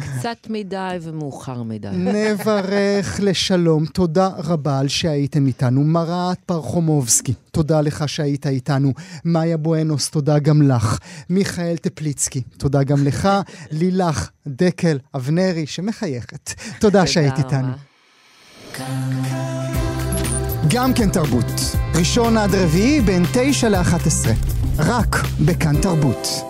קצת 0.00 0.46
מדי 0.50 0.98
ומאוחר 1.02 1.62
מדי. 1.62 1.88
נברך 1.92 3.20
לשלום, 3.22 3.86
תודה 3.86 4.28
רבה 4.38 4.78
על 4.78 4.88
שהייתם 4.88 5.46
איתנו. 5.46 5.84
מראת 5.84 6.38
פרחומובסקי, 6.46 7.34
תודה 7.50 7.80
לך 7.80 8.08
שהיית 8.08 8.46
איתנו. 8.46 8.92
מאיה 9.24 9.56
בואנוס, 9.56 10.10
תודה 10.10 10.38
גם 10.38 10.62
לך. 10.62 10.98
מיכאל 11.30 11.76
טפליצקי, 11.76 12.42
תודה 12.58 12.82
גם 12.82 13.04
לך. 13.04 13.28
לילך 13.70 14.30
דקל 14.46 14.98
אבנרי, 15.14 15.66
שמחייכת. 15.66 16.50
תודה 16.80 17.06
שהיית 17.06 17.38
איתנו. 17.38 17.72
גם 20.68 20.94
כן 20.94 21.10
תרבות. 21.10 21.60
ראשון 21.94 22.36
עד 22.36 22.54
רביעי 22.54 23.00
בין 23.00 23.22
9 23.32 23.68
ל-11. 23.68 24.28
רק 24.78 25.16
בכאן 25.46 25.80
תרבות. 25.80 26.49